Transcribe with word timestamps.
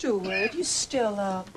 Stewart, 0.00 0.54
you 0.54 0.64
still 0.64 1.20
up? 1.20 1.50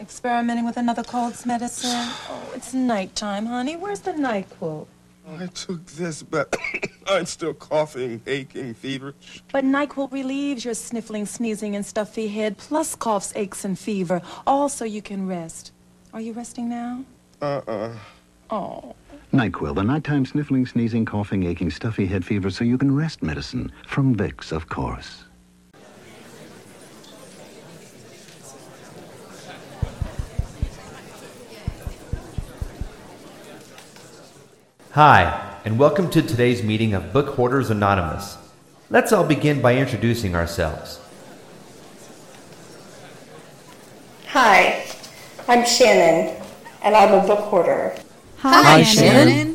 Experimenting 0.00 0.64
with 0.64 0.78
another 0.78 1.02
cold's 1.02 1.44
medicine? 1.44 1.90
Oh, 1.92 2.50
it's 2.54 2.72
nighttime, 2.72 3.44
honey. 3.44 3.76
Where's 3.76 4.00
the 4.00 4.12
NyQuil? 4.12 4.86
I 5.28 5.46
took 5.48 5.84
this, 5.84 6.22
but 6.22 6.56
I'm 7.06 7.26
still 7.26 7.52
coughing, 7.52 8.22
aching, 8.26 8.72
feverish. 8.72 9.42
But 9.52 9.64
NyQuil 9.64 10.10
relieves 10.10 10.64
your 10.64 10.72
sniffling, 10.72 11.26
sneezing, 11.26 11.76
and 11.76 11.84
stuffy 11.84 12.28
head, 12.28 12.56
plus 12.56 12.94
coughs, 12.94 13.34
aches, 13.36 13.66
and 13.66 13.78
fever, 13.78 14.22
all 14.46 14.70
so 14.70 14.86
you 14.86 15.02
can 15.02 15.26
rest. 15.26 15.72
Are 16.14 16.22
you 16.22 16.32
resting 16.32 16.70
now? 16.70 17.04
Uh-uh. 17.42 17.92
Oh. 18.48 18.94
NyQuil, 19.34 19.74
the 19.74 19.82
nighttime 19.84 20.24
sniffling, 20.24 20.64
sneezing, 20.64 21.04
coughing, 21.04 21.44
aching, 21.44 21.68
stuffy 21.68 22.06
head 22.06 22.24
fever 22.24 22.48
so 22.48 22.64
you 22.64 22.78
can 22.78 22.96
rest 22.96 23.22
medicine. 23.22 23.70
From 23.86 24.16
Vicks, 24.16 24.52
of 24.52 24.70
course. 24.70 25.24
Hi, 34.94 35.56
and 35.64 35.78
welcome 35.78 36.10
to 36.10 36.20
today's 36.20 36.64
meeting 36.64 36.94
of 36.94 37.12
Book 37.12 37.36
Hoarders 37.36 37.70
Anonymous. 37.70 38.36
Let's 38.90 39.12
all 39.12 39.22
begin 39.22 39.62
by 39.62 39.76
introducing 39.76 40.34
ourselves. 40.34 40.98
Hi, 44.26 44.84
I'm 45.46 45.64
Shannon, 45.64 46.42
and 46.82 46.96
I'm 46.96 47.14
a 47.14 47.24
book 47.24 47.38
hoarder. 47.38 47.96
Hi, 48.38 48.82
Shannon. 48.82 49.54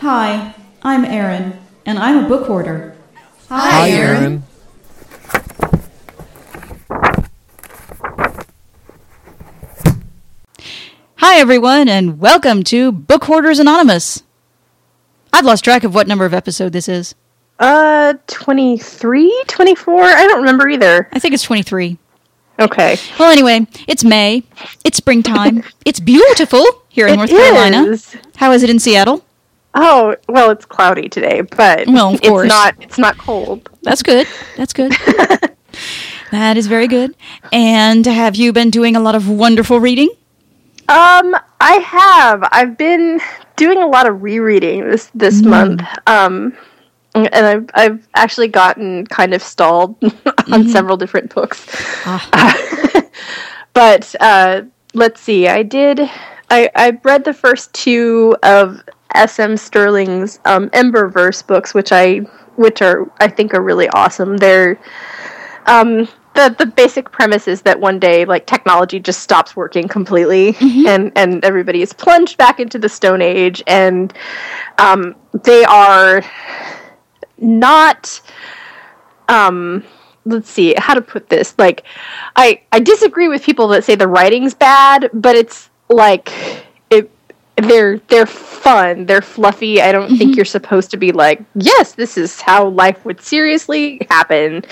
Hi, 0.00 0.54
I'm 0.82 1.06
Erin, 1.06 1.58
and 1.86 1.98
I'm 1.98 2.26
a 2.26 2.28
book 2.28 2.46
hoarder. 2.46 2.94
Hi, 3.48 3.88
Erin. 3.88 4.43
Hi, 11.34 11.40
everyone, 11.40 11.88
and 11.88 12.20
welcome 12.20 12.62
to 12.62 12.92
Book 12.92 13.24
Hoarders 13.24 13.58
Anonymous. 13.58 14.22
I've 15.32 15.44
lost 15.44 15.64
track 15.64 15.82
of 15.82 15.92
what 15.92 16.06
number 16.06 16.24
of 16.24 16.32
episode 16.32 16.72
this 16.72 16.88
is. 16.88 17.16
Uh, 17.58 18.14
23, 18.28 19.42
24? 19.48 20.00
I 20.00 20.28
don't 20.28 20.38
remember 20.38 20.68
either. 20.68 21.08
I 21.12 21.18
think 21.18 21.34
it's 21.34 21.42
23. 21.42 21.98
Okay. 22.60 22.96
Well, 23.18 23.32
anyway, 23.32 23.66
it's 23.88 24.04
May. 24.04 24.44
It's 24.84 24.98
springtime. 24.98 25.64
it's 25.84 25.98
beautiful 25.98 26.64
here 26.88 27.08
in 27.08 27.14
It 27.14 27.16
North 27.16 27.30
Carolina. 27.30 27.98
How 28.36 28.52
is 28.52 28.62
it 28.62 28.70
in 28.70 28.78
Seattle? 28.78 29.24
Oh, 29.74 30.14
well, 30.28 30.52
it's 30.52 30.64
cloudy 30.64 31.08
today, 31.08 31.40
but 31.40 31.88
Well, 31.88 32.14
of 32.14 32.20
it's 32.22 32.48
not 32.48 32.76
it's 32.80 32.96
not 32.96 33.18
cold. 33.18 33.68
That's 33.82 34.04
good. 34.04 34.28
That's 34.56 34.72
good. 34.72 34.92
that 36.30 36.56
is 36.56 36.68
very 36.68 36.86
good. 36.86 37.16
And 37.50 38.06
have 38.06 38.36
you 38.36 38.52
been 38.52 38.70
doing 38.70 38.94
a 38.94 39.00
lot 39.00 39.16
of 39.16 39.28
wonderful 39.28 39.80
reading? 39.80 40.10
Um, 40.88 41.34
I 41.60 41.74
have. 41.76 42.46
I've 42.52 42.76
been 42.76 43.20
doing 43.56 43.78
a 43.78 43.86
lot 43.86 44.06
of 44.06 44.22
rereading 44.22 44.88
this 44.90 45.10
this 45.14 45.40
Mm. 45.42 45.46
month. 45.50 45.82
Um 46.06 46.56
and 47.14 47.46
I've 47.46 47.70
I've 47.74 48.08
actually 48.16 48.48
gotten 48.48 49.06
kind 49.06 49.34
of 49.34 49.42
stalled 49.42 49.96
on 50.02 50.64
Mm-hmm. 50.64 50.68
several 50.70 50.96
different 50.96 51.32
books. 51.34 51.64
Ah. 52.04 53.02
but 53.72 54.14
uh, 54.20 54.62
let's 54.94 55.20
see. 55.20 55.48
I 55.48 55.62
did. 55.62 56.00
I 56.50 56.68
I 56.74 56.98
read 57.02 57.24
the 57.24 57.32
first 57.32 57.72
two 57.72 58.36
of 58.42 58.82
S.M. 59.14 59.56
Stirling's 59.56 60.40
um, 60.44 60.68
Emberverse 60.70 61.46
books, 61.46 61.72
which 61.72 61.92
I 61.92 62.18
which 62.56 62.82
are 62.82 63.10
I 63.20 63.28
think 63.28 63.54
are 63.54 63.62
really 63.62 63.88
awesome. 63.90 64.36
They're 64.36 64.78
um, 65.66 66.08
the 66.34 66.54
the 66.58 66.66
basic 66.66 67.10
premise 67.10 67.48
is 67.48 67.62
that 67.62 67.78
one 67.80 67.98
day 67.98 68.24
like 68.24 68.46
technology 68.46 69.00
just 69.00 69.20
stops 69.20 69.56
working 69.56 69.88
completely, 69.88 70.56
and 70.86 71.12
and 71.16 71.44
everybody 71.44 71.82
is 71.82 71.92
plunged 71.92 72.36
back 72.38 72.60
into 72.60 72.78
the 72.78 72.88
Stone 72.88 73.22
Age, 73.22 73.62
and 73.66 74.12
um, 74.78 75.14
they 75.44 75.64
are 75.64 76.22
not 77.38 78.20
um 79.28 79.82
let's 80.24 80.50
see 80.50 80.74
how 80.78 80.94
to 80.94 81.02
put 81.02 81.28
this 81.28 81.54
like 81.58 81.84
i 82.36 82.60
i 82.72 82.80
disagree 82.80 83.28
with 83.28 83.42
people 83.42 83.68
that 83.68 83.84
say 83.84 83.94
the 83.94 84.06
writing's 84.08 84.54
bad 84.54 85.10
but 85.12 85.34
it's 85.34 85.70
like 85.88 86.30
it 86.90 87.10
they're 87.56 87.98
they're 88.08 88.26
fun 88.26 89.06
they're 89.06 89.22
fluffy. 89.22 89.80
I 89.82 89.92
don't 89.92 90.16
think 90.16 90.36
you're 90.36 90.44
supposed 90.44 90.90
to 90.92 90.96
be 90.96 91.12
like 91.12 91.42
yes 91.54 91.92
this 91.92 92.16
is 92.16 92.40
how 92.40 92.68
life 92.68 93.04
would 93.04 93.20
seriously 93.20 94.06
happen 94.10 94.64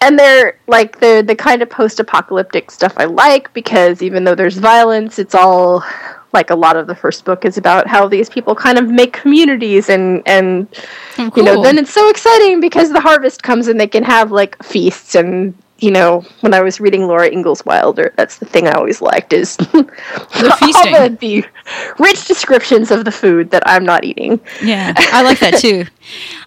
and 0.00 0.18
they're 0.18 0.58
like 0.66 1.00
they're 1.00 1.22
the 1.22 1.34
kind 1.34 1.62
of 1.62 1.68
post-apocalyptic 1.70 2.70
stuff 2.70 2.92
i 2.96 3.04
like 3.04 3.52
because 3.54 4.02
even 4.02 4.24
though 4.24 4.34
there's 4.34 4.56
violence 4.58 5.18
it's 5.18 5.34
all 5.34 5.82
like 6.32 6.50
a 6.50 6.54
lot 6.54 6.76
of 6.76 6.86
the 6.86 6.94
first 6.94 7.24
book 7.24 7.44
is 7.44 7.56
about 7.56 7.86
how 7.86 8.06
these 8.06 8.28
people 8.28 8.54
kind 8.54 8.78
of 8.78 8.88
make 8.88 9.12
communities 9.12 9.88
and 9.88 10.22
and 10.26 10.68
Oh, 11.18 11.30
you 11.36 11.42
know 11.42 11.62
then 11.62 11.78
it's 11.78 11.92
so 11.92 12.08
exciting 12.10 12.60
because 12.60 12.92
the 12.92 13.00
harvest 13.00 13.42
comes 13.42 13.66
and 13.66 13.80
they 13.80 13.88
can 13.88 14.04
have 14.04 14.30
like 14.30 14.62
feasts 14.62 15.14
and 15.16 15.54
you 15.78 15.90
know 15.90 16.20
when 16.40 16.54
i 16.54 16.60
was 16.60 16.80
reading 16.80 17.06
laura 17.06 17.28
ingalls 17.28 17.64
wilder 17.64 18.12
that's 18.16 18.38
the 18.38 18.44
thing 18.46 18.68
i 18.68 18.72
always 18.72 19.00
liked 19.00 19.32
is 19.32 19.56
the 19.56 19.66
feasting. 20.58 20.94
all 20.94 21.08
the, 21.08 21.16
the 21.20 21.44
rich 21.98 22.26
descriptions 22.26 22.90
of 22.90 23.04
the 23.04 23.12
food 23.12 23.50
that 23.50 23.62
i'm 23.66 23.84
not 23.84 24.04
eating 24.04 24.40
Yeah, 24.62 24.92
I 24.96 25.22
like 25.22 25.38
that 25.40 25.58
too. 25.58 25.86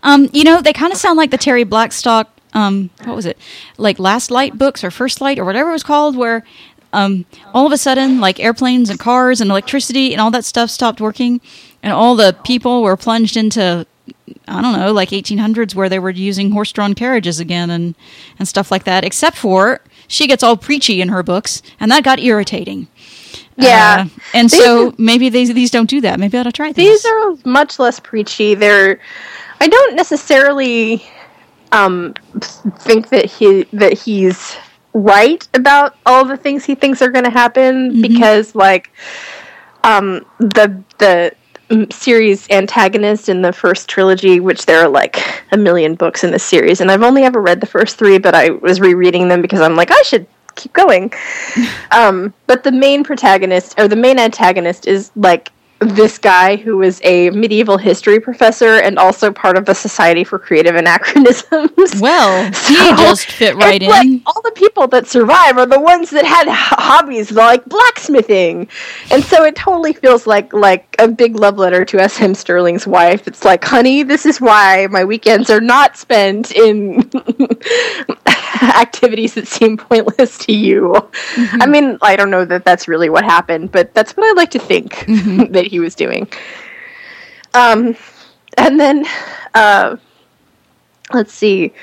Um, 0.04 0.28
you 0.34 0.44
know, 0.44 0.60
they 0.62 0.74
kind 0.74 0.92
of 0.92 0.98
sound 0.98 1.18
like 1.18 1.30
the 1.30 1.38
Terri 1.38 1.70
Blackstock. 1.70 2.28
Um, 2.54 2.90
what 3.06 3.16
was 3.16 3.26
it? 3.26 3.38
Like 3.78 4.00
Last 4.00 4.30
Light 4.32 4.58
books 4.58 4.84
or 4.84 4.92
First 4.92 5.22
Light 5.22 5.40
or 5.40 5.46
whatever 5.46 5.70
it 5.70 5.74
was 5.74 5.84
called, 5.84 6.16
where 6.18 6.44
um, 6.94 7.26
all 7.54 7.66
of 7.66 7.72
a 7.72 7.78
sudden, 7.78 8.20
like 8.20 8.40
airplanes 8.40 8.90
and 8.90 9.00
cars 9.00 9.40
and 9.40 9.50
electricity 9.50 10.12
and 10.12 10.20
all 10.22 10.32
that 10.32 10.44
stuff 10.46 10.70
stopped 10.70 11.00
working, 11.00 11.40
and 11.82 11.94
all 11.94 12.16
the 12.16 12.36
people 12.44 12.84
were 12.84 12.98
plunged 12.98 13.38
into. 13.38 13.86
I 14.48 14.62
don't 14.62 14.78
know, 14.78 14.92
like 14.92 15.10
1800s, 15.10 15.76
where 15.76 15.88
they 15.88 16.00
were 16.00 16.10
using 16.10 16.52
horse-drawn 16.52 16.94
carriages 16.96 17.40
again 17.40 17.70
and 17.70 17.96
and 18.40 18.48
stuff 18.48 18.72
like 18.72 18.84
that. 18.84 19.06
Except 19.06 19.38
for 19.38 19.80
she 20.08 20.28
gets 20.28 20.44
all 20.44 20.58
preachy 20.58 21.00
in 21.02 21.10
her 21.10 21.24
books, 21.24 21.62
and 21.80 21.90
that 21.92 22.04
got 22.04 22.20
irritating. 22.20 22.88
yeah 23.56 24.06
Uh, 24.08 24.20
and 24.34 24.50
These 24.50 24.60
so 24.60 24.94
maybe 24.98 25.30
these 25.30 25.54
these 25.54 25.72
don't 25.72 25.90
do 25.90 26.02
that. 26.02 26.20
Maybe 26.20 26.38
I 26.38 26.42
ought 26.42 26.44
to 26.44 26.52
try 26.52 26.74
these. 26.74 27.04
these 27.04 27.06
are 27.06 27.36
much 27.46 27.80
less 27.80 28.00
preachy 28.00 28.56
they're 28.56 29.00
i 29.62 29.68
don't 29.68 29.96
necessarily 29.96 31.04
um 31.72 32.14
think 32.80 33.10
that 33.10 33.26
he 33.26 33.64
that 33.74 33.94
he's 33.94 34.56
right 34.94 35.48
about 35.54 35.96
all 36.06 36.26
the 36.26 36.38
things 36.38 36.66
he 36.66 36.76
thinks 36.76 37.02
are 37.02 37.10
going 37.10 37.24
to 37.24 37.32
happen 37.32 38.02
because 38.02 38.56
like 38.56 38.92
um 39.84 40.26
the 40.40 40.84
the 40.98 41.34
series 41.90 42.50
antagonist 42.50 43.30
in 43.30 43.42
the 43.42 43.54
first 43.54 43.88
trilogy 43.88 44.42
which 44.42 44.66
there 44.66 44.82
are 44.84 44.90
like 44.90 45.44
a 45.54 45.58
million 45.58 45.96
books 45.96 46.26
in 46.26 46.32
this 46.32 46.44
series 46.44 46.82
and 46.82 46.92
i've 46.92 47.04
only 47.04 47.24
ever 47.24 47.40
read 47.42 47.62
the 47.62 47.66
first 47.66 47.98
three 47.98 48.18
but 48.18 48.36
i 48.36 48.50
was 48.50 48.82
rereading 48.82 49.30
them 49.30 49.42
because 49.42 49.62
i'm 49.62 49.78
like 49.78 49.92
i 49.92 50.02
should 50.02 50.28
keep 50.56 50.74
going. 50.74 51.12
Um 51.92 52.34
but 52.48 52.64
the 52.64 52.72
main 52.72 53.04
protagonist 53.04 53.78
or 53.78 53.90
the 53.90 53.98
main 53.98 54.18
antagonist 54.18 54.88
is 54.88 55.12
like 55.18 55.52
this 55.82 56.18
guy 56.20 56.56
who 56.56 56.78
was 56.78 57.02
a 57.04 57.32
medieval 57.32 57.78
history 57.78 58.20
professor 58.20 58.80
and 58.80 59.00
also 59.00 59.32
part 59.32 59.58
of 59.58 59.66
the 59.66 59.74
Society 59.74 60.24
for 60.24 60.38
Creative 60.40 60.76
Anachronisms. 60.76 61.72
Well, 62.02 62.46
he 62.68 62.76
just 62.76 63.32
fit 63.32 63.56
right 63.56 63.82
it's 63.82 63.90
like 63.90 64.06
in. 64.06 64.22
all 64.26 64.42
the 64.44 64.52
people 64.52 64.88
that 64.88 65.08
survive 65.08 65.58
are 65.58 65.66
the 65.66 65.80
ones 65.80 66.10
that 66.12 66.26
had 66.26 66.48
hobbies 66.50 67.32
like 67.32 67.66
blacksmithing, 67.66 68.68
and 69.12 69.24
so 69.24 69.44
it 69.44 69.56
totally 69.56 69.94
feels 69.94 70.26
like 70.26 70.54
like 70.54 70.96
a 71.00 71.08
big 71.08 71.36
love 71.36 71.58
letter 71.58 71.84
to 71.86 72.00
S. 72.00 72.22
M. 72.22 72.34
Stirling's 72.34 72.88
wife. 72.88 73.28
It's 73.28 73.44
like, 73.44 73.64
honey, 73.64 74.04
this 74.04 74.26
is 74.26 74.40
why 74.40 74.88
my 74.90 75.04
weekends 75.04 75.50
are 75.50 75.62
not 75.62 75.98
spent 75.98 76.52
in 76.52 77.02
activities 78.76 79.34
that 79.34 79.48
seem 79.48 79.78
pointless 79.78 80.38
to 80.40 80.54
you. 80.54 80.96
I 81.36 81.66
mean, 81.66 81.98
I 82.02 82.16
don't 82.16 82.30
know 82.30 82.46
that 82.46 82.66
that's 82.66 82.88
really 82.88 83.10
what 83.10 83.24
happened, 83.24 83.72
but 83.72 83.94
that's 83.94 84.16
what 84.16 84.30
I 84.30 84.34
like 84.34 84.52
to 84.52 84.60
think 84.60 85.06
that 85.50 85.66
he 85.68 85.80
was 85.80 85.96
doing. 85.96 86.28
Um, 87.54 87.96
and 88.58 88.80
then, 88.80 89.06
uh, 89.54 89.98
let's 91.14 91.34
see. 91.34 91.74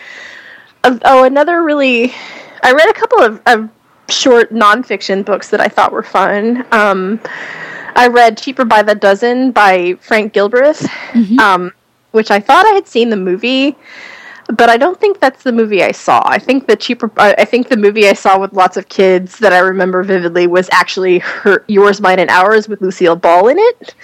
Uh, 0.85 0.99
oh, 1.05 1.25
another 1.25 1.63
really. 1.63 2.15
I 2.63 2.73
read 2.73 2.89
a 2.89 2.93
couple 2.93 3.23
of, 3.23 3.43
of 3.47 3.71
short 4.09 4.53
nonfiction 4.53 5.25
books 5.25 5.51
that 5.51 5.61
I 5.61 5.69
thought 5.69 5.93
were 5.93 6.03
fun. 6.03 6.67
Um, 6.73 7.21
I 7.95 8.09
read 8.09 8.39
Cheaper 8.39 8.65
by 8.65 8.83
the 8.83 8.95
Dozen 8.95 9.53
by 9.53 9.95
Frank 10.01 10.33
Gilbreth, 10.33 10.89
um, 11.39 11.73
which 12.13 12.31
I 12.31 12.41
thought 12.41 12.67
I 12.67 12.71
had 12.71 12.87
seen 12.87 13.11
the 13.11 13.17
movie, 13.17 13.77
but 14.49 14.71
I 14.71 14.77
don't 14.77 14.99
think 14.99 15.21
that's 15.21 15.43
the 15.43 15.53
movie 15.53 15.83
I 15.83 15.93
saw. 15.93 16.23
I 16.25 16.39
think 16.39 16.67
the 16.67 16.77
cheaper. 16.77 17.11
I 17.19 17.45
think 17.45 17.69
the 17.69 17.77
movie 17.77 18.09
I 18.09 18.15
saw 18.15 18.39
with 18.39 18.53
lots 18.53 18.77
of 18.77 18.89
kids 18.89 19.39
that 19.39 19.53
I 19.53 19.59
remember 19.59 20.03
vividly 20.03 20.47
was 20.47 20.69
actually 20.73 21.19
her, 21.19 21.65
Yours, 21.69 22.01
Mine, 22.01 22.19
and 22.19 22.31
Ours 22.31 22.69
with 22.69 22.81
Lucille 22.81 23.17
Ball 23.17 23.49
in 23.49 23.59
it, 23.59 23.95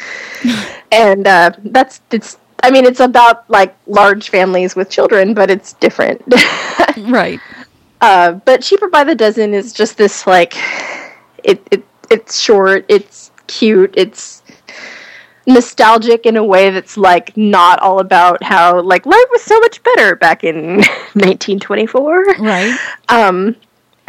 and 0.92 1.26
uh, 1.26 1.52
that's 1.64 2.00
it's. 2.10 2.38
I 2.62 2.70
mean, 2.70 2.86
it's 2.86 3.00
about 3.00 3.48
like 3.50 3.76
large 3.86 4.30
families 4.30 4.74
with 4.74 4.88
children, 4.88 5.34
but 5.34 5.50
it's 5.50 5.74
different. 5.74 6.22
Right. 6.96 7.40
Uh, 8.00 8.32
but 8.32 8.62
cheaper 8.62 8.88
by 8.88 9.04
the 9.04 9.14
dozen 9.14 9.54
is 9.54 9.72
just 9.72 9.96
this 9.96 10.26
like, 10.26 10.56
it, 11.42 11.66
it 11.70 11.84
it's 12.10 12.38
short, 12.38 12.84
it's 12.88 13.32
cute, 13.46 13.94
it's 13.96 14.33
nostalgic 15.46 16.26
in 16.26 16.36
a 16.36 16.44
way 16.44 16.70
that's 16.70 16.96
like 16.96 17.36
not 17.36 17.78
all 17.80 18.00
about 18.00 18.42
how 18.42 18.80
like 18.80 19.06
life 19.06 19.26
was 19.30 19.42
so 19.42 19.58
much 19.60 19.82
better 19.82 20.16
back 20.16 20.44
in 20.44 20.76
1924. 21.14 22.24
Right. 22.38 22.78
Um, 23.08 23.56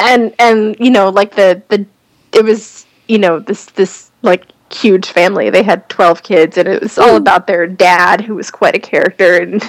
and 0.00 0.34
and 0.38 0.76
you 0.78 0.90
know 0.90 1.08
like 1.08 1.34
the 1.34 1.62
the 1.68 1.86
it 2.32 2.44
was 2.44 2.86
you 3.08 3.18
know 3.18 3.38
this 3.38 3.66
this 3.66 4.10
like 4.22 4.46
huge 4.72 5.08
family. 5.08 5.50
They 5.50 5.62
had 5.62 5.88
12 5.88 6.22
kids, 6.22 6.58
and 6.58 6.68
it 6.68 6.82
was 6.82 6.98
all 6.98 7.16
about 7.16 7.46
their 7.46 7.66
dad, 7.66 8.20
who 8.20 8.34
was 8.34 8.50
quite 8.50 8.74
a 8.74 8.80
character 8.80 9.36
and. 9.36 9.62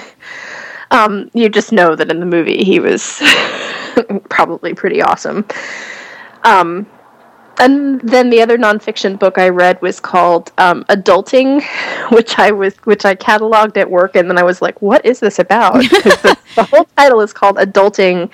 Um, 0.90 1.30
you 1.34 1.50
just 1.50 1.70
know 1.70 1.94
that 1.94 2.10
in 2.10 2.18
the 2.18 2.24
movie 2.24 2.64
he 2.64 2.80
was 2.80 3.20
probably 4.30 4.72
pretty 4.72 5.02
awesome. 5.02 5.44
Um, 6.44 6.86
and 7.58 8.00
then 8.00 8.30
the 8.30 8.40
other 8.40 8.56
nonfiction 8.56 9.18
book 9.18 9.38
I 9.38 9.48
read 9.48 9.80
was 9.82 10.00
called 10.00 10.52
um, 10.58 10.84
Adulting, 10.84 11.62
which 12.12 12.38
I 12.38 12.50
was 12.52 12.76
which 12.78 13.04
I 13.04 13.14
cataloged 13.14 13.76
at 13.76 13.90
work, 13.90 14.16
and 14.16 14.30
then 14.30 14.38
I 14.38 14.42
was 14.42 14.62
like, 14.62 14.80
"What 14.80 15.04
is 15.04 15.20
this 15.20 15.38
about?" 15.38 15.74
the, 15.82 16.38
the 16.54 16.64
whole 16.64 16.84
title 16.96 17.20
is 17.20 17.32
called 17.32 17.56
Adulting: 17.56 18.30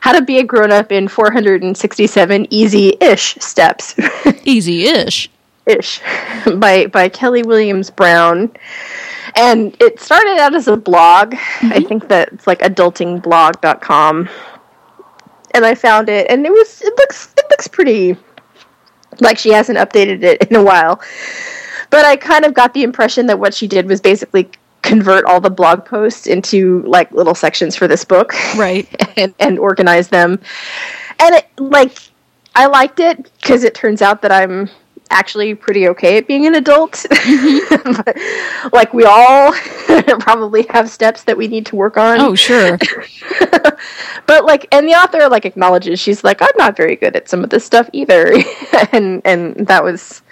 How 0.00 0.12
to 0.12 0.22
Be 0.22 0.38
a 0.38 0.44
Grown 0.44 0.70
Up 0.70 0.92
in 0.92 1.08
467 1.08 2.46
Easy-ish 2.50 3.34
Steps. 3.36 3.94
Easy-ish. 4.44 5.30
ish 5.66 6.00
by 6.56 6.86
by 6.86 7.08
Kelly 7.08 7.42
Williams 7.42 7.90
Brown. 7.90 8.52
And 9.36 9.76
it 9.80 10.00
started 10.00 10.38
out 10.38 10.54
as 10.54 10.68
a 10.68 10.76
blog. 10.76 11.34
I 11.60 11.80
think 11.80 12.08
that 12.08 12.32
it's 12.32 12.46
like 12.46 12.60
adultingblog.com. 12.60 14.28
And 15.54 15.64
I 15.64 15.74
found 15.74 16.08
it 16.08 16.26
and 16.30 16.44
it 16.44 16.50
was 16.50 16.82
it 16.82 16.92
looks 16.96 17.32
it 17.36 17.44
looks 17.50 17.68
pretty 17.68 18.16
like 19.20 19.38
she 19.38 19.50
hasn't 19.52 19.78
updated 19.78 20.22
it 20.22 20.50
in 20.50 20.56
a 20.56 20.62
while. 20.62 21.00
But 21.90 22.04
I 22.04 22.16
kind 22.16 22.44
of 22.44 22.54
got 22.54 22.74
the 22.74 22.82
impression 22.82 23.26
that 23.26 23.38
what 23.38 23.54
she 23.54 23.66
did 23.66 23.86
was 23.86 24.00
basically 24.00 24.50
convert 24.82 25.24
all 25.24 25.40
the 25.40 25.50
blog 25.50 25.84
posts 25.84 26.26
into 26.26 26.82
like 26.82 27.10
little 27.12 27.34
sections 27.34 27.74
for 27.74 27.88
this 27.88 28.04
book 28.04 28.32
Right. 28.56 28.86
and, 29.18 29.34
and 29.38 29.58
organize 29.58 30.08
them. 30.08 30.40
And 31.18 31.34
it, 31.34 31.48
like, 31.58 31.98
I 32.54 32.66
liked 32.66 33.00
it 33.00 33.30
because 33.40 33.64
it 33.64 33.74
turns 33.74 34.02
out 34.02 34.22
that 34.22 34.32
I'm 34.32 34.70
actually 35.10 35.54
pretty 35.54 35.88
okay 35.88 36.18
at 36.18 36.26
being 36.26 36.46
an 36.46 36.54
adult. 36.54 37.04
But, 37.98 38.18
like, 38.72 38.92
we 38.92 39.04
all 39.04 39.52
probably 40.20 40.66
have 40.70 40.90
steps 40.90 41.24
that 41.24 41.36
we 41.36 41.48
need 41.48 41.66
to 41.66 41.76
work 41.76 41.96
on. 41.96 42.20
Oh, 42.20 42.34
sure. 42.34 42.78
but 44.26 44.44
like, 44.44 44.66
and 44.72 44.86
the 44.86 44.92
author 44.92 45.28
like 45.28 45.44
acknowledges 45.44 46.00
she's 46.00 46.22
like, 46.24 46.42
I'm 46.42 46.48
not 46.56 46.76
very 46.76 46.96
good 46.96 47.16
at 47.16 47.28
some 47.28 47.44
of 47.44 47.50
this 47.50 47.64
stuff 47.64 47.88
either, 47.92 48.34
and 48.92 49.22
and 49.24 49.66
that 49.66 49.82
was 49.82 50.22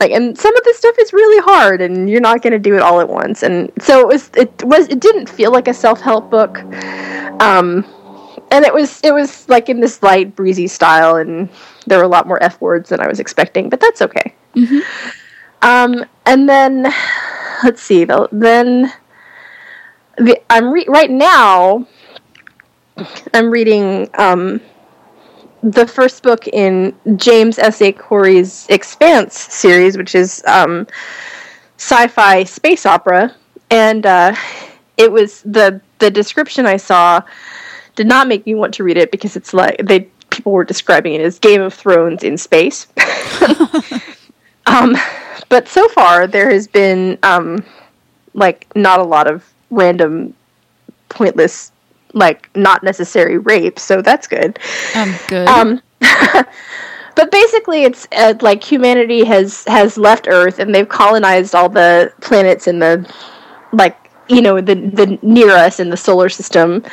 like, 0.00 0.10
and 0.10 0.36
some 0.38 0.54
of 0.56 0.64
this 0.64 0.78
stuff 0.78 0.96
is 0.98 1.12
really 1.12 1.42
hard, 1.42 1.80
and 1.80 2.08
you're 2.08 2.20
not 2.20 2.42
going 2.42 2.52
to 2.52 2.58
do 2.58 2.74
it 2.74 2.82
all 2.82 3.00
at 3.00 3.08
once, 3.08 3.42
and 3.42 3.70
so 3.80 4.00
it 4.00 4.06
was. 4.06 4.30
It 4.36 4.64
was. 4.64 4.88
It 4.88 5.00
didn't 5.00 5.28
feel 5.28 5.52
like 5.52 5.68
a 5.68 5.74
self 5.74 6.00
help 6.00 6.30
book. 6.30 6.58
Um, 7.40 7.84
and 8.56 8.64
it 8.64 8.72
was 8.72 9.00
it 9.04 9.12
was 9.12 9.46
like 9.50 9.68
in 9.68 9.80
this 9.80 10.02
light 10.02 10.34
breezy 10.34 10.66
style 10.66 11.16
and 11.16 11.50
there 11.86 11.98
were 11.98 12.04
a 12.04 12.08
lot 12.08 12.26
more 12.26 12.42
f 12.42 12.58
words 12.60 12.88
than 12.88 13.00
i 13.00 13.06
was 13.06 13.20
expecting 13.20 13.68
but 13.68 13.80
that's 13.80 14.00
okay. 14.00 14.34
Um, 15.62 16.04
and 16.24 16.48
then 16.48 16.84
let's 17.64 17.82
see 17.82 18.04
the, 18.04 18.28
then 18.32 18.92
the, 20.16 20.40
i'm 20.50 20.70
re- 20.72 20.86
right 20.88 21.10
now 21.10 21.86
i'm 23.34 23.50
reading 23.50 24.08
um, 24.18 24.60
the 25.62 25.86
first 25.86 26.22
book 26.22 26.48
in 26.48 26.94
james 27.16 27.58
s. 27.58 27.82
A. 27.82 27.92
Corey's 27.92 28.66
expanse 28.70 29.38
series 29.38 29.98
which 29.98 30.14
is 30.14 30.42
um, 30.46 30.86
sci-fi 31.78 32.44
space 32.44 32.86
opera. 32.86 33.34
And 33.70 34.06
uh, 34.06 34.34
it 34.96 35.10
was 35.12 35.42
the 35.42 35.80
the 35.98 36.10
description 36.10 36.66
i 36.66 36.76
saw 36.76 37.20
did 37.96 38.06
not 38.06 38.28
make 38.28 38.46
me 38.46 38.54
want 38.54 38.74
to 38.74 38.84
read 38.84 38.96
it 38.96 39.10
because 39.10 39.36
it's 39.36 39.52
like 39.52 39.78
they 39.82 40.08
people 40.30 40.52
were 40.52 40.64
describing 40.64 41.14
it 41.14 41.20
as 41.20 41.38
Game 41.38 41.62
of 41.62 41.74
Thrones 41.74 42.22
in 42.22 42.36
space. 42.36 42.86
um, 44.66 44.96
but 45.48 45.66
so 45.66 45.88
far 45.88 46.26
there 46.26 46.50
has 46.50 46.68
been 46.68 47.18
um, 47.22 47.64
like 48.34 48.66
not 48.76 49.00
a 49.00 49.04
lot 49.04 49.28
of 49.28 49.44
random, 49.70 50.34
pointless, 51.08 51.72
like 52.12 52.54
not 52.54 52.82
necessary 52.82 53.38
rape, 53.38 53.78
so 53.78 54.02
that's 54.02 54.26
good. 54.26 54.58
Um, 54.94 55.14
good. 55.28 55.48
Um, 55.48 55.82
but 57.14 57.30
basically, 57.30 57.84
it's 57.84 58.06
uh, 58.12 58.34
like 58.40 58.62
humanity 58.62 59.24
has 59.24 59.64
has 59.64 59.96
left 59.96 60.28
Earth 60.28 60.58
and 60.58 60.74
they've 60.74 60.88
colonized 60.88 61.54
all 61.54 61.68
the 61.68 62.12
planets 62.20 62.66
in 62.66 62.78
the 62.78 63.10
like 63.72 64.05
you 64.28 64.42
know 64.42 64.60
the 64.60 64.74
the 64.74 65.18
near 65.22 65.50
us 65.50 65.80
in 65.80 65.90
the 65.90 65.96
solar 65.96 66.28
system, 66.28 66.84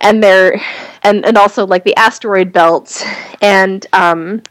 and 0.00 0.22
they're 0.22 0.60
and 1.02 1.24
and 1.24 1.36
also 1.36 1.66
like 1.66 1.84
the 1.84 1.96
asteroid 1.96 2.52
belts. 2.52 3.04
And 3.40 3.86
um. 3.92 4.42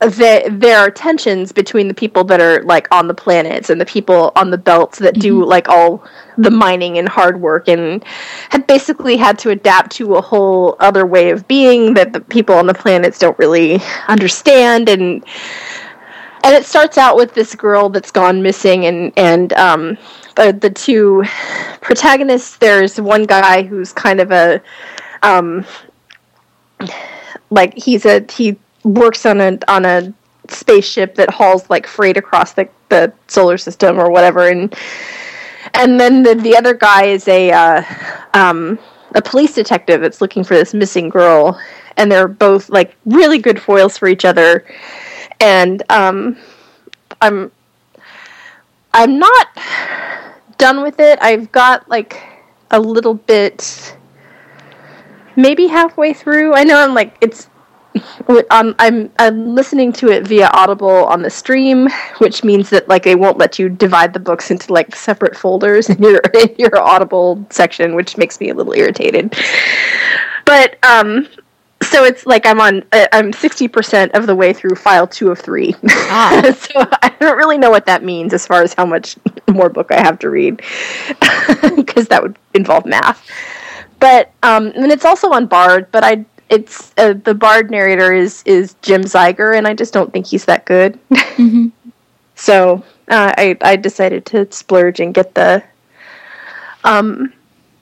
There, 0.00 0.50
there 0.50 0.78
are 0.80 0.90
tensions 0.90 1.50
between 1.50 1.88
the 1.88 1.94
people 1.94 2.24
that 2.24 2.38
are 2.38 2.62
like 2.64 2.88
on 2.92 3.08
the 3.08 3.14
planets 3.14 3.70
and 3.70 3.80
the 3.80 3.86
people 3.86 4.32
on 4.36 4.50
the 4.50 4.58
belts 4.58 4.98
that 4.98 5.14
do 5.14 5.42
like 5.42 5.68
all 5.70 6.04
the 6.36 6.50
mining 6.50 6.98
and 6.98 7.08
hard 7.08 7.40
work 7.40 7.68
and 7.68 8.04
had 8.50 8.66
basically 8.66 9.16
had 9.16 9.38
to 9.38 9.50
adapt 9.50 9.92
to 9.92 10.16
a 10.16 10.20
whole 10.20 10.76
other 10.80 11.06
way 11.06 11.30
of 11.30 11.48
being 11.48 11.94
that 11.94 12.12
the 12.12 12.20
people 12.20 12.54
on 12.54 12.66
the 12.66 12.74
planets 12.74 13.18
don't 13.18 13.38
really 13.38 13.80
understand. 14.08 14.90
And 14.90 15.24
and 16.44 16.54
it 16.54 16.64
starts 16.64 16.96
out 16.98 17.16
with 17.16 17.34
this 17.34 17.54
girl 17.54 17.88
that's 17.88 18.12
gone 18.12 18.42
missing 18.42 18.86
and 18.86 19.12
and 19.16 19.52
um 19.54 19.98
the, 20.36 20.52
the 20.52 20.70
two 20.70 21.24
protagonists 21.80 22.56
there's 22.58 23.00
one 23.00 23.24
guy 23.24 23.62
who's 23.62 23.92
kind 23.92 24.20
of 24.20 24.30
a 24.30 24.60
um 25.22 25.64
like 27.50 27.76
he's 27.76 28.04
a 28.04 28.24
he 28.30 28.56
works 28.84 29.24
on 29.26 29.40
a 29.40 29.58
on 29.68 29.84
a 29.84 30.12
spaceship 30.48 31.14
that 31.14 31.30
hauls 31.30 31.68
like 31.70 31.86
freight 31.86 32.16
across 32.16 32.52
the, 32.52 32.68
the 32.90 33.12
solar 33.28 33.58
system 33.58 33.98
or 33.98 34.10
whatever. 34.10 34.48
And 34.48 34.74
and 35.72 35.98
then 35.98 36.22
the, 36.22 36.34
the 36.34 36.56
other 36.56 36.74
guy 36.74 37.06
is 37.06 37.26
a 37.28 37.50
uh, 37.50 37.82
um, 38.34 38.78
a 39.14 39.22
police 39.22 39.54
detective 39.54 40.00
that's 40.00 40.20
looking 40.20 40.44
for 40.44 40.54
this 40.54 40.74
missing 40.74 41.08
girl. 41.08 41.58
And 41.96 42.10
they're 42.10 42.28
both 42.28 42.68
like 42.70 42.96
really 43.06 43.38
good 43.38 43.60
foils 43.60 43.96
for 43.96 44.08
each 44.08 44.24
other 44.24 44.64
and 45.40 45.82
um, 45.90 46.36
i'm 47.20 47.50
i'm 48.92 49.18
not 49.18 49.48
done 50.58 50.82
with 50.82 51.00
it 51.00 51.18
i've 51.20 51.50
got 51.52 51.88
like 51.88 52.22
a 52.70 52.80
little 52.80 53.14
bit 53.14 53.96
maybe 55.36 55.66
halfway 55.66 56.12
through 56.12 56.54
i 56.54 56.64
know 56.64 56.78
i'm 56.78 56.94
like 56.94 57.16
it's 57.20 57.48
um, 58.50 58.74
I'm 58.78 59.10
I'm 59.18 59.54
listening 59.54 59.92
to 59.94 60.08
it 60.08 60.26
via 60.26 60.48
Audible 60.48 60.88
on 61.06 61.22
the 61.22 61.30
stream, 61.30 61.88
which 62.18 62.42
means 62.42 62.70
that 62.70 62.88
like 62.88 63.04
they 63.04 63.14
won't 63.14 63.38
let 63.38 63.58
you 63.58 63.68
divide 63.68 64.12
the 64.12 64.20
books 64.20 64.50
into 64.50 64.72
like 64.72 64.96
separate 64.96 65.36
folders 65.36 65.88
in 65.88 66.02
your 66.02 66.20
in 66.34 66.54
your 66.58 66.76
Audible 66.80 67.44
section, 67.50 67.94
which 67.94 68.16
makes 68.16 68.40
me 68.40 68.50
a 68.50 68.54
little 68.54 68.72
irritated. 68.72 69.36
But 70.44 70.76
um, 70.84 71.28
so 71.94 72.02
it's 72.02 72.26
like 72.26 72.44
I'm 72.44 72.60
on 72.60 72.82
uh, 72.90 73.06
I'm 73.12 73.32
sixty 73.32 73.68
percent 73.68 74.12
of 74.14 74.26
the 74.26 74.34
way 74.34 74.52
through 74.52 74.74
file 74.74 75.06
two 75.06 75.30
of 75.30 75.38
three. 75.38 75.76
Ah. 76.16 76.54
so 76.58 76.86
I 77.02 77.08
don't 77.20 77.36
really 77.36 77.56
know 77.56 77.70
what 77.70 77.86
that 77.86 78.02
means 78.02 78.32
as 78.34 78.46
far 78.46 78.62
as 78.62 78.74
how 78.74 78.84
much 78.84 79.16
more 79.48 79.68
book 79.68 79.92
I 79.92 80.00
have 80.00 80.18
to 80.20 80.30
read, 80.30 80.56
because 81.76 82.08
that 82.08 82.20
would 82.20 82.36
involve 82.52 82.84
math. 82.84 83.24
But 84.00 84.32
um, 84.42 84.72
and 84.74 84.90
it's 84.90 85.04
also 85.04 85.30
on 85.32 85.46
Bard, 85.46 85.86
but 85.92 86.02
I 86.02 86.24
it's 86.50 86.92
uh, 86.98 87.14
the 87.24 87.34
Bard 87.34 87.70
narrator 87.70 88.12
is 88.12 88.42
is 88.44 88.74
Jim 88.82 89.02
Zeiger, 89.02 89.56
and 89.56 89.66
I 89.66 89.74
just 89.74 89.92
don't 89.92 90.12
think 90.12 90.26
he's 90.26 90.44
that 90.46 90.64
good. 90.66 90.98
So 92.34 92.82
uh, 93.08 93.32
I 93.38 93.56
I 93.60 93.76
decided 93.76 94.26
to 94.26 94.50
splurge 94.50 94.98
and 94.98 95.14
get 95.14 95.34
the 95.34 95.62
um 96.82 97.32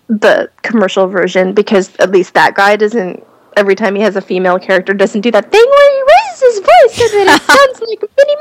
the 0.08 0.50
commercial 0.60 1.06
version 1.08 1.54
because 1.54 1.96
at 1.96 2.10
least 2.10 2.34
that 2.34 2.54
guy 2.54 2.76
doesn't 2.76 3.24
every 3.56 3.74
time 3.74 3.94
he 3.94 4.02
has 4.02 4.16
a 4.16 4.20
female 4.20 4.58
character 4.58 4.92
doesn't 4.94 5.20
do 5.20 5.30
that 5.30 5.50
thing 5.50 5.64
where 5.68 5.92
he 5.92 6.02
raises 6.02 6.40
his 6.42 6.58
voice 6.60 6.94
so 7.10 7.18
that 7.18 7.28
it 7.28 7.42
sounds 7.48 7.80
like 7.88 8.00
Minnie 8.18 8.38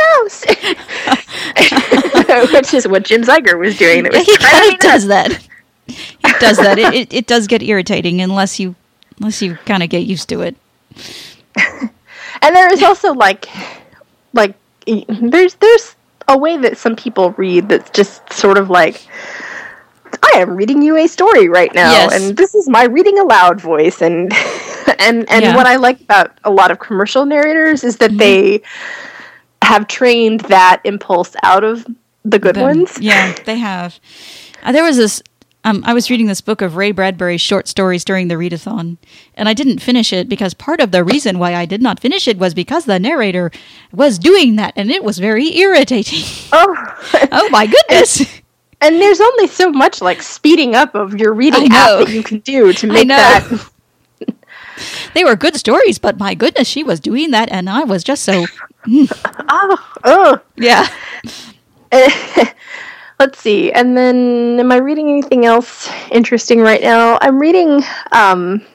Mouse, 2.45 2.51
which 2.53 2.73
is 2.73 2.87
what 2.87 3.03
Jim 3.03 3.21
Zeiger 3.23 3.57
was 3.59 3.77
doing. 3.77 4.03
Was 4.03 4.15
he 4.25 4.37
kind 4.37 4.73
of 4.73 4.79
does 4.79 5.07
that. 5.07 5.31
He 5.87 6.31
does 6.39 6.57
that. 6.57 6.77
It, 6.79 6.93
it, 6.93 7.13
it 7.13 7.27
does 7.27 7.47
get 7.47 7.61
irritating 7.61 8.21
unless 8.21 8.59
you 8.59 8.75
unless 9.19 9.41
you 9.41 9.55
kind 9.65 9.83
of 9.83 9.89
get 9.89 9.99
used 10.05 10.29
to 10.29 10.41
it. 10.41 10.55
and 12.41 12.55
there 12.55 12.71
is 12.73 12.81
also 12.83 13.13
like 13.13 13.47
like 14.33 14.55
there's 14.87 15.55
there's 15.55 15.95
a 16.27 16.37
way 16.37 16.57
that 16.57 16.77
some 16.77 16.95
people 16.95 17.31
read 17.31 17.67
that's 17.69 17.89
just 17.91 18.31
sort 18.31 18.57
of 18.57 18.69
like 18.69 19.05
I 20.33 20.37
am 20.39 20.55
reading 20.55 20.81
you 20.81 20.95
a 20.97 21.07
story 21.07 21.49
right 21.49 21.73
now 21.73 21.91
Yes. 21.91 22.13
and 22.13 22.37
this 22.37 22.55
is 22.55 22.69
my 22.69 22.85
reading 22.85 23.19
aloud 23.19 23.59
voice 23.59 24.01
and 24.01 24.31
and 24.99 25.29
and 25.29 25.43
Yeah. 25.43 25.55
what 25.55 25.65
I 25.67 25.75
like 25.77 26.01
about 26.01 26.37
a 26.43 26.51
lot 26.51 26.71
of 26.71 26.79
commercial 26.79 27.25
narrators 27.25 27.83
is 27.83 27.97
Mm-hmm. 27.97 28.17
that 28.17 28.23
they 28.23 28.61
have 29.61 29.87
trained 29.87 30.41
that 30.41 30.81
impulse 30.83 31.35
out 31.43 31.63
of 31.63 31.85
the 32.25 32.39
good 32.39 32.55
them. 32.55 32.63
ones. 32.63 32.97
Yeah, 32.99 33.33
they 33.45 33.57
have. 33.57 33.99
Uh, 34.63 34.71
there 34.71 34.83
was 34.83 34.97
this. 34.97 35.21
Um, 35.63 35.83
I 35.85 35.93
was 35.93 36.09
reading 36.09 36.25
this 36.25 36.41
book 36.41 36.63
of 36.63 36.75
Ray 36.75 36.91
Bradbury's 36.91 37.39
short 37.41 37.67
stories 37.67 38.03
during 38.03 38.29
the 38.29 38.33
readathon, 38.35 38.97
and 39.35 39.47
I 39.47 39.53
didn't 39.53 39.77
finish 39.77 40.11
it 40.11 40.27
because 40.27 40.55
part 40.55 40.79
of 40.79 40.89
the 40.91 41.03
reason 41.03 41.37
why 41.37 41.53
I 41.53 41.65
did 41.67 41.83
not 41.83 41.99
finish 41.99 42.27
it 42.27 42.39
was 42.39 42.55
because 42.55 42.85
the 42.85 42.97
narrator 42.99 43.51
was 43.91 44.17
doing 44.17 44.55
that, 44.55 44.73
and 44.75 44.89
it 44.89 45.03
was 45.03 45.19
very 45.19 45.55
irritating. 45.57 46.23
Oh. 46.51 46.75
oh 47.31 47.49
my 47.49 47.67
goodness! 47.89 48.21
And 48.81 48.95
there's 48.99 49.21
only 49.21 49.45
so 49.45 49.69
much 49.71 50.01
like 50.01 50.23
speeding 50.23 50.73
up 50.73 50.95
of 50.95 51.19
your 51.19 51.31
reading 51.33 51.67
app 51.71 51.99
that 51.99 52.09
you 52.09 52.23
can 52.23 52.39
do 52.39 52.73
to 52.73 52.87
make 52.87 53.07
that 53.09 53.47
they 55.13 55.23
were 55.23 55.35
good 55.35 55.55
stories, 55.55 55.99
but 55.99 56.17
my 56.17 56.33
goodness, 56.33 56.67
she 56.67 56.83
was 56.83 56.99
doing 56.99 57.31
that, 57.31 57.49
and 57.51 57.69
I 57.69 57.83
was 57.83 58.03
just 58.03 58.23
so 58.23 58.45
oh, 58.87 59.91
oh. 60.03 60.39
yeah. 60.57 60.87
Let's 63.19 63.39
see. 63.39 63.71
And 63.71 63.95
then, 63.95 64.59
am 64.59 64.71
I 64.71 64.77
reading 64.77 65.09
anything 65.09 65.45
else 65.45 65.89
interesting 66.11 66.59
right 66.61 66.81
now? 66.81 67.19
I'm 67.21 67.37
reading. 67.37 67.83
Um, 68.11 68.65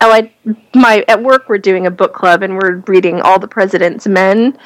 oh, 0.00 0.12
I 0.12 0.32
my 0.74 1.04
at 1.08 1.22
work 1.22 1.48
we're 1.48 1.58
doing 1.58 1.86
a 1.86 1.90
book 1.90 2.14
club 2.14 2.42
and 2.42 2.54
we're 2.56 2.76
reading 2.86 3.20
All 3.20 3.38
the 3.38 3.48
President's 3.48 4.06
Men, 4.06 4.56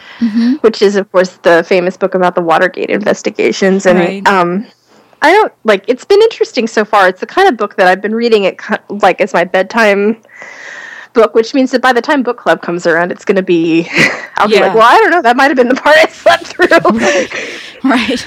which 0.61 0.83
is 0.83 0.97
of 0.97 1.11
course 1.11 1.31
the 1.39 1.65
famous 1.65 1.97
book 1.97 2.15
about 2.15 2.35
the 2.35 2.43
Watergate 2.43 2.91
investigations. 2.91 3.87
And 3.87 3.99
Right. 3.99 4.29
um, 4.29 4.67
I 5.23 5.33
don't 5.33 5.53
like. 5.65 5.85
It's 5.89 6.05
been 6.05 6.21
interesting 6.23 6.67
so 6.67 6.85
far. 6.85 7.09
It's 7.09 7.21
the 7.21 7.27
kind 7.27 7.49
of 7.49 7.57
book 7.57 7.77
that 7.77 7.87
I've 7.87 8.03
been 8.03 8.15
reading 8.15 8.45
it 8.45 8.61
like 8.89 9.21
as 9.21 9.33
my 9.33 9.45
bedtime 9.45 10.21
book, 11.13 11.35
which 11.35 11.55
means 11.55 11.71
that 11.71 11.81
by 11.81 11.93
the 11.93 12.03
time 12.03 12.23
book 12.23 12.39
club 12.39 12.61
comes 12.61 12.87
around, 12.87 13.13
it's 13.13 13.25
going 13.25 13.37
to 13.37 13.43
be. 13.43 13.89
I'll 14.37 14.49
be 14.49 14.59
like, 14.59 14.75
well, 14.75 14.83
I 14.83 14.99
don't 14.99 15.11
know. 15.11 15.23
That 15.23 15.37
might 15.37 15.49
have 15.49 15.57
been 15.57 15.69
the 15.69 15.77
part 15.77 15.97
I 15.97 16.09
slept 16.09 16.47
through. 16.47 16.69
Right. 17.89 18.25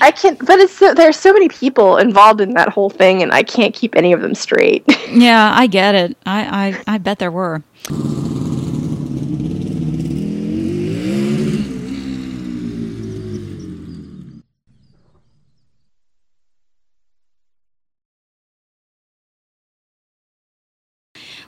I 0.00 0.10
can't, 0.10 0.38
but 0.44 0.58
it's 0.58 0.76
so, 0.76 0.92
there's 0.92 1.16
so 1.16 1.32
many 1.32 1.48
people 1.48 1.98
involved 1.98 2.40
in 2.40 2.54
that 2.54 2.68
whole 2.68 2.90
thing, 2.90 3.22
and 3.22 3.32
I 3.32 3.42
can't 3.42 3.74
keep 3.74 3.96
any 3.96 4.12
of 4.12 4.20
them 4.20 4.34
straight. 4.34 4.84
Yeah, 5.08 5.52
I 5.54 5.66
get 5.66 5.94
it. 5.94 6.16
I, 6.26 6.74
I, 6.86 6.94
I 6.94 6.98
bet 6.98 7.18
there 7.18 7.30
were. 7.30 7.62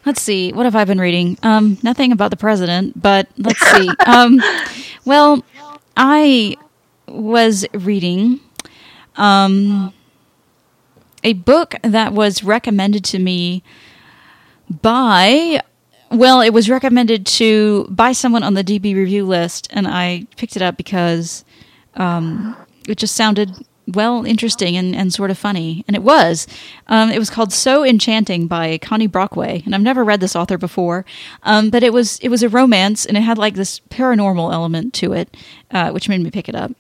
Let's 0.07 0.23
see. 0.23 0.53
What 0.53 0.65
have 0.65 0.77
I 0.77 0.85
been 0.85 1.01
reading? 1.01 1.39
Um, 1.43 1.79
nothing 1.83 2.13
about 2.13 2.31
the 2.31 2.37
president, 2.37 3.01
but 3.01 3.29
let's 3.37 3.61
see. 3.61 3.89
um, 4.07 4.43
well, 5.05 5.45
I 5.97 6.57
was 7.07 7.67
reading 7.75 8.41
um, 9.17 9.93
a 11.23 11.35
book 11.35 11.75
that 11.83 12.13
was 12.13 12.43
recommended 12.43 13.05
to 13.05 13.19
me 13.19 13.63
by 14.83 15.61
well 16.11 16.41
it 16.41 16.51
was 16.51 16.71
recommended 16.71 17.27
to 17.27 17.87
by 17.91 18.13
someone 18.13 18.45
on 18.45 18.55
the 18.55 18.63
db 18.63 18.95
review 18.95 19.27
list 19.27 19.67
and 19.73 19.89
i 19.89 20.25
picked 20.37 20.55
it 20.55 20.63
up 20.63 20.77
because 20.77 21.45
um, 21.95 22.57
it 22.87 22.97
just 22.97 23.17
sounded 23.17 23.51
well 23.93 24.25
interesting 24.25 24.77
and, 24.77 24.95
and 24.95 25.13
sort 25.13 25.31
of 25.31 25.39
funny. 25.39 25.85
And 25.87 25.97
it 25.97 26.03
was. 26.03 26.47
Um, 26.89 27.11
it 27.11 27.19
was 27.19 27.31
called 27.31 27.53
so 27.53 27.85
enchanting 27.85 28.47
by 28.47 28.79
connie 28.79 29.07
brockway. 29.07 29.63
And 29.65 29.75
i've 29.75 29.83
never 29.83 30.05
read 30.05 30.21
this 30.21 30.37
author 30.37 30.59
before. 30.59 31.05
Um, 31.43 31.71
but 31.71 31.83
it 31.83 31.93
was 31.93 32.19
it 32.21 32.29
was 32.29 32.43
a 32.43 32.49
romance 32.49 33.07
and 33.07 33.17
it 33.17 33.23
had 33.23 33.39
like 33.39 33.55
this 33.55 33.81
paranormal 33.91 34.53
element 34.53 34.95
to 34.95 35.13
it 35.13 35.37
uh, 35.71 35.91
which 35.91 36.09
made 36.09 36.21
me 36.21 36.31
pick 36.31 36.49
it 36.49 36.55
up. 36.55 36.73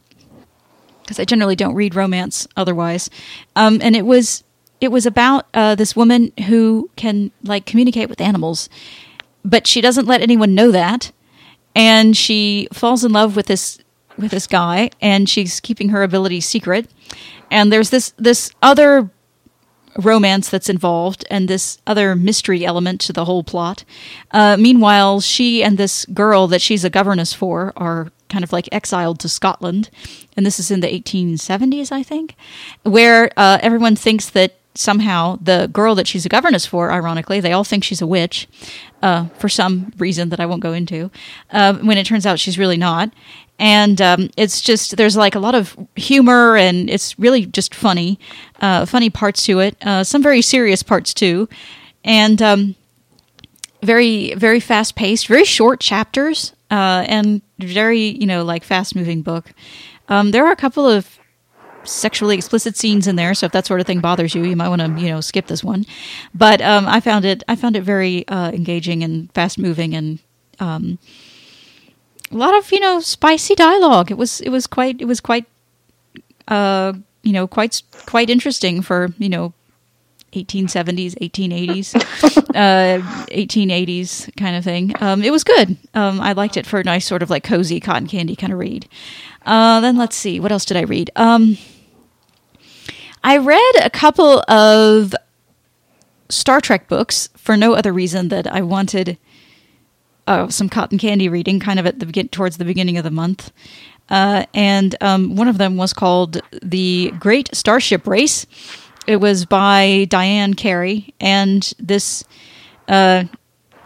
Because 1.02 1.19
I 1.19 1.25
generally 1.25 1.57
don't 1.57 1.75
read 1.75 1.95
romance 1.95 2.47
otherwise. 2.57 3.11
Um, 3.57 3.81
and 3.83 3.97
it 3.97 4.07
was 4.07 4.45
it 4.81 4.90
was 4.90 5.07
about 5.07 5.47
uh, 5.52 5.75
this 5.75 5.95
woman 5.95 6.33
who 6.47 6.90
can 6.97 7.31
like 7.43 7.67
communicate 7.67 8.09
with 8.09 8.21
animals, 8.21 8.69
but 9.45 9.67
she 9.67 9.81
doesn't 9.81 10.07
let 10.07 10.23
anyone 10.23 10.55
know 10.55 10.71
that, 10.71 11.12
and 11.75 12.17
she 12.17 12.69
falls 12.73 13.05
in 13.05 13.12
love 13.12 13.37
with 13.37 13.47
this 13.47 13.79
with 14.17 14.31
this 14.31 14.47
guy, 14.47 14.90
and 15.00 15.29
she's 15.29 15.61
keeping 15.61 15.90
her 15.90 16.02
ability 16.02 16.40
secret. 16.40 16.88
And 17.50 17.73
there's 17.73 17.90
this 17.90 18.12
this 18.16 18.50
other 18.62 19.11
romance 19.99 20.49
that's 20.49 20.69
involved 20.69 21.25
and 21.30 21.49
this 21.49 21.78
other 21.87 22.14
mystery 22.14 22.64
element 22.64 23.00
to 23.02 23.12
the 23.12 23.25
whole 23.25 23.42
plot. 23.42 23.85
Uh, 24.30 24.57
meanwhile, 24.59 25.21
she 25.21 25.62
and 25.62 25.78
this 25.78 26.04
girl 26.07 26.47
that 26.47 26.62
she's 26.62 26.85
a 26.85 26.90
governess 26.90 27.33
for 27.33 27.73
are 27.76 28.12
kind 28.28 28.45
of 28.45 28.52
like 28.52 28.69
exiled 28.73 29.19
to 29.21 29.28
Scotland, 29.28 29.90
and 30.37 30.47
this 30.47 30.61
is 30.61 30.71
in 30.71 30.80
the 30.80 30.87
1870s, 30.87 31.90
I 31.90 32.02
think, 32.02 32.37
where 32.85 33.30
uh, 33.37 33.59
everyone 33.61 33.97
thinks 33.97 34.30
that 34.30 34.54
somehow 34.75 35.37
the 35.42 35.69
girl 35.73 35.97
that 35.97 36.07
she's 36.07 36.25
a 36.25 36.28
governess 36.28 36.64
for, 36.64 36.92
ironically, 36.92 37.40
they 37.40 37.52
all 37.52 37.64
think 37.64 37.83
she's 37.83 38.00
a 38.00 38.07
witch 38.07 38.49
uh, 39.02 39.26
for 39.38 39.49
some 39.49 39.92
reason 39.99 40.28
that 40.28 40.38
I 40.38 40.47
won't 40.47 40.62
go 40.62 40.73
into, 40.73 41.11
uh, 41.50 41.75
when 41.75 41.99
it 41.99 42.07
turns 42.07 42.25
out 42.25 42.38
she's 42.38 42.59
really 42.59 42.76
not. 42.76 43.12
And 43.61 44.00
um, 44.00 44.31
it's 44.38 44.62
just, 44.62 44.97
there's 44.97 45.19
like 45.19 45.35
a 45.35 45.38
lot 45.38 45.55
of 45.55 45.76
humor 45.95 46.57
and 46.57 46.88
it's 46.88 47.19
really 47.19 47.45
just 47.45 47.75
funny, 47.75 48.19
uh, 48.61 48.87
funny 48.87 49.11
parts 49.11 49.45
to 49.45 49.61
it, 49.61 49.76
uh, 49.83 50.02
some 50.02 50.23
very 50.23 50.40
serious 50.40 50.83
parts 50.83 51.12
too. 51.12 51.47
And 52.02 52.40
um, 52.40 52.75
very, 53.83 54.33
very 54.33 54.61
fast 54.61 54.97
paced, 54.97 55.26
very 55.26 55.45
short 55.45 55.79
chapters, 55.79 56.55
uh, 56.71 57.05
and 57.07 57.43
very, 57.59 58.00
you 58.00 58.26
know, 58.26 58.45
like 58.45 58.64
fast 58.64 58.97
moving 58.97 59.21
book. 59.21 59.52
Um, 60.09 60.31
there 60.31 60.47
are 60.47 60.52
a 60.52 60.57
couple 60.57 60.88
of 60.88 61.19
sexually 61.85 62.37
explicit 62.37 62.79
scenes 62.79 63.07
in 63.07 63.17
there, 63.17 63.35
so 63.35 63.45
if 63.45 63.52
that 63.52 63.67
sort 63.67 63.81
of 63.81 63.87
thing 63.87 64.00
bothers 64.00 64.35
you, 64.35 64.43
you 64.45 64.57
might 64.57 64.69
want 64.69 64.81
to 64.81 65.02
you 65.02 65.11
know 65.11 65.21
skip 65.21 65.47
this 65.47 65.62
one. 65.62 65.85
But 66.35 66.61
um, 66.61 66.87
I 66.87 67.00
found 67.00 67.25
it 67.25 67.43
I 67.49 67.57
found 67.57 67.76
it 67.76 67.83
very 67.83 68.26
uh, 68.29 68.50
engaging 68.52 69.02
and 69.02 69.33
fast 69.33 69.59
moving 69.59 69.95
and 69.95 70.19
um, 70.59 70.99
a 72.30 72.37
lot 72.37 72.56
of 72.56 72.70
you 72.72 72.80
know 72.80 73.00
spicy 73.00 73.54
dialogue. 73.54 74.10
It 74.10 74.18
was 74.18 74.40
it 74.40 74.50
was 74.50 74.66
quite 74.66 75.00
it 75.00 75.06
was 75.06 75.20
quite 75.20 75.46
uh, 76.49 76.92
you 77.22 77.32
know 77.32 77.46
quite 77.46 77.82
quite 78.06 78.30
interesting 78.30 78.82
for 78.82 79.08
you 79.18 79.28
know 79.28 79.52
1870s 80.32 81.16
1880s 81.18 81.94
uh 82.54 83.02
1880s 83.32 84.37
kind 84.37 84.56
of 84.56 84.64
thing. 84.64 84.92
Um 85.00 85.22
it 85.25 85.30
was 85.32 85.42
good. 85.42 85.76
Um 85.94 86.20
i 86.20 86.32
liked 86.32 86.56
it 86.56 86.66
for 86.66 86.78
a 86.78 86.84
nice 86.84 87.06
sort 87.06 87.22
of 87.22 87.30
like 87.30 87.42
cozy 87.42 87.80
cotton 87.80 88.06
candy 88.06 88.37
kind 88.37 88.52
of 88.52 88.58
read. 88.58 88.88
Uh 89.44 89.80
then 89.80 89.96
let's 89.96 90.16
see. 90.16 90.38
What 90.38 90.52
else 90.52 90.64
did 90.64 90.76
i 90.76 90.82
read? 90.82 91.10
Um 91.16 91.58
i 93.25 93.37
read 93.38 93.72
a 93.82 93.90
couple 93.90 94.44
of 94.49 95.14
star 96.28 96.60
trek 96.60 96.87
books 96.87 97.28
for 97.37 97.56
no 97.56 97.75
other 97.75 97.92
reason 97.92 98.28
that 98.28 98.46
i 98.54 98.62
wanted 98.62 99.18
uh, 100.30 100.49
some 100.49 100.68
cotton 100.68 100.99
candy 100.99 101.28
reading 101.28 101.60
kind 101.60 101.78
of 101.78 101.87
at 101.87 101.99
the 101.99 102.06
begin 102.06 102.28
towards 102.28 102.56
the 102.56 102.64
beginning 102.64 102.96
of 102.96 103.04
the 103.04 103.10
month 103.10 103.52
uh, 104.08 104.44
and 104.54 104.96
um, 105.02 105.37
one 105.37 105.49
of 105.49 105.58
them 105.58 105.76
was 105.76 105.92
called 105.92 106.40
the 106.62 107.12
great 107.18 107.49
starship 107.54 108.06
race 108.06 108.46
it 109.06 109.20
was 109.20 109.44
by 109.44 110.06
Diane 110.08 110.54
Carey, 110.54 111.14
and 111.20 111.72
this 111.78 112.25
uh, 112.87 113.25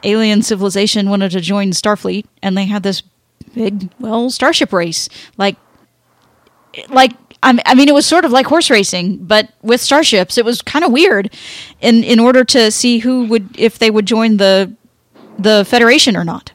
alien 0.03 0.43
civilization 0.43 1.09
wanted 1.09 1.31
to 1.31 1.41
join 1.41 1.71
Starfleet, 1.71 2.27
and 2.43 2.57
they 2.57 2.67
had 2.67 2.83
this 2.83 3.03
big, 3.55 3.91
well, 3.99 4.29
starship 4.29 4.73
race. 4.73 5.09
Like, 5.39 5.57
like 6.89 7.13
I 7.43 7.75
mean, 7.75 7.89
it 7.89 7.95
was 7.95 8.07
sort 8.07 8.25
of 8.25 8.33
like 8.33 8.47
horse 8.47 8.71
racing, 8.71 9.25
but 9.25 9.51
with 9.63 9.81
starships. 9.81 10.37
It 10.37 10.45
was 10.45 10.61
kind 10.61 10.85
of 10.85 10.93
weird. 10.93 11.35
In 11.81 12.05
in 12.05 12.19
order 12.19 12.45
to 12.45 12.71
see 12.71 12.99
who 12.99 13.27
would, 13.27 13.49
if 13.59 13.79
they 13.79 13.91
would 13.91 14.07
join 14.07 14.39
the 14.39 14.75
the 15.39 15.65
Federation 15.69 16.17
or 16.17 16.25
not, 16.25 16.53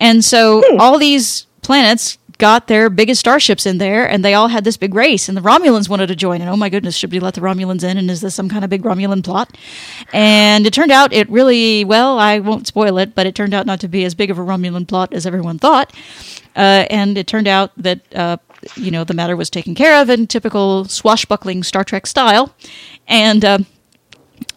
and 0.00 0.24
so 0.24 0.62
all 0.78 0.98
these 0.98 1.46
planets 1.62 2.18
got 2.38 2.66
their 2.66 2.90
biggest 2.90 3.20
starships 3.20 3.64
in 3.64 3.78
there 3.78 4.08
and 4.08 4.22
they 4.24 4.34
all 4.34 4.48
had 4.48 4.62
this 4.62 4.76
big 4.76 4.94
race 4.94 5.26
and 5.26 5.36
the 5.36 5.40
romulans 5.40 5.88
wanted 5.88 6.06
to 6.06 6.14
join 6.14 6.42
and 6.42 6.50
oh 6.50 6.56
my 6.56 6.68
goodness 6.68 6.94
should 6.94 7.10
we 7.10 7.18
let 7.18 7.32
the 7.32 7.40
romulans 7.40 7.82
in 7.82 7.96
and 7.96 8.10
is 8.10 8.20
this 8.20 8.34
some 8.34 8.48
kind 8.48 8.62
of 8.62 8.68
big 8.68 8.82
romulan 8.82 9.24
plot? 9.24 9.56
And 10.12 10.66
it 10.66 10.74
turned 10.74 10.92
out 10.92 11.14
it 11.14 11.30
really 11.30 11.84
well 11.84 12.18
i 12.18 12.38
won't 12.38 12.66
spoil 12.66 12.98
it 12.98 13.14
but 13.14 13.26
it 13.26 13.34
turned 13.34 13.54
out 13.54 13.64
not 13.64 13.80
to 13.80 13.88
be 13.88 14.04
as 14.04 14.14
big 14.14 14.30
of 14.30 14.38
a 14.38 14.42
romulan 14.42 14.86
plot 14.86 15.14
as 15.14 15.24
everyone 15.26 15.58
thought. 15.58 15.94
Uh, 16.54 16.86
and 16.88 17.18
it 17.18 17.26
turned 17.26 17.46
out 17.46 17.70
that 17.76 18.00
uh, 18.14 18.36
you 18.76 18.90
know 18.90 19.04
the 19.04 19.14
matter 19.14 19.36
was 19.36 19.50
taken 19.50 19.74
care 19.74 20.00
of 20.00 20.08
in 20.08 20.26
typical 20.26 20.84
swashbuckling 20.86 21.62
star 21.62 21.84
trek 21.84 22.06
style. 22.06 22.54
And 23.06 23.44
um, 23.44 23.66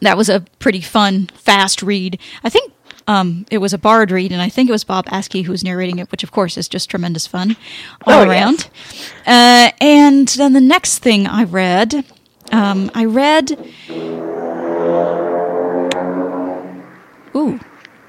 that 0.01 0.17
was 0.17 0.29
a 0.29 0.41
pretty 0.59 0.81
fun, 0.81 1.27
fast 1.33 1.83
read. 1.83 2.19
I 2.43 2.49
think 2.49 2.71
Um, 3.09 3.45
it 3.49 3.57
was 3.57 3.73
a 3.73 3.77
Bard 3.79 4.11
read, 4.11 4.31
and 4.31 4.39
I 4.41 4.49
think 4.49 4.69
it 4.69 4.71
was 4.71 4.83
Bob 4.83 5.07
Askey 5.07 5.43
who 5.43 5.51
was 5.51 5.63
narrating 5.63 5.97
it, 5.97 6.11
which 6.11 6.23
of 6.23 6.31
course 6.31 6.57
is 6.57 6.67
just 6.67 6.89
tremendous 6.91 7.25
fun 7.25 7.57
all 8.05 8.21
Oh, 8.21 8.23
yes. 8.23 8.29
around. 8.29 8.69
Uh, 9.25 9.71
and 9.81 10.27
then 10.27 10.53
the 10.53 10.61
next 10.61 10.99
thing 10.99 11.25
I 11.25 11.43
read, 11.43 12.05
um, 12.51 12.91
I 12.93 13.05
read. 13.05 13.51
Ooh, 17.35 17.59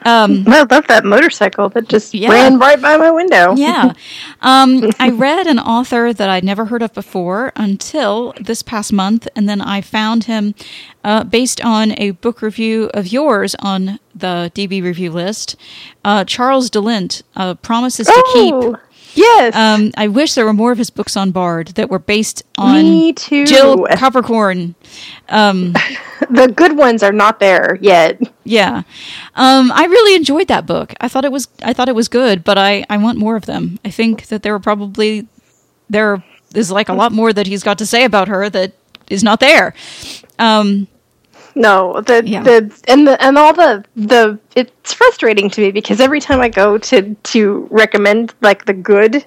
I 0.05 0.67
love 0.71 0.87
that 0.89 1.05
motorcycle 1.05 1.69
that 1.71 1.89
just 1.89 2.15
Yeah. 2.15 2.31
ran 2.31 2.59
right 2.59 2.81
by 2.81 2.97
my 2.97 3.11
window. 3.11 3.55
yeah. 3.57 3.93
Um, 4.43 4.91
I 4.99 5.11
read 5.11 5.47
an 5.47 5.59
author 5.59 6.15
that 6.15 6.29
I'd 6.31 6.45
never 6.45 6.65
heard 6.67 6.81
of 6.83 6.95
before 6.95 7.53
until 7.57 8.33
this 8.41 8.63
past 8.63 8.91
month, 8.91 9.29
and 9.37 9.47
then 9.47 9.61
I 9.61 9.83
found 9.83 10.25
him 10.25 10.55
uh, 11.05 11.25
based 11.25 11.61
on 11.63 11.93
a 11.99 12.13
book 12.13 12.41
review 12.41 12.91
of 12.95 13.09
yours 13.09 13.55
on 13.61 13.99
the 14.15 14.51
DB 14.55 14.83
review 14.83 15.11
list. 15.13 15.57
Uh, 16.05 16.25
Charles 16.25 16.71
de 16.71 16.81
Lint, 16.81 17.23
uh, 17.37 17.55
Promises 17.57 18.07
to 18.07 18.25
Keep. 18.33 18.77
Yes. 19.15 19.55
Um, 19.55 19.93
I 19.97 20.09
wish 20.09 20.35
there 20.35 20.45
were 20.45 20.53
more 20.53 20.73
of 20.73 20.79
his 20.79 20.91
books 20.91 21.17
on 21.17 21.31
Bard 21.31 21.69
that 21.69 21.91
were 21.91 21.99
based 21.99 22.43
on 22.57 22.83
Me 22.83 23.13
too. 23.13 23.47
Jill 23.47 23.87
Coppercorn. 23.95 24.75
the 26.31 26.53
good 26.55 26.77
ones 26.77 27.03
are 27.03 27.13
not 27.13 27.41
there 27.41 27.79
yet. 27.81 28.21
Yeah, 28.45 28.83
um, 29.35 29.73
I 29.73 29.85
really 29.85 30.15
enjoyed 30.15 30.49
that 30.49 30.67
book. 30.67 30.95
I 31.01 31.09
thought 31.09 31.25
it 31.25 31.33
was 31.33 31.49
I 31.63 31.73
thought 31.73 31.89
it 31.89 31.95
was 31.95 32.09
good, 32.09 32.45
but 32.45 32.59
I 32.59 32.85
I 32.91 32.97
want 32.97 33.19
more 33.19 33.37
of 33.37 33.47
them. 33.47 33.79
I 33.85 33.91
think 33.91 34.27
that 34.27 34.43
there 34.43 34.53
were 34.53 34.61
probably 34.61 35.27
there 35.89 36.23
is 36.55 36.71
like 36.71 36.89
a 36.89 36.95
lot 36.95 37.13
more 37.13 37.33
that 37.33 37.47
he's 37.47 37.63
got 37.63 37.79
to 37.79 37.87
say 37.87 38.05
about 38.05 38.29
her 38.29 38.51
that 38.51 38.73
is 39.09 39.23
not 39.25 39.41
there. 39.41 39.75
Um, 40.39 40.89
No, 41.55 42.01
the 42.03 42.23
Yeah. 42.25 42.43
the 42.43 42.71
and 42.89 43.07
the 43.07 43.23
and 43.23 43.37
all 43.37 43.53
the 43.53 43.85
the 43.97 44.39
it's 44.55 44.93
frustrating 44.95 45.51
to 45.51 45.61
me 45.61 45.71
because 45.73 46.01
every 46.01 46.21
time 46.21 46.41
I 46.41 46.49
go 46.49 46.79
to 46.79 47.15
to 47.15 47.67
recommend 47.71 48.35
like 48.41 48.65
the 48.67 48.73
good 48.75 49.25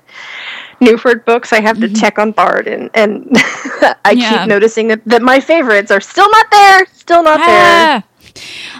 Newford 0.81 1.25
books, 1.25 1.53
I 1.53 1.61
have 1.61 1.79
to 1.79 1.89
check 1.89 2.17
on 2.19 2.31
Bard 2.31 2.67
and 2.67 2.89
and 2.93 3.27
I 3.35 4.15
Mm-hmm. 4.15 4.17
Yeah. 4.19 4.39
keep 4.39 4.47
noticing 4.47 4.87
that, 4.89 5.01
that 5.05 5.21
my 5.21 5.39
favorites 5.39 5.91
are 5.91 6.01
still 6.01 6.29
not 6.31 6.49
there, 6.51 6.85
still 6.93 7.23
not 7.23 7.39
there, 7.45 8.03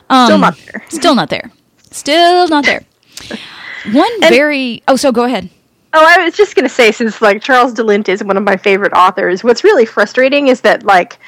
ah, 0.09 0.23
still 0.25 0.35
um, 0.35 0.41
not 0.41 0.57
there. 0.65 0.83
Still 0.89 1.15
not 1.15 1.29
there. 1.29 1.51
Still 1.91 2.47
not 2.47 2.65
there. 2.65 2.83
One 3.91 4.11
very 4.21 4.81
oh, 4.87 4.95
so 4.95 5.11
go 5.11 5.23
ahead. 5.25 5.49
Oh, 5.93 6.03
I 6.05 6.23
was 6.23 6.35
just 6.35 6.55
gonna 6.55 6.69
say, 6.69 6.91
since 6.91 7.21
like 7.21 7.41
Charles 7.43 7.73
de 7.73 7.83
Lint 7.83 8.09
is 8.09 8.23
one 8.23 8.37
of 8.37 8.43
my 8.43 8.57
favorite 8.57 8.93
authors, 8.93 9.43
what's 9.43 9.63
really 9.63 9.85
frustrating 9.85 10.47
is 10.47 10.61
that 10.61 10.83
like, 10.83 11.19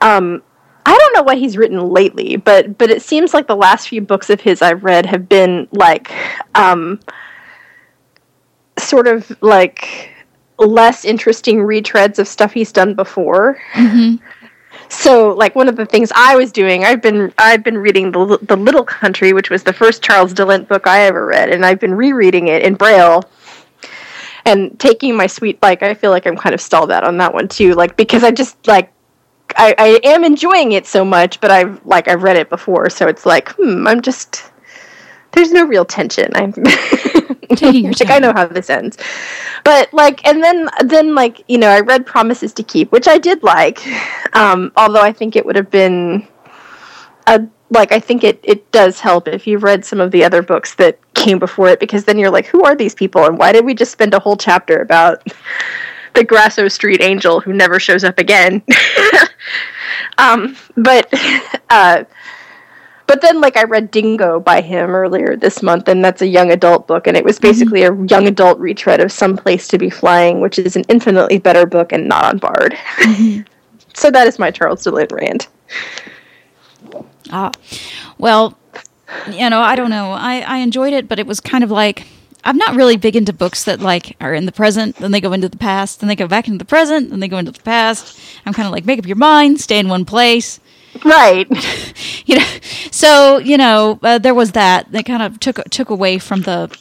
um, 0.00 0.42
I 0.84 0.98
don't 0.98 1.14
know 1.14 1.22
what 1.22 1.38
he's 1.38 1.56
written 1.56 1.90
lately, 1.90 2.36
but 2.36 2.78
but 2.78 2.90
it 2.90 3.02
seems 3.02 3.32
like 3.34 3.46
the 3.46 3.56
last 3.56 3.88
few 3.88 4.00
books 4.00 4.30
of 4.30 4.40
his 4.40 4.62
I've 4.62 4.84
read 4.84 5.06
have 5.06 5.28
been 5.28 5.68
like, 5.72 6.12
um, 6.54 7.00
sort 8.78 9.06
of 9.06 9.30
like 9.42 10.10
less 10.58 11.04
interesting 11.04 11.58
retreads 11.58 12.18
of 12.18 12.28
stuff 12.28 12.52
he's 12.52 12.72
done 12.72 12.94
before. 12.94 13.60
So, 14.88 15.30
like 15.30 15.54
one 15.54 15.68
of 15.68 15.76
the 15.76 15.86
things 15.86 16.12
I 16.14 16.36
was 16.36 16.52
doing, 16.52 16.84
I've 16.84 17.00
been 17.00 17.32
I've 17.38 17.64
been 17.64 17.78
reading 17.78 18.12
the 18.12 18.38
the 18.42 18.56
Little 18.56 18.84
Country, 18.84 19.32
which 19.32 19.50
was 19.50 19.62
the 19.62 19.72
first 19.72 20.02
Charles 20.02 20.34
de 20.34 20.44
Lint 20.44 20.68
book 20.68 20.86
I 20.86 21.02
ever 21.02 21.24
read, 21.24 21.48
and 21.48 21.64
I've 21.64 21.80
been 21.80 21.94
rereading 21.94 22.48
it 22.48 22.62
in 22.62 22.74
Braille 22.74 23.22
and 24.44 24.78
taking 24.78 25.16
my 25.16 25.26
sweet 25.26 25.58
like 25.62 25.82
I 25.82 25.94
feel 25.94 26.10
like 26.10 26.26
I'm 26.26 26.36
kind 26.36 26.54
of 26.54 26.60
stalled 26.60 26.90
out 26.90 27.04
on 27.04 27.16
that 27.18 27.32
one 27.32 27.48
too, 27.48 27.72
like 27.74 27.96
because 27.96 28.24
I 28.24 28.32
just 28.32 28.66
like 28.66 28.92
I, 29.56 29.74
I 29.78 30.00
am 30.04 30.24
enjoying 30.24 30.72
it 30.72 30.86
so 30.86 31.04
much, 31.04 31.40
but 31.40 31.50
I've 31.50 31.84
like 31.84 32.08
I've 32.08 32.22
read 32.22 32.36
it 32.36 32.48
before, 32.48 32.90
so 32.90 33.06
it's 33.08 33.26
like 33.26 33.50
hmm, 33.50 33.86
I'm 33.86 34.00
just 34.00 34.50
there's 35.32 35.52
no 35.52 35.64
real 35.64 35.84
tension. 35.84 36.30
I'm 36.34 36.52
Taking 37.56 37.84
your 37.84 37.92
like 37.92 38.10
I 38.10 38.18
know 38.18 38.32
how 38.32 38.46
this 38.46 38.70
ends, 38.70 38.96
but 39.64 39.92
like 39.92 40.26
and 40.26 40.42
then 40.42 40.70
then 40.84 41.14
like 41.14 41.44
you 41.48 41.58
know 41.58 41.68
I 41.68 41.80
read 41.80 42.06
Promises 42.06 42.52
to 42.54 42.62
Keep, 42.62 42.92
which 42.92 43.06
I 43.08 43.18
did 43.18 43.42
like, 43.42 43.86
um, 44.34 44.72
although 44.76 45.02
I 45.02 45.12
think 45.12 45.36
it 45.36 45.44
would 45.44 45.56
have 45.56 45.70
been 45.70 46.26
a 47.26 47.46
like 47.70 47.92
I 47.92 48.00
think 48.00 48.24
it 48.24 48.40
it 48.42 48.70
does 48.70 49.00
help 49.00 49.28
if 49.28 49.46
you've 49.46 49.62
read 49.62 49.84
some 49.84 50.00
of 50.00 50.10
the 50.10 50.24
other 50.24 50.42
books 50.42 50.74
that 50.74 50.98
came 51.14 51.38
before 51.38 51.68
it 51.68 51.80
because 51.80 52.04
then 52.04 52.18
you're 52.18 52.30
like 52.30 52.46
who 52.46 52.64
are 52.64 52.74
these 52.74 52.94
people 52.94 53.24
and 53.24 53.38
why 53.38 53.52
did 53.52 53.64
we 53.64 53.74
just 53.74 53.92
spend 53.92 54.14
a 54.14 54.18
whole 54.18 54.36
chapter 54.36 54.80
about 54.80 55.26
the 56.14 56.24
Grasso 56.24 56.68
Street 56.68 57.00
Angel 57.00 57.40
who 57.40 57.52
never 57.52 57.80
shows 57.80 58.04
up 58.04 58.18
again 58.18 58.62
um 60.18 60.56
but 60.76 61.12
uh 61.70 62.04
but 63.08 63.20
then 63.20 63.40
like 63.40 63.58
I 63.58 63.64
read 63.64 63.90
Dingo 63.90 64.40
by 64.40 64.62
him 64.62 64.94
earlier 64.94 65.36
this 65.36 65.62
month 65.62 65.88
and 65.88 66.04
that's 66.04 66.22
a 66.22 66.26
young 66.26 66.50
adult 66.50 66.86
book 66.86 67.06
and 67.06 67.16
it 67.16 67.24
was 67.24 67.38
basically 67.38 67.82
a 67.82 67.94
young 68.06 68.26
adult 68.26 68.58
retread 68.58 69.00
of 69.00 69.12
Some 69.12 69.36
Place 69.36 69.68
to 69.68 69.78
Be 69.78 69.90
Flying 69.90 70.40
which 70.40 70.58
is 70.58 70.76
an 70.76 70.84
infinitely 70.88 71.38
better 71.38 71.66
book 71.66 71.92
and 71.92 72.08
not 72.08 72.24
on 72.24 72.38
Bard. 72.38 72.76
So 73.94 74.10
that 74.10 74.26
is 74.26 74.38
my 74.38 74.50
Charles 74.50 74.82
de 74.84 74.90
Lint 74.90 75.12
rant. 75.12 75.48
Ah, 77.30 77.50
well, 78.18 78.58
you 79.30 79.48
know, 79.50 79.60
I 79.60 79.76
don't 79.76 79.90
know. 79.90 80.12
I, 80.12 80.40
I 80.40 80.56
enjoyed 80.58 80.92
it, 80.92 81.08
but 81.08 81.18
it 81.18 81.26
was 81.26 81.40
kind 81.40 81.62
of 81.62 81.70
like 81.70 82.06
I'm 82.44 82.56
not 82.56 82.74
really 82.74 82.96
big 82.96 83.16
into 83.16 83.32
books 83.32 83.64
that 83.64 83.80
like 83.80 84.16
are 84.20 84.34
in 84.34 84.46
the 84.46 84.52
present, 84.52 84.96
then 84.96 85.10
they 85.12 85.20
go 85.20 85.32
into 85.32 85.48
the 85.48 85.56
past, 85.56 86.00
then 86.00 86.08
they 86.08 86.16
go 86.16 86.26
back 86.26 86.46
into 86.48 86.58
the 86.58 86.64
present, 86.64 87.10
then 87.10 87.20
they 87.20 87.28
go 87.28 87.38
into 87.38 87.52
the 87.52 87.60
past. 87.62 88.18
I'm 88.44 88.52
kind 88.52 88.66
of 88.66 88.72
like 88.72 88.84
make 88.84 88.98
up 88.98 89.06
your 89.06 89.16
mind, 89.16 89.60
stay 89.60 89.78
in 89.78 89.88
one 89.88 90.04
place, 90.04 90.60
right 91.04 91.46
you 92.26 92.38
know. 92.38 92.46
So 92.90 93.38
you 93.38 93.56
know, 93.56 93.98
uh, 94.02 94.18
there 94.18 94.34
was 94.34 94.52
that 94.52 94.90
that 94.92 95.06
kind 95.06 95.22
of 95.22 95.40
took 95.40 95.62
took 95.70 95.90
away 95.90 96.18
from 96.18 96.42
the 96.42 96.76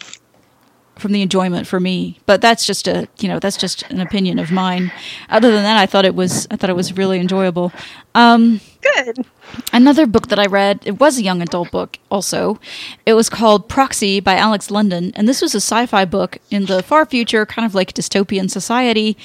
from 1.02 1.12
the 1.12 1.22
enjoyment 1.22 1.68
for 1.68 1.80
me. 1.80 2.20
But 2.26 2.42
that's 2.42 2.66
just 2.66 2.88
a 2.88 3.08
you 3.20 3.28
know 3.28 3.40
that's 3.40 3.58
just 3.58 3.84
an 3.90 4.00
opinion 4.00 4.40
of 4.40 4.52
mine. 4.52 4.92
Other 5.30 5.52
than 5.52 5.64
that, 5.64 5.78
I 5.78 5.86
thought 5.86 6.06
it 6.06 6.16
was 6.16 6.48
I 6.52 6.56
thought 6.56 6.70
it 6.70 6.76
was 6.76 6.96
really 6.96 7.20
enjoyable. 7.20 7.74
Um, 8.16 8.62
good 8.82 9.26
Another 9.74 10.06
book 10.06 10.28
that 10.28 10.40
I 10.40 10.46
read, 10.46 10.82
it 10.86 11.00
was 11.00 11.18
a 11.18 11.24
young 11.24 11.42
adult 11.42 11.72
book 11.72 11.98
also. 12.10 12.60
It 13.06 13.14
was 13.14 13.30
called 13.30 13.68
Proxy 13.68 14.20
by 14.20 14.36
Alex 14.36 14.72
London, 14.72 15.12
and 15.16 15.28
this 15.28 15.42
was 15.42 15.54
a 15.54 15.62
sci 15.62 15.86
fi 15.86 16.06
book 16.06 16.38
in 16.50 16.66
the 16.66 16.84
far 16.84 17.06
future, 17.06 17.46
kind 17.46 17.66
of 17.66 17.76
like 17.76 17.94
dystopian 17.94 18.50
society. 18.50 19.18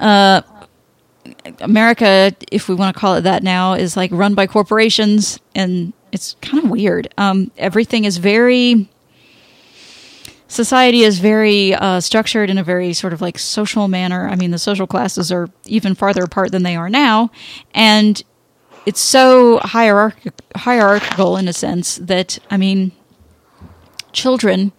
Uh, 0.00 0.42
America, 1.60 2.34
if 2.50 2.68
we 2.68 2.74
want 2.74 2.94
to 2.94 2.98
call 2.98 3.14
it 3.14 3.22
that 3.22 3.42
now, 3.42 3.74
is 3.74 3.96
like 3.96 4.10
run 4.12 4.34
by 4.34 4.46
corporations, 4.46 5.38
and 5.54 5.92
it's 6.12 6.36
kind 6.40 6.64
of 6.64 6.70
weird. 6.70 7.12
Um, 7.18 7.50
everything 7.58 8.04
is 8.04 8.16
very. 8.18 8.88
Society 10.48 11.02
is 11.02 11.18
very 11.18 11.74
uh, 11.74 12.00
structured 12.00 12.48
in 12.48 12.56
a 12.56 12.64
very 12.64 12.94
sort 12.94 13.12
of 13.12 13.20
like 13.20 13.38
social 13.38 13.86
manner. 13.86 14.26
I 14.28 14.34
mean, 14.34 14.50
the 14.50 14.58
social 14.58 14.86
classes 14.86 15.30
are 15.30 15.48
even 15.66 15.94
farther 15.94 16.24
apart 16.24 16.52
than 16.52 16.62
they 16.62 16.74
are 16.74 16.88
now. 16.88 17.30
And 17.74 18.22
it's 18.86 19.00
so 19.00 19.58
hierarch- 19.58 20.32
hierarchical 20.56 21.36
in 21.36 21.48
a 21.48 21.52
sense 21.52 21.96
that 21.96 22.38
I 22.50 22.56
mean, 22.56 22.92
children 24.12 24.72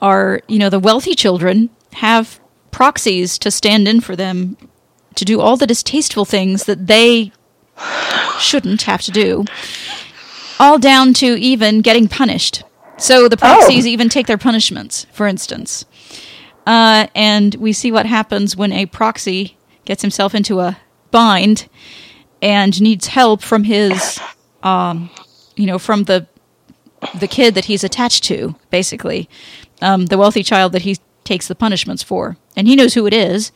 are 0.00 0.40
you 0.46 0.58
know 0.58 0.70
the 0.70 0.78
wealthy 0.78 1.14
children 1.14 1.70
have 1.94 2.40
proxies 2.70 3.36
to 3.38 3.50
stand 3.50 3.88
in 3.88 4.00
for 4.00 4.14
them 4.14 4.56
to 5.16 5.24
do 5.24 5.40
all 5.40 5.56
the 5.56 5.66
distasteful 5.66 6.24
things 6.24 6.64
that 6.64 6.86
they 6.86 7.32
shouldn't 8.38 8.82
have 8.82 9.02
to 9.02 9.10
do, 9.10 9.44
all 10.60 10.78
down 10.78 11.12
to 11.14 11.26
even 11.38 11.80
getting 11.80 12.06
punished. 12.06 12.62
So 13.00 13.28
the 13.28 13.36
proxies 13.36 13.86
even 13.86 14.08
take 14.10 14.26
their 14.26 14.38
punishments, 14.38 15.06
for 15.12 15.26
instance. 15.26 15.86
Uh, 16.66 17.06
and 17.14 17.54
we 17.54 17.72
see 17.72 17.90
what 17.90 18.06
happens 18.06 18.56
when 18.56 18.72
a 18.72 18.86
proxy 18.86 19.56
gets 19.86 20.02
himself 20.02 20.34
into 20.34 20.60
a 20.60 20.78
bind 21.10 21.68
and 22.42 22.80
needs 22.80 23.08
help 23.08 23.42
from 23.42 23.64
his, 23.64 24.20
um, 24.62 25.10
you 25.56 25.66
know, 25.66 25.78
from 25.78 26.04
the 26.04 26.26
the 27.18 27.26
kid 27.26 27.54
that 27.54 27.64
he's 27.64 27.82
attached 27.82 28.24
to, 28.24 28.54
basically, 28.70 29.26
um, 29.80 30.06
the 30.06 30.18
wealthy 30.18 30.42
child 30.42 30.72
that 30.72 30.82
he 30.82 30.98
takes 31.24 31.48
the 31.48 31.54
punishments 31.54 32.02
for, 32.02 32.36
and 32.54 32.68
he 32.68 32.76
knows 32.76 32.92
who 32.92 33.06
it 33.06 33.14
is. 33.14 33.50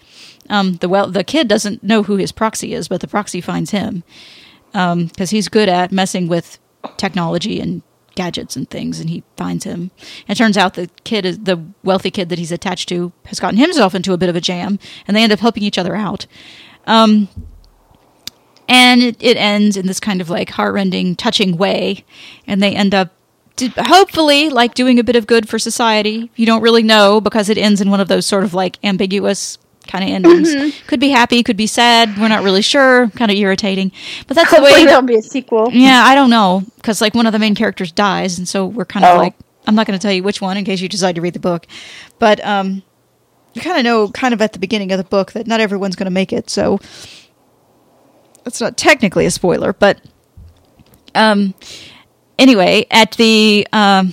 Um, 0.48 0.76
the 0.76 0.88
well, 0.88 1.10
the 1.10 1.22
kid 1.22 1.46
doesn't 1.46 1.82
know 1.82 2.02
who 2.02 2.16
his 2.16 2.32
proxy 2.32 2.72
is, 2.72 2.88
but 2.88 3.02
the 3.02 3.08
proxy 3.08 3.42
finds 3.42 3.70
him 3.70 4.02
because 4.72 5.30
he's 5.30 5.48
good 5.48 5.68
at 5.68 5.92
messing 5.92 6.26
with 6.26 6.58
technology 6.96 7.60
and 7.60 7.82
gadgets 8.14 8.56
and 8.56 8.68
things, 8.68 9.00
and 9.00 9.10
he 9.10 9.22
finds 9.36 9.64
him. 9.64 9.90
And 10.28 10.36
it 10.36 10.36
turns 10.36 10.56
out 10.56 10.74
the 10.74 10.90
kid 11.04 11.24
is 11.24 11.40
the 11.40 11.62
wealthy 11.82 12.10
kid 12.10 12.28
that 12.28 12.38
he's 12.38 12.52
attached 12.52 12.88
to 12.90 13.12
has 13.26 13.40
gotten 13.40 13.58
himself 13.58 13.94
into 13.94 14.12
a 14.12 14.18
bit 14.18 14.28
of 14.28 14.36
a 14.36 14.40
jam, 14.40 14.78
and 15.06 15.16
they 15.16 15.22
end 15.22 15.32
up 15.32 15.40
helping 15.40 15.62
each 15.62 15.78
other 15.78 15.94
out. 15.94 16.26
Um, 16.86 17.28
and 18.68 19.02
it, 19.02 19.22
it 19.22 19.36
ends 19.36 19.76
in 19.76 19.86
this 19.86 20.00
kind 20.00 20.20
of 20.20 20.30
like 20.30 20.50
heartrending, 20.50 21.16
touching 21.16 21.56
way, 21.56 22.04
and 22.46 22.62
they 22.62 22.74
end 22.74 22.94
up 22.94 23.12
hopefully 23.76 24.50
like 24.50 24.74
doing 24.74 24.98
a 24.98 25.04
bit 25.04 25.16
of 25.16 25.26
good 25.26 25.48
for 25.48 25.58
society. 25.58 26.30
You 26.34 26.46
don't 26.46 26.62
really 26.62 26.82
know 26.82 27.20
because 27.20 27.48
it 27.48 27.58
ends 27.58 27.80
in 27.80 27.90
one 27.90 28.00
of 28.00 28.08
those 28.08 28.26
sort 28.26 28.44
of 28.44 28.54
like 28.54 28.78
ambiguous 28.82 29.58
kind 29.86 30.04
of 30.04 30.10
endings. 30.10 30.80
Could 30.86 31.00
be 31.00 31.10
happy, 31.10 31.42
could 31.42 31.56
be 31.56 31.66
sad. 31.66 32.18
We're 32.18 32.28
not 32.28 32.42
really 32.42 32.62
sure. 32.62 33.08
Kind 33.10 33.30
of 33.30 33.36
irritating, 33.36 33.92
but 34.26 34.36
that's 34.36 34.50
the 34.50 34.56
Hopefully 34.56 34.82
way. 34.82 34.86
there'll 34.86 35.02
be 35.02 35.16
a 35.16 35.22
sequel. 35.22 35.70
Yeah, 35.72 36.02
I 36.04 36.14
don't 36.14 36.30
know 36.30 36.62
because 36.76 37.00
like 37.00 37.14
one 37.14 37.26
of 37.26 37.32
the 37.32 37.38
main 37.38 37.54
characters 37.54 37.92
dies, 37.92 38.38
and 38.38 38.48
so 38.48 38.66
we're 38.66 38.84
kind 38.84 39.04
of 39.04 39.16
Oh. 39.16 39.18
like 39.18 39.34
I'm 39.66 39.74
not 39.74 39.86
going 39.86 39.98
to 39.98 40.02
tell 40.02 40.12
you 40.12 40.22
which 40.22 40.40
one 40.40 40.56
in 40.56 40.64
case 40.64 40.80
you 40.80 40.88
decide 40.88 41.14
to 41.14 41.20
read 41.20 41.32
the 41.34 41.40
book, 41.40 41.66
but 42.18 42.44
um, 42.44 42.82
you 43.54 43.62
kind 43.62 43.78
of 43.78 43.84
know 43.84 44.08
kind 44.08 44.34
of 44.34 44.42
at 44.42 44.52
the 44.52 44.58
beginning 44.58 44.92
of 44.92 44.98
the 44.98 45.04
book 45.04 45.32
that 45.32 45.46
not 45.46 45.60
everyone's 45.60 45.96
going 45.96 46.06
to 46.06 46.10
make 46.10 46.32
it, 46.32 46.50
so 46.50 46.78
it's 48.46 48.60
not 48.60 48.76
technically 48.76 49.24
a 49.26 49.30
spoiler, 49.30 49.72
but 49.72 50.00
um, 51.14 51.54
anyway, 52.38 52.86
at 52.90 53.12
the 53.12 53.66
um, 53.72 54.12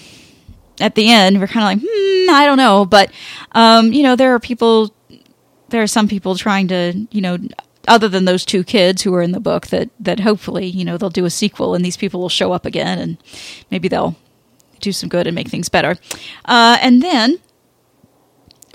at 0.80 0.96
the 0.96 1.12
end, 1.12 1.40
we're 1.40 1.48
kind 1.48 1.78
of 1.80 1.84
like, 1.84 1.90
hmm, 1.92 2.30
I 2.34 2.46
don't 2.46 2.58
know, 2.58 2.86
but 2.86 3.12
um, 3.52 3.92
you 3.92 4.04
know, 4.04 4.16
there 4.16 4.34
are 4.34 4.40
people, 4.40 4.94
there 5.72 5.82
are 5.82 5.88
some 5.88 6.08
people 6.08 6.36
trying 6.36 6.68
to, 6.68 7.08
you 7.12 7.22
know, 7.22 7.38
other 7.88 8.08
than 8.08 8.26
those 8.26 8.46
two 8.46 8.64
kids 8.64 9.02
who 9.02 9.14
are 9.16 9.22
in 9.22 9.32
the 9.32 9.40
book, 9.40 9.68
that 9.68 9.90
that 10.00 10.20
hopefully, 10.20 10.68
you 10.68 10.86
know, 10.86 10.98
they'll 10.98 11.10
do 11.10 11.26
a 11.26 11.30
sequel, 11.30 11.74
and 11.74 11.84
these 11.84 11.98
people 11.98 12.22
will 12.22 12.30
show 12.30 12.52
up 12.52 12.66
again, 12.66 13.00
and 13.00 13.18
maybe 13.72 13.88
they'll 13.88 14.16
do 14.80 14.92
some 14.92 15.10
good 15.10 15.28
and 15.28 15.36
make 15.36 15.48
things 15.50 15.70
better. 15.70 15.98
Uh, 16.46 16.78
and 16.82 17.02
then 17.02 17.40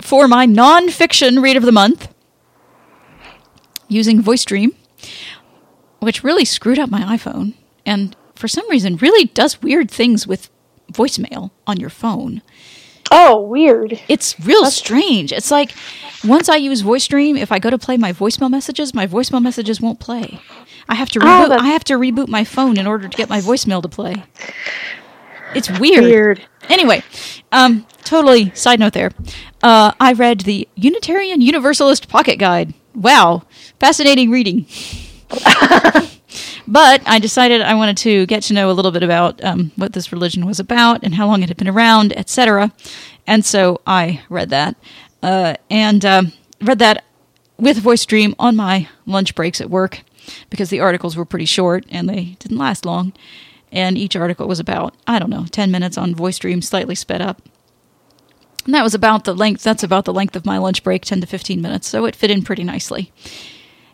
for 0.01 0.27
my 0.27 0.45
nonfiction 0.45 1.41
read 1.41 1.57
of 1.57 1.63
the 1.63 1.71
month, 1.71 2.13
using 3.87 4.21
Voice 4.21 4.45
Dream, 4.45 4.75
which 5.99 6.23
really 6.23 6.45
screwed 6.45 6.79
up 6.79 6.89
my 6.89 7.01
iPhone, 7.01 7.53
and 7.85 8.15
for 8.35 8.47
some 8.47 8.69
reason 8.69 8.97
really 8.97 9.25
does 9.25 9.61
weird 9.61 9.89
things 9.89 10.27
with 10.27 10.49
voicemail 10.91 11.51
on 11.65 11.79
your 11.79 11.89
phone. 11.89 12.41
Oh, 13.11 13.41
weird. 13.41 13.99
It's 14.07 14.39
real 14.39 14.65
strange. 14.65 15.31
It's 15.31 15.51
like 15.51 15.73
once 16.23 16.49
I 16.49 16.55
use 16.57 16.81
Voice 16.81 17.07
Dream, 17.07 17.37
if 17.37 17.51
I 17.51 17.59
go 17.59 17.69
to 17.69 17.77
play 17.77 17.97
my 17.97 18.11
voicemail 18.13 18.49
messages, 18.49 18.93
my 18.93 19.07
voicemail 19.07 19.41
messages 19.41 19.79
won't 19.79 19.99
play. 19.99 20.39
I 20.89 20.95
have 20.95 21.09
to 21.11 21.19
Oh, 21.19 21.23
reboot. 21.23 21.49
that's- 21.49 21.61
I 21.65 21.67
have 21.69 21.83
to 21.85 21.93
reboot 21.93 22.27
my 22.27 22.43
phone 22.43 22.77
in 22.77 22.87
order 22.87 23.07
to 23.07 23.17
get 23.17 23.29
my 23.29 23.39
voicemail 23.39 23.81
to 23.81 23.87
play. 23.87 24.23
It's 25.55 25.69
weird. 25.79 26.03
Weird. 26.03 26.41
Anyway, 26.69 27.03
um, 27.51 27.85
totally 28.03 28.51
side 28.53 28.79
note 28.79 28.93
there. 28.93 29.11
Uh, 29.63 29.91
I 29.99 30.13
read 30.13 30.41
the 30.41 30.67
Unitarian 30.75 31.39
Universalist 31.41 32.09
Pocket 32.09 32.37
Guide. 32.37 32.73
Wow, 32.93 33.43
fascinating 33.79 34.29
reading. 34.29 34.65
but 36.67 37.01
I 37.05 37.19
decided 37.19 37.61
I 37.61 37.75
wanted 37.75 37.97
to 37.97 38.25
get 38.25 38.43
to 38.43 38.53
know 38.53 38.69
a 38.69 38.73
little 38.73 38.91
bit 38.91 39.03
about 39.03 39.43
um, 39.43 39.71
what 39.75 39.93
this 39.93 40.11
religion 40.11 40.45
was 40.45 40.59
about 40.59 41.03
and 41.03 41.15
how 41.15 41.27
long 41.27 41.43
it 41.43 41.49
had 41.49 41.57
been 41.57 41.67
around, 41.67 42.15
etc. 42.17 42.71
And 43.25 43.45
so 43.45 43.81
I 43.85 44.21
read 44.29 44.49
that, 44.49 44.75
uh, 45.21 45.55
and 45.69 46.05
um, 46.05 46.33
read 46.61 46.79
that 46.79 47.03
with 47.57 47.77
Voice 47.77 48.05
Dream 48.05 48.35
on 48.39 48.55
my 48.55 48.87
lunch 49.05 49.35
breaks 49.35 49.59
at 49.59 49.69
work 49.69 50.01
because 50.49 50.69
the 50.69 50.79
articles 50.79 51.15
were 51.15 51.25
pretty 51.25 51.45
short 51.45 51.85
and 51.89 52.07
they 52.07 52.35
didn't 52.39 52.57
last 52.57 52.85
long. 52.85 53.13
And 53.71 53.97
each 53.97 54.15
article 54.15 54.47
was 54.47 54.59
about, 54.59 54.95
I 55.05 55.19
don't 55.19 55.29
know, 55.29 55.45
10 55.51 55.71
minutes 55.71 55.97
on 55.97 56.15
Voice 56.15 56.37
Dream, 56.39 56.61
slightly 56.61 56.95
sped 56.95 57.21
up. 57.21 57.41
And 58.65 58.73
that 58.73 58.83
was 58.83 58.93
about 58.93 59.23
the 59.23 59.33
length, 59.33 59.63
that's 59.63 59.83
about 59.83 60.05
the 60.05 60.13
length 60.13 60.35
of 60.35 60.45
my 60.45 60.57
lunch 60.57 60.83
break, 60.83 61.05
10 61.05 61.21
to 61.21 61.27
15 61.27 61.61
minutes. 61.61 61.87
So 61.87 62.05
it 62.05 62.15
fit 62.15 62.31
in 62.31 62.43
pretty 62.43 62.63
nicely. 62.63 63.11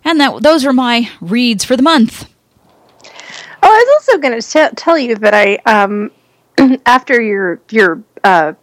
And 0.04 0.20
that 0.20 0.44
those 0.44 0.66
were 0.66 0.74
my 0.74 1.10
reads 1.22 1.64
for 1.64 1.78
the 1.78 1.84
month. 1.84 2.30
Oh, 3.66 3.70
I 3.72 3.86
was 3.88 4.08
also 4.08 4.20
going 4.20 4.40
to 4.42 4.72
tell 4.76 4.98
you 4.98 5.16
that 5.16 5.34
I, 5.34 5.56
um, 5.66 6.12
after 6.86 7.22
your 7.22 7.62
your 7.70 8.04
uh, 8.24 8.54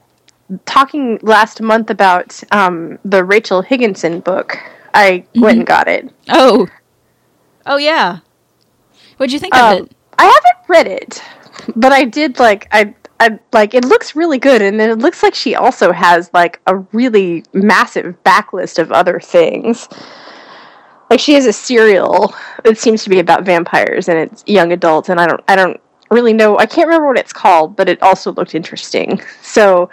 talking 0.66 1.18
last 1.22 1.60
month 1.62 1.90
about 1.90 2.38
um, 2.52 2.98
the 3.04 3.24
Rachel 3.24 3.62
Higginson 3.62 4.20
book, 4.20 4.58
I 4.94 5.24
went 5.36 5.58
and 5.58 5.66
got 5.66 5.88
it. 5.88 6.12
Oh. 6.28 6.68
Oh, 7.66 7.76
yeah. 7.76 8.18
What'd 9.16 9.32
you 9.32 9.38
think 9.38 9.54
Um, 9.54 9.72
of 9.78 9.86
it? 9.86 9.96
I 10.18 10.24
haven't 10.24 10.68
read 10.68 10.86
it, 10.86 11.22
but 11.76 11.92
I 11.92 12.04
did 12.04 12.38
like 12.38 12.68
I. 12.72 12.94
I 13.22 13.38
like 13.52 13.74
it 13.74 13.84
looks 13.84 14.16
really 14.16 14.38
good, 14.38 14.62
and 14.62 14.80
it 14.80 14.96
looks 14.96 15.22
like 15.22 15.34
she 15.34 15.54
also 15.54 15.92
has 15.92 16.30
like 16.32 16.58
a 16.66 16.76
really 16.92 17.44
massive 17.52 18.16
backlist 18.24 18.78
of 18.78 18.90
other 18.92 19.20
things. 19.20 19.88
Like 21.10 21.20
she 21.20 21.34
has 21.34 21.46
a 21.46 21.52
serial. 21.52 22.34
that 22.64 22.78
seems 22.78 23.02
to 23.04 23.10
be 23.10 23.18
about 23.18 23.44
vampires, 23.44 24.08
and 24.08 24.18
it's 24.18 24.44
young 24.46 24.72
adults, 24.72 25.08
and 25.08 25.20
I 25.20 25.26
don't, 25.26 25.42
I 25.48 25.56
don't 25.56 25.80
really 26.10 26.32
know. 26.32 26.58
I 26.58 26.66
can't 26.66 26.86
remember 26.86 27.08
what 27.08 27.18
it's 27.18 27.32
called, 27.32 27.76
but 27.76 27.88
it 27.88 28.00
also 28.02 28.32
looked 28.32 28.54
interesting. 28.54 29.20
So, 29.42 29.90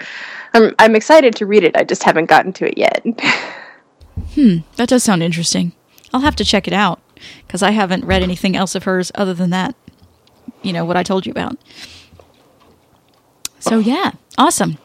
I'm, 0.53 0.75
I'm 0.77 0.95
excited 0.95 1.35
to 1.37 1.47
read 1.47 1.63
it. 1.63 1.75
I 1.75 1.83
just 1.83 2.03
haven't 2.03 2.27
gotten 2.27 2.53
to 2.53 2.67
it 2.67 2.77
yet. 2.77 3.03
Hmm, 4.33 4.57
that 4.77 4.89
does 4.89 5.03
sound 5.03 5.21
interesting. 5.21 5.73
I'll 6.11 6.21
have 6.21 6.35
to 6.37 6.45
check 6.45 6.67
it 6.67 6.73
out 6.73 6.99
because 7.45 7.61
I 7.61 7.71
haven't 7.71 8.03
read 8.05 8.23
anything 8.23 8.55
else 8.55 8.73
of 8.73 8.83
hers 8.83 9.11
other 9.13 9.33
than 9.33 9.51
that. 9.51 9.75
You 10.63 10.73
know, 10.73 10.85
what 10.85 10.97
I 10.97 11.03
told 11.03 11.27
you 11.27 11.31
about. 11.31 11.57
So, 13.59 13.77
yeah, 13.77 14.13
awesome. 14.37 14.79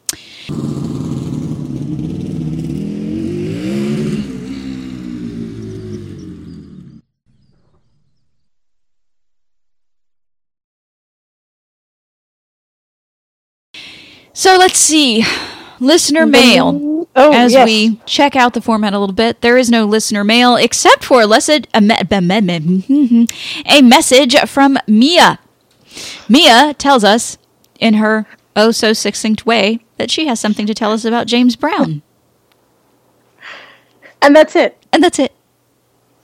So 14.42 14.56
let's 14.58 14.80
see. 14.80 15.24
Listener 15.78 16.26
mail. 16.26 17.06
Oh, 17.14 17.32
As 17.32 17.52
yes. 17.52 17.64
we 17.64 18.00
check 18.06 18.34
out 18.34 18.54
the 18.54 18.60
format 18.60 18.92
a 18.92 18.98
little 18.98 19.14
bit, 19.14 19.40
there 19.40 19.56
is 19.56 19.70
no 19.70 19.84
listener 19.84 20.24
mail 20.24 20.56
except 20.56 21.04
for 21.04 21.20
a, 21.22 21.26
lesson, 21.26 21.62
a, 21.72 21.80
me- 21.80 21.94
a 21.94 23.28
a 23.78 23.82
message 23.82 24.36
from 24.48 24.78
Mia. 24.88 25.38
Mia 26.28 26.74
tells 26.74 27.04
us 27.04 27.38
in 27.78 27.94
her 27.94 28.26
oh 28.56 28.72
so 28.72 28.92
succinct 28.92 29.46
way 29.46 29.78
that 29.96 30.10
she 30.10 30.26
has 30.26 30.40
something 30.40 30.66
to 30.66 30.74
tell 30.74 30.90
us 30.90 31.04
about 31.04 31.28
James 31.28 31.54
Brown. 31.54 32.02
and 34.20 34.34
that's 34.34 34.56
it. 34.56 34.76
And 34.92 35.04
that's 35.04 35.20
it. 35.20 35.32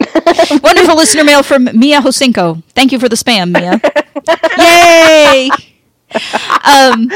Wonderful 0.65 0.97
listener 0.97 1.23
mail 1.23 1.45
from 1.45 1.69
Mia 1.73 2.01
Hosinko. 2.01 2.65
Thank 2.71 2.91
you 2.91 2.99
for 2.99 3.09
the 3.09 3.15
spam, 3.15 3.53
Mia. 3.53 3.81
Yay! 4.59 5.51
Um, 6.15 7.11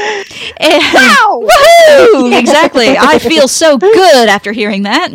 and, 0.57 0.83
woohoo! 0.83 2.39
Exactly. 2.39 2.89
I 2.99 3.19
feel 3.19 3.47
so 3.47 3.77
good 3.77 4.29
after 4.29 4.51
hearing 4.51 4.83
that. 4.83 5.09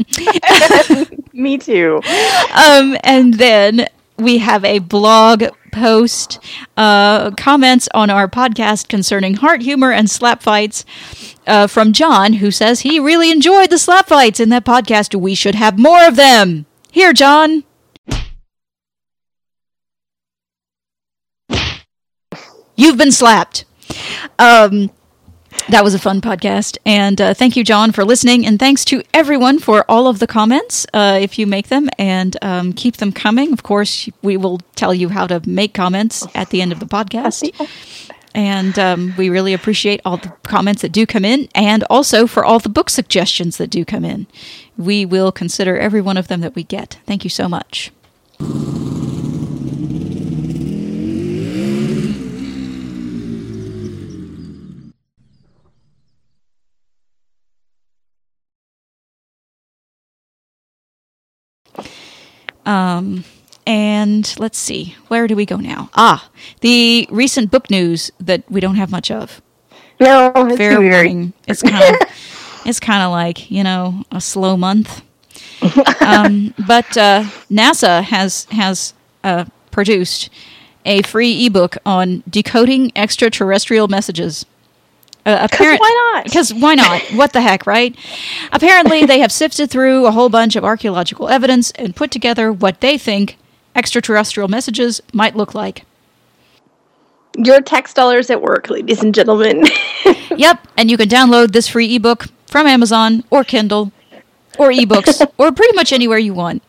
Me 1.32 1.58
too. 1.58 2.00
Um, 2.54 2.96
and 3.04 3.34
then 3.34 3.86
we 4.18 4.38
have 4.38 4.64
a 4.64 4.80
blog 4.80 5.44
post, 5.72 6.40
uh, 6.76 7.30
comments 7.32 7.88
on 7.94 8.10
our 8.10 8.26
podcast 8.28 8.88
concerning 8.88 9.34
heart 9.34 9.62
humor 9.62 9.92
and 9.92 10.10
slap 10.10 10.42
fights 10.42 10.84
uh, 11.46 11.66
from 11.66 11.92
John, 11.92 12.34
who 12.34 12.50
says 12.50 12.80
he 12.80 12.98
really 12.98 13.30
enjoyed 13.30 13.70
the 13.70 13.78
slap 13.78 14.08
fights 14.08 14.40
in 14.40 14.48
that 14.48 14.64
podcast. 14.64 15.14
We 15.14 15.34
should 15.34 15.54
have 15.54 15.78
more 15.78 16.06
of 16.06 16.16
them. 16.16 16.66
Here, 16.90 17.12
John. 17.12 17.64
You've 22.76 22.96
been 22.96 23.12
slapped. 23.12 23.64
Um, 24.38 24.90
that 25.68 25.84
was 25.84 25.94
a 25.94 25.98
fun 25.98 26.20
podcast. 26.20 26.78
And 26.84 27.20
uh, 27.20 27.34
thank 27.34 27.56
you, 27.56 27.64
John, 27.64 27.92
for 27.92 28.04
listening. 28.04 28.46
And 28.46 28.58
thanks 28.58 28.84
to 28.86 29.02
everyone 29.12 29.58
for 29.58 29.84
all 29.88 30.06
of 30.06 30.18
the 30.18 30.26
comments, 30.26 30.86
uh, 30.94 31.18
if 31.20 31.38
you 31.38 31.46
make 31.46 31.68
them, 31.68 31.88
and 31.98 32.36
um, 32.42 32.72
keep 32.72 32.96
them 32.96 33.12
coming. 33.12 33.52
Of 33.52 33.62
course, 33.62 34.08
we 34.22 34.36
will 34.36 34.58
tell 34.76 34.94
you 34.94 35.08
how 35.08 35.26
to 35.26 35.40
make 35.48 35.74
comments 35.74 36.26
at 36.34 36.50
the 36.50 36.62
end 36.62 36.72
of 36.72 36.80
the 36.80 36.86
podcast. 36.86 37.54
And 38.34 38.78
um, 38.78 39.14
we 39.16 39.30
really 39.30 39.52
appreciate 39.52 40.00
all 40.04 40.18
the 40.18 40.28
comments 40.44 40.82
that 40.82 40.92
do 40.92 41.06
come 41.06 41.24
in, 41.24 41.48
and 41.56 41.82
also 41.90 42.26
for 42.26 42.44
all 42.44 42.60
the 42.60 42.68
book 42.68 42.88
suggestions 42.88 43.56
that 43.56 43.68
do 43.68 43.84
come 43.84 44.04
in. 44.04 44.28
We 44.76 45.04
will 45.04 45.32
consider 45.32 45.76
every 45.76 46.00
one 46.00 46.16
of 46.16 46.28
them 46.28 46.40
that 46.42 46.54
we 46.54 46.62
get. 46.62 46.98
Thank 47.04 47.24
you 47.24 47.30
so 47.30 47.48
much. 47.48 47.90
Um, 62.68 63.24
and 63.66 64.34
let's 64.38 64.58
see, 64.58 64.94
where 65.08 65.26
do 65.26 65.34
we 65.34 65.46
go 65.46 65.56
now? 65.56 65.90
Ah, 65.94 66.30
the 66.60 67.08
recent 67.10 67.50
book 67.50 67.70
news 67.70 68.10
that 68.20 68.42
we 68.50 68.60
don't 68.60 68.76
have 68.76 68.90
much 68.90 69.10
of. 69.10 69.40
No, 70.00 70.32
it's 70.36 70.56
Fair 70.56 70.78
weird. 70.78 71.32
It's 71.46 71.62
kind 71.62 71.96
of 71.96 72.08
it's 72.66 72.78
kind 72.78 73.02
of 73.02 73.10
like 73.10 73.50
you 73.50 73.64
know 73.64 74.04
a 74.12 74.20
slow 74.20 74.56
month. 74.56 75.02
um, 76.00 76.54
but 76.66 76.96
uh, 76.96 77.24
NASA 77.50 78.02
has 78.02 78.44
has 78.50 78.92
uh, 79.24 79.46
produced 79.70 80.30
a 80.84 81.02
free 81.02 81.46
ebook 81.46 81.76
on 81.84 82.22
decoding 82.28 82.92
extraterrestrial 82.94 83.88
messages. 83.88 84.46
Uh, 85.26 85.38
apparent- 85.40 85.80
why 85.80 86.12
not? 86.14 86.24
Because 86.24 86.54
why 86.54 86.74
not? 86.74 87.02
What 87.14 87.32
the 87.32 87.40
heck, 87.40 87.66
right? 87.66 87.94
Apparently, 88.52 89.04
they 89.04 89.18
have 89.20 89.32
sifted 89.32 89.70
through 89.70 90.06
a 90.06 90.10
whole 90.10 90.28
bunch 90.28 90.56
of 90.56 90.64
archaeological 90.64 91.28
evidence 91.28 91.70
and 91.72 91.94
put 91.94 92.10
together 92.10 92.52
what 92.52 92.80
they 92.80 92.96
think 92.96 93.36
extraterrestrial 93.76 94.48
messages 94.48 95.00
might 95.12 95.36
look 95.36 95.54
like. 95.54 95.84
Your 97.36 97.60
tax 97.60 97.92
dollars 97.94 98.30
at 98.30 98.42
work, 98.42 98.70
ladies 98.70 99.02
and 99.02 99.14
gentlemen. 99.14 99.64
Yep, 100.36 100.68
and 100.76 100.88
you 100.88 100.96
can 100.96 101.08
download 101.08 101.50
this 101.50 101.66
free 101.66 101.96
ebook 101.96 102.26
from 102.46 102.66
Amazon 102.68 103.24
or 103.28 103.42
Kindle 103.42 103.90
or 104.56 104.70
ebooks 104.70 105.20
or 105.38 105.50
pretty 105.50 105.74
much 105.74 105.92
anywhere 105.92 106.18
you 106.18 106.32
want. 106.32 106.62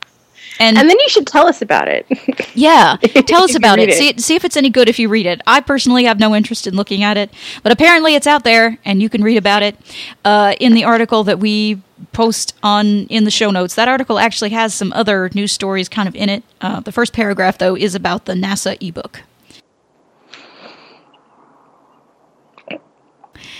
And, 0.59 0.77
and 0.77 0.89
then 0.89 0.99
you 0.99 1.07
should 1.07 1.25
tell 1.25 1.47
us 1.47 1.61
about 1.61 1.87
it. 1.87 2.05
yeah, 2.53 2.97
tell 2.97 3.43
us 3.43 3.55
about 3.55 3.79
it. 3.79 3.87
read 3.87 3.95
See, 3.95 4.17
see 4.17 4.35
if 4.35 4.43
it's 4.43 4.57
any 4.57 4.69
good 4.69 4.89
if 4.89 4.99
you 4.99 5.07
read 5.07 5.25
it. 5.25 5.41
I 5.47 5.61
personally 5.61 6.03
have 6.03 6.19
no 6.19 6.35
interest 6.35 6.67
in 6.67 6.75
looking 6.75 7.01
at 7.01 7.15
it, 7.15 7.33
but 7.63 7.71
apparently 7.71 8.13
it's 8.13 8.27
out 8.27 8.43
there 8.43 8.77
and 8.83 9.01
you 9.01 9.09
can 9.09 9.23
read 9.23 9.37
about 9.37 9.63
it 9.63 9.77
uh, 10.25 10.55
in 10.59 10.73
the 10.73 10.83
article 10.83 11.23
that 11.23 11.39
we 11.39 11.81
post 12.11 12.55
on 12.61 13.05
in 13.05 13.23
the 13.23 13.31
show 13.31 13.51
notes. 13.51 13.75
That 13.75 13.87
article 13.87 14.19
actually 14.19 14.49
has 14.49 14.73
some 14.73 14.91
other 14.91 15.29
news 15.33 15.53
stories 15.53 15.87
kind 15.87 16.09
of 16.09 16.15
in 16.15 16.27
it. 16.27 16.43
Uh, 16.59 16.81
the 16.81 16.91
first 16.91 17.13
paragraph, 17.13 17.57
though, 17.57 17.77
is 17.77 17.95
about 17.95 18.25
the 18.25 18.33
NASA 18.33 18.77
ebook. 18.85 19.21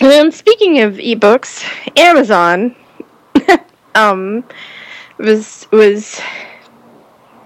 And 0.00 0.32
speaking 0.34 0.80
of 0.80 0.94
ebooks, 0.94 1.64
Amazon 1.96 2.74
um, 3.94 4.44
was 5.18 5.66
was 5.70 6.20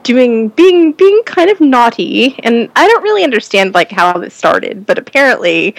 doing 0.04 0.48
being 0.50 0.92
being 0.92 1.22
kind 1.24 1.50
of 1.50 1.60
naughty, 1.60 2.38
and 2.44 2.70
I 2.76 2.86
don't 2.86 3.02
really 3.02 3.24
understand 3.24 3.74
like 3.74 3.90
how 3.90 4.12
this 4.18 4.34
started, 4.34 4.86
but 4.86 4.98
apparently 4.98 5.74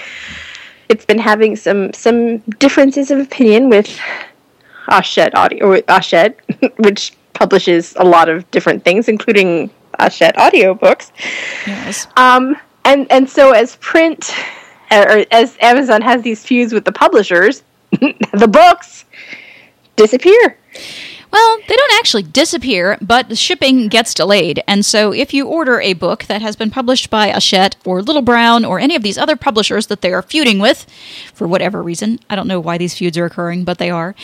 it's 0.90 1.06
been 1.06 1.20
having 1.20 1.56
some 1.56 1.94
some 1.94 2.40
differences 2.60 3.12
of 3.12 3.20
opinion 3.20 3.70
with 3.70 3.88
Hachette 4.88 5.34
Audio, 5.36 5.66
or 5.66 5.82
Hachette, 5.88 6.38
which 6.78 7.14
publishes 7.34 7.94
a 7.98 8.04
lot 8.04 8.28
of 8.28 8.50
different 8.52 8.84
things, 8.84 9.08
including 9.08 9.70
Hachette 10.00 10.36
audiobooks. 10.36 11.12
Yes. 11.66 12.08
Um, 12.18 12.58
and 12.84 13.10
and 13.12 13.30
so 13.30 13.52
as 13.52 13.78
print 13.78 14.34
or 14.92 15.26
as 15.32 15.58
Amazon 15.62 16.02
has 16.02 16.22
these 16.22 16.44
feuds 16.46 16.74
with 16.74 16.86
the 16.86 16.92
publishers, 16.92 17.64
the 17.92 18.48
books 18.48 19.06
disappear. 19.96 20.58
Well, 21.36 21.58
they 21.68 21.76
don't 21.76 22.00
actually 22.00 22.24
disappear, 22.24 22.98
but 23.02 23.38
shipping 23.38 23.90
gets 23.90 24.14
delayed. 24.14 24.64
And 24.70 24.86
so 24.86 25.12
if 25.12 25.34
you 25.34 25.46
order 25.46 25.82
a 25.82 25.92
book 25.92 26.24
that 26.28 26.42
has 26.42 26.56
been 26.56 26.72
published 26.72 27.10
by 27.10 27.28
Hachette 27.28 27.76
or 27.84 28.02
Little 28.02 28.22
Brown 28.22 28.64
or 28.64 28.80
any 28.80 28.96
of 28.96 29.04
these 29.04 29.18
other 29.18 29.36
publishers 29.36 29.88
that 29.88 30.00
they 30.00 30.14
are 30.14 30.22
feuding 30.22 30.60
with, 30.60 30.88
for 31.34 31.46
whatever 31.46 31.84
reason, 31.84 32.22
I 32.30 32.38
don't 32.38 32.48
know 32.48 32.62
why 32.62 32.78
these 32.78 32.98
feuds 32.98 33.18
are 33.18 33.26
occurring, 33.26 33.66
but 33.66 33.80
they 33.80 33.90
are, 33.90 34.16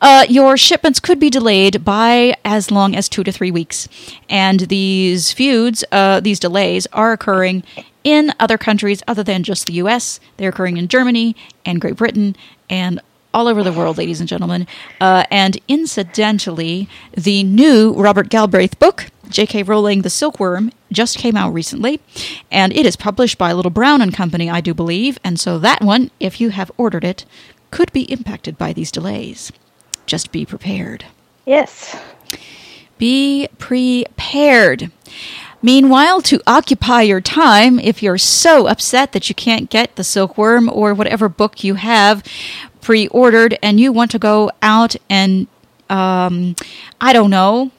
uh, 0.00 0.26
your 0.28 0.56
shipments 0.56 1.00
could 1.00 1.18
be 1.18 1.28
delayed 1.28 1.84
by 1.84 2.36
as 2.44 2.70
long 2.70 2.94
as 2.94 3.08
two 3.08 3.24
to 3.24 3.32
three 3.32 3.50
weeks. 3.50 3.88
And 4.28 4.60
these 4.60 5.32
feuds, 5.32 5.82
uh, 5.90 6.20
these 6.20 6.38
delays, 6.38 6.86
are 6.92 7.10
occurring 7.10 7.64
in 8.04 8.32
other 8.38 8.56
countries 8.56 9.02
other 9.08 9.24
than 9.24 9.42
just 9.42 9.66
the 9.66 9.72
US. 9.72 10.20
They're 10.36 10.50
occurring 10.50 10.76
in 10.76 10.86
Germany 10.86 11.34
and 11.66 11.80
Great 11.80 11.96
Britain 11.96 12.36
and 12.68 13.00
all 13.32 13.48
over 13.48 13.62
the 13.62 13.72
world, 13.72 13.98
ladies 13.98 14.20
and 14.20 14.28
gentlemen. 14.28 14.66
Uh, 15.00 15.24
and 15.30 15.58
incidentally, 15.68 16.88
the 17.16 17.42
new 17.44 17.92
Robert 17.92 18.28
Galbraith 18.28 18.78
book, 18.78 19.06
J.K. 19.28 19.62
Rowling, 19.62 20.02
The 20.02 20.10
Silkworm, 20.10 20.72
just 20.90 21.18
came 21.18 21.36
out 21.36 21.52
recently, 21.52 22.00
and 22.50 22.72
it 22.72 22.84
is 22.84 22.96
published 22.96 23.38
by 23.38 23.52
Little 23.52 23.70
Brown 23.70 24.00
and 24.00 24.12
Company, 24.12 24.50
I 24.50 24.60
do 24.60 24.74
believe. 24.74 25.18
And 25.22 25.38
so 25.38 25.58
that 25.58 25.82
one, 25.82 26.10
if 26.18 26.40
you 26.40 26.50
have 26.50 26.72
ordered 26.76 27.04
it, 27.04 27.24
could 27.70 27.92
be 27.92 28.10
impacted 28.10 28.58
by 28.58 28.72
these 28.72 28.90
delays. 28.90 29.52
Just 30.06 30.32
be 30.32 30.44
prepared. 30.44 31.04
Yes. 31.46 31.96
Be 32.98 33.48
prepared. 33.58 34.90
Meanwhile, 35.62 36.22
to 36.22 36.40
occupy 36.46 37.02
your 37.02 37.20
time, 37.20 37.78
if 37.78 38.02
you're 38.02 38.18
so 38.18 38.66
upset 38.66 39.12
that 39.12 39.28
you 39.28 39.34
can't 39.34 39.68
get 39.68 39.96
the 39.96 40.02
Silkworm 40.02 40.70
or 40.72 40.94
whatever 40.94 41.28
book 41.28 41.62
you 41.62 41.74
have 41.74 42.24
pre 42.90 43.06
ordered 43.06 43.56
and 43.62 43.78
you 43.78 43.92
want 43.92 44.10
to 44.10 44.18
go 44.18 44.50
out 44.62 44.96
and, 45.08 45.46
um, 45.88 46.56
I 47.00 47.12
don't 47.12 47.30
know, 47.30 47.70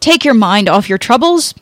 take 0.00 0.24
your 0.24 0.34
mind 0.34 0.68
off 0.68 0.88
your 0.88 0.98
troubles, 0.98 1.54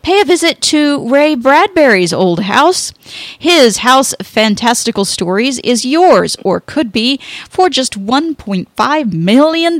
pay 0.00 0.18
a 0.18 0.24
visit 0.24 0.62
to 0.62 1.06
Ray 1.10 1.34
Bradbury's 1.34 2.14
old 2.14 2.40
house. 2.40 2.94
His 3.38 3.78
House 3.78 4.14
Fantastical 4.22 5.04
Stories 5.04 5.58
is 5.58 5.84
yours, 5.84 6.38
or 6.42 6.60
could 6.60 6.90
be, 6.90 7.20
for 7.50 7.68
just 7.68 8.00
$1.5 8.06 9.12
million 9.12 9.78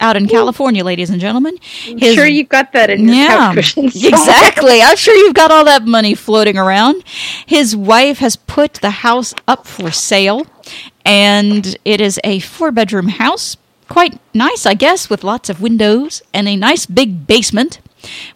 out 0.00 0.16
in 0.16 0.26
California, 0.28 0.84
ladies 0.84 1.10
and 1.10 1.20
gentlemen. 1.20 1.56
His- 1.62 2.14
sure 2.14 2.26
you've 2.26 2.48
got 2.48 2.72
that 2.72 2.90
in 2.90 3.06
your 3.08 3.14
yeah, 3.14 3.52
exactly. 3.52 4.82
I'm 4.82 4.96
sure 4.96 5.14
you've 5.14 5.34
got 5.34 5.50
all 5.50 5.64
that 5.64 5.84
money 5.86 6.14
floating 6.14 6.58
around. 6.58 7.02
His 7.46 7.76
wife 7.76 8.18
has 8.18 8.36
put 8.36 8.74
the 8.74 8.90
house 8.90 9.34
up 9.46 9.66
for 9.66 9.90
sale, 9.90 10.46
and 11.04 11.76
it 11.84 12.00
is 12.00 12.20
a 12.24 12.40
four 12.40 12.70
bedroom 12.70 13.08
house. 13.08 13.56
Quite 13.88 14.18
nice, 14.32 14.64
I 14.66 14.74
guess, 14.74 15.10
with 15.10 15.22
lots 15.24 15.48
of 15.50 15.60
windows 15.60 16.22
and 16.32 16.48
a 16.48 16.56
nice 16.56 16.86
big 16.86 17.26
basement, 17.26 17.80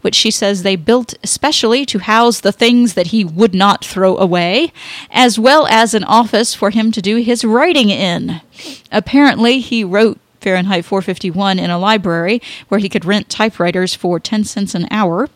which 0.02 0.14
she 0.14 0.30
says 0.30 0.62
they 0.62 0.76
built 0.76 1.14
especially 1.24 1.86
to 1.86 1.98
house 2.00 2.40
the 2.40 2.52
things 2.52 2.94
that 2.94 3.08
he 3.08 3.24
would 3.24 3.54
not 3.54 3.84
throw 3.84 4.16
away, 4.18 4.72
as 5.10 5.38
well 5.38 5.66
as 5.66 5.94
an 5.94 6.04
office 6.04 6.54
for 6.54 6.70
him 6.70 6.92
to 6.92 7.00
do 7.02 7.16
his 7.16 7.44
writing 7.44 7.88
in. 7.88 8.42
Apparently, 8.92 9.60
he 9.60 9.82
wrote 9.84 10.18
Fahrenheit 10.40 10.84
451 10.84 11.58
in 11.58 11.70
a 11.70 11.78
library 11.78 12.40
where 12.68 12.78
he 12.80 12.88
could 12.88 13.04
rent 13.04 13.28
typewriters 13.28 13.94
for 13.94 14.18
10 14.20 14.44
cents 14.44 14.74
an 14.74 14.86
hour. 14.90 15.28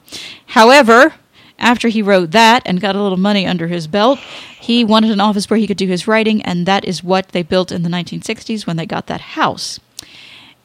However, 0.46 1.14
after 1.58 1.88
he 1.88 2.02
wrote 2.02 2.30
that 2.32 2.62
and 2.66 2.80
got 2.80 2.96
a 2.96 3.02
little 3.02 3.18
money 3.18 3.46
under 3.46 3.68
his 3.68 3.86
belt, 3.86 4.18
he 4.60 4.84
wanted 4.84 5.10
an 5.10 5.20
office 5.20 5.48
where 5.48 5.58
he 5.58 5.66
could 5.66 5.76
do 5.76 5.86
his 5.86 6.08
writing, 6.08 6.42
and 6.42 6.66
that 6.66 6.84
is 6.84 7.04
what 7.04 7.28
they 7.28 7.42
built 7.42 7.70
in 7.70 7.82
the 7.82 7.88
1960s 7.90 8.66
when 8.66 8.76
they 8.76 8.86
got 8.86 9.06
that 9.06 9.20
house. 9.20 9.78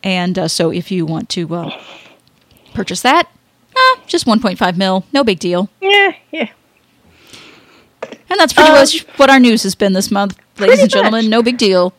And 0.03 0.37
uh, 0.39 0.47
so, 0.47 0.71
if 0.71 0.91
you 0.91 1.05
want 1.05 1.29
to 1.29 1.53
uh, 1.53 1.81
purchase 2.73 3.01
that, 3.01 3.29
ah, 3.75 3.99
just 4.07 4.25
1.5 4.25 4.77
mil, 4.77 5.05
no 5.13 5.23
big 5.23 5.39
deal. 5.39 5.69
Yeah, 5.81 6.13
yeah. 6.31 6.49
And 8.29 8.39
that's 8.39 8.53
pretty 8.53 8.69
Um, 8.71 8.75
much 8.77 9.01
what 9.17 9.29
our 9.29 9.39
news 9.39 9.63
has 9.63 9.75
been 9.75 9.93
this 9.93 10.11
month, 10.11 10.37
ladies 10.59 10.81
and 10.81 10.89
gentlemen. 10.89 11.25
much. 11.25 11.29
No 11.29 11.41
big 11.43 11.57
deal. 11.57 11.93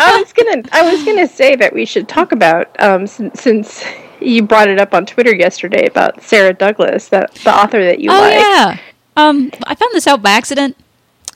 I 0.00 0.18
was 0.20 0.32
gonna 0.32 0.62
I 0.72 0.90
was 0.92 1.04
gonna 1.04 1.28
say 1.28 1.56
that 1.56 1.72
we 1.72 1.84
should 1.84 2.08
talk 2.08 2.32
about 2.32 2.74
um, 2.80 3.06
since, 3.06 3.40
since 3.40 3.84
you 4.20 4.42
brought 4.42 4.68
it 4.68 4.78
up 4.78 4.94
on 4.94 5.06
Twitter 5.06 5.34
yesterday 5.34 5.86
about 5.86 6.22
Sara 6.22 6.52
Douglass, 6.52 7.08
that 7.08 7.34
the 7.36 7.54
author 7.54 7.82
that 7.84 8.00
you 8.00 8.10
Oh 8.10 8.20
like. 8.20 8.34
yeah. 8.34 8.78
Um, 9.16 9.50
I 9.66 9.74
found 9.74 9.92
this 9.94 10.06
out 10.06 10.22
by 10.22 10.30
accident. 10.30 10.76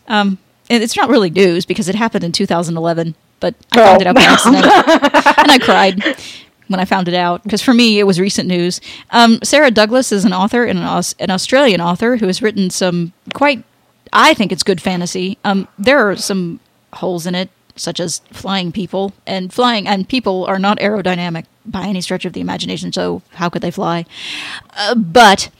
Um, 0.08 0.38
and 0.70 0.82
it's 0.82 0.96
not 0.96 1.08
really 1.08 1.30
news 1.30 1.64
because 1.66 1.88
it 1.88 1.94
happened 1.94 2.24
in 2.24 2.32
2011, 2.32 3.14
but 3.40 3.54
I 3.72 3.76
found 3.76 4.00
it 4.02 4.06
out 4.06 4.14
by 4.14 4.22
Oh. 4.22 4.32
accident, 4.32 4.64
and 5.38 5.50
I 5.50 5.58
cried 5.58 6.02
when 6.68 6.80
I 6.80 6.84
found 6.86 7.08
it 7.08 7.14
out 7.14 7.42
because 7.42 7.60
for 7.62 7.74
me 7.74 7.98
it 7.98 8.04
was 8.04 8.18
recent 8.20 8.48
news. 8.48 8.80
Um, 9.10 9.38
Sara 9.42 9.70
Douglass 9.70 10.12
is 10.12 10.24
an 10.24 10.32
author 10.32 10.64
and 10.64 10.78
an, 10.78 10.84
Aus- 10.84 11.14
an 11.18 11.30
Australian 11.30 11.80
author 11.82 12.16
who 12.16 12.26
has 12.26 12.40
written 12.42 12.70
some 12.70 13.12
quite, 13.34 13.62
I 14.12 14.32
think 14.34 14.52
it's 14.52 14.62
good 14.62 14.80
fantasy. 14.80 15.36
Um, 15.44 15.68
there 15.78 15.98
are 16.10 16.16
some 16.16 16.60
holes 16.94 17.26
in 17.26 17.34
it, 17.34 17.50
such 17.76 18.00
as 18.00 18.20
flying 18.30 18.72
people, 18.72 19.12
and 19.26 19.52
flying 19.52 19.86
and 19.86 20.08
people 20.08 20.44
are 20.46 20.58
not 20.58 20.78
aerodynamic 20.78 21.44
by 21.66 21.86
any 21.86 22.00
stretch 22.00 22.24
of 22.24 22.32
the 22.32 22.40
imagination. 22.40 22.92
So 22.92 23.22
how 23.34 23.48
could 23.48 23.62
they 23.62 23.70
fly? 23.70 24.04
Uh, 24.76 24.94
but 24.94 25.50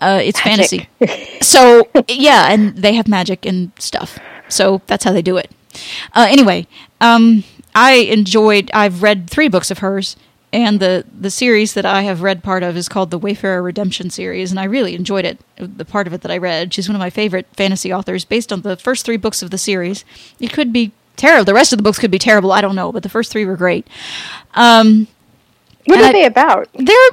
uh, 0.00 0.20
it's 0.22 0.44
Magic. 0.44 0.88
fantasy. 1.00 1.38
so 1.40 1.88
yeah, 2.08 2.50
and 2.52 2.76
they 2.76 2.94
have 2.94 3.08
magic 3.08 3.46
and 3.46 3.72
stuff. 3.78 4.18
So 4.48 4.82
that's 4.86 5.04
how 5.04 5.12
they 5.12 5.22
do 5.22 5.36
it. 5.36 5.50
Uh, 6.14 6.26
anyway, 6.28 6.66
um, 7.00 7.44
I 7.74 7.94
enjoyed. 7.94 8.70
I've 8.74 9.02
read 9.02 9.28
three 9.30 9.48
books 9.48 9.70
of 9.70 9.78
hers, 9.78 10.16
and 10.52 10.78
the 10.78 11.04
the 11.18 11.30
series 11.30 11.74
that 11.74 11.86
I 11.86 12.02
have 12.02 12.22
read 12.22 12.44
part 12.44 12.62
of 12.62 12.76
is 12.76 12.88
called 12.88 13.10
the 13.10 13.18
Wayfarer 13.18 13.62
Redemption 13.62 14.10
series, 14.10 14.50
and 14.50 14.60
I 14.60 14.64
really 14.64 14.94
enjoyed 14.94 15.24
it. 15.24 15.40
The 15.56 15.84
part 15.84 16.06
of 16.06 16.12
it 16.12 16.20
that 16.20 16.30
I 16.30 16.38
read, 16.38 16.74
she's 16.74 16.88
one 16.88 16.94
of 16.94 17.00
my 17.00 17.10
favorite 17.10 17.46
fantasy 17.56 17.92
authors. 17.92 18.24
Based 18.24 18.52
on 18.52 18.60
the 18.62 18.76
first 18.76 19.04
three 19.06 19.16
books 19.16 19.42
of 19.42 19.50
the 19.50 19.58
series, 19.58 20.04
it 20.38 20.52
could 20.52 20.72
be 20.72 20.92
terrible. 21.16 21.44
The 21.44 21.54
rest 21.54 21.72
of 21.72 21.78
the 21.78 21.82
books 21.82 21.98
could 21.98 22.10
be 22.10 22.18
terrible. 22.18 22.52
I 22.52 22.60
don't 22.60 22.74
know, 22.76 22.92
but 22.92 23.02
the 23.02 23.08
first 23.08 23.30
three 23.32 23.44
were 23.44 23.56
great. 23.56 23.86
Um, 24.54 25.06
What 25.86 26.00
are 26.00 26.04
I- 26.04 26.12
they 26.12 26.24
about? 26.24 26.68
there 26.74 27.08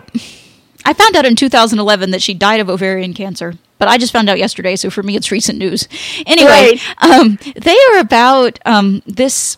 I 0.83 0.93
found 0.93 1.15
out 1.15 1.25
in 1.25 1.35
2011 1.35 2.09
that 2.11 2.21
she 2.23 2.33
died 2.33 2.59
of 2.59 2.67
ovarian 2.69 3.13
cancer, 3.13 3.53
but 3.77 3.87
I 3.87 3.99
just 3.99 4.11
found 4.11 4.29
out 4.29 4.39
yesterday, 4.39 4.75
so 4.75 4.89
for 4.89 5.03
me 5.03 5.15
it's 5.15 5.31
recent 5.31 5.59
news. 5.59 5.87
Anyway, 6.25 6.49
Right. 6.49 6.81
um, 6.99 7.37
they 7.55 7.77
are 7.91 7.99
about 7.99 8.57
um, 8.65 9.03
this 9.05 9.57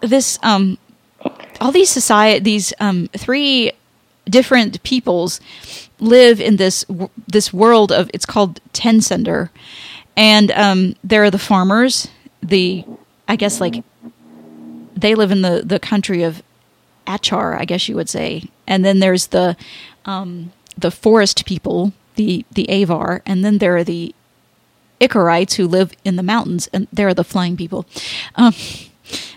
this 0.00 0.38
um, 0.42 0.76
all 1.60 1.72
these 1.72 1.88
society 1.88 2.40
these 2.40 2.74
um, 2.80 3.08
three 3.16 3.72
different 4.28 4.82
peoples 4.82 5.40
live 6.00 6.38
in 6.38 6.56
this 6.56 6.84
this 7.26 7.50
world 7.52 7.90
of 7.90 8.10
it's 8.12 8.26
called 8.26 8.60
Tencendor, 8.74 9.48
and 10.18 10.50
um, 10.52 10.96
there 11.02 11.24
are 11.24 11.30
the 11.30 11.38
farmers. 11.38 12.08
The 12.42 12.84
I 13.28 13.36
guess 13.36 13.60
like 13.60 13.82
they 14.94 15.14
live 15.14 15.30
in 15.30 15.42
the 15.42 15.62
the 15.64 15.78
country 15.78 16.22
of 16.22 16.42
Achar, 17.06 17.58
I 17.58 17.64
guess 17.64 17.88
you 17.88 17.94
would 17.96 18.08
say, 18.08 18.44
and 18.66 18.84
then 18.84 18.98
there's 18.98 19.28
the 19.28 19.56
um, 20.04 20.52
the 20.76 20.90
forest 20.90 21.46
people, 21.46 21.92
the 22.16 22.44
the 22.50 22.66
Avar, 22.68 23.22
and 23.26 23.44
then 23.44 23.58
there 23.58 23.76
are 23.76 23.84
the 23.84 24.14
Icarites 25.00 25.54
who 25.54 25.66
live 25.68 25.92
in 26.04 26.16
the 26.16 26.22
mountains, 26.22 26.68
and 26.72 26.88
there 26.92 27.08
are 27.08 27.14
the 27.14 27.24
flying 27.24 27.56
people. 27.56 27.86
Um, 28.36 28.54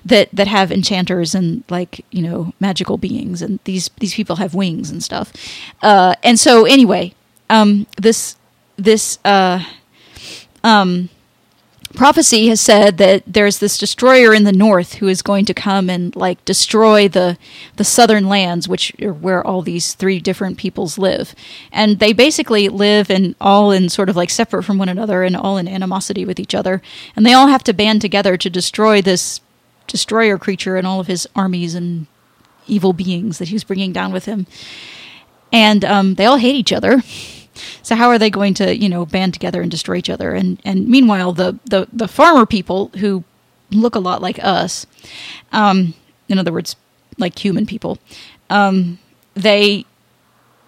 that 0.04 0.30
that 0.34 0.48
have 0.48 0.72
enchanters 0.72 1.36
and 1.36 1.64
like 1.70 2.04
you 2.10 2.24
know 2.24 2.54
magical 2.60 2.98
beings 2.98 3.40
and 3.42 3.60
these 3.66 3.90
these 4.00 4.16
people 4.16 4.38
have 4.38 4.56
wings 4.56 4.90
and 4.90 5.04
stuff 5.04 5.32
uh, 5.84 6.16
and 6.24 6.40
so 6.40 6.66
anyway 6.66 7.14
um, 7.52 7.86
this 8.02 8.36
this 8.78 9.20
uh, 9.26 9.64
um, 10.64 11.10
prophecy 11.96 12.48
has 12.48 12.62
said 12.62 12.98
that 12.98 13.24
there's 13.26 13.60
this 13.60 13.78
destroyer 13.78 14.34
in 14.34 14.44
the 14.44 14.52
north 14.52 14.96
who 14.96 15.08
is 15.08 15.22
going 15.22 15.46
to 15.46 15.54
come 15.54 15.90
and 15.90 16.16
like 16.16 16.44
destroy 16.46 17.08
the 17.08 17.38
the 17.78 17.84
southern 17.84 18.28
lands 18.28 18.68
which 18.68 18.94
are 19.02 19.14
where 19.14 19.46
all 19.46 19.62
these 19.62 19.94
three 19.94 20.20
different 20.20 20.58
peoples 20.58 20.98
live. 20.98 21.34
And 21.72 22.00
they 22.00 22.14
basically 22.14 22.70
live 22.70 23.10
in 23.10 23.36
all 23.42 23.72
in 23.72 23.90
sort 23.90 24.10
of 24.10 24.16
like 24.16 24.30
separate 24.30 24.64
from 24.64 24.78
one 24.78 24.90
another 24.90 25.24
and 25.24 25.36
all 25.36 25.58
in 25.58 25.68
animosity 25.68 26.26
with 26.26 26.40
each 26.40 26.54
other. 26.54 26.82
And 27.16 27.26
they 27.26 27.34
all 27.34 27.48
have 27.48 27.64
to 27.66 27.74
band 27.74 28.02
together 28.02 28.38
to 28.38 28.50
destroy 28.50 29.02
this 29.02 29.42
destroyer 29.88 30.38
creature 30.38 30.78
and 30.78 30.86
all 30.86 31.00
of 31.00 31.08
his 31.08 31.28
armies 31.36 31.74
and 31.74 32.06
evil 32.68 32.94
beings 32.94 33.40
that 33.40 33.48
he's 33.48 33.64
bringing 33.64 33.92
down 33.92 34.14
with 34.14 34.26
him. 34.26 34.46
And 35.52 35.84
um, 35.84 36.16
they 36.16 36.26
all 36.26 36.38
hate 36.38 36.56
each 36.56 36.72
other 36.72 37.02
so 37.90 37.96
how 37.96 38.10
are 38.10 38.20
they 38.20 38.30
going 38.30 38.54
to, 38.54 38.78
you 38.78 38.88
know, 38.88 39.04
band 39.04 39.34
together 39.34 39.64
and 39.64 39.72
destroy 39.72 39.96
each 39.96 40.12
other? 40.12 40.36
And 40.36 40.62
and 40.64 40.88
meanwhile, 40.88 41.34
the 41.34 41.58
the 41.66 41.88
the 41.92 42.08
farmer 42.08 42.46
people 42.46 42.92
who 43.00 43.24
look 43.72 43.96
a 43.96 44.00
lot 44.00 44.22
like 44.22 44.38
us, 44.44 44.86
um, 45.52 45.96
in 46.28 46.38
other 46.38 46.54
words, 46.54 46.76
like 47.18 47.44
human 47.44 47.66
people, 47.66 47.98
um, 48.52 49.00
they 49.34 49.88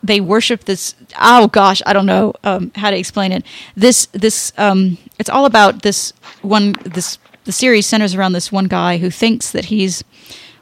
they 0.01 0.19
worship 0.19 0.63
this. 0.63 0.95
Oh 1.21 1.47
gosh, 1.47 1.83
I 1.85 1.93
don't 1.93 2.07
know 2.07 2.33
um, 2.43 2.71
how 2.73 2.89
to 2.89 2.97
explain 2.97 3.31
it. 3.31 3.45
This 3.75 4.07
this 4.13 4.51
um, 4.57 4.97
it's 5.19 5.29
all 5.29 5.45
about 5.45 5.83
this 5.83 6.13
one. 6.41 6.73
This 6.83 7.19
the 7.43 7.51
series 7.51 7.85
centers 7.85 8.15
around 8.15 8.33
this 8.33 8.51
one 8.51 8.65
guy 8.65 8.97
who 8.97 9.11
thinks 9.11 9.51
that 9.51 9.65
he's 9.65 10.03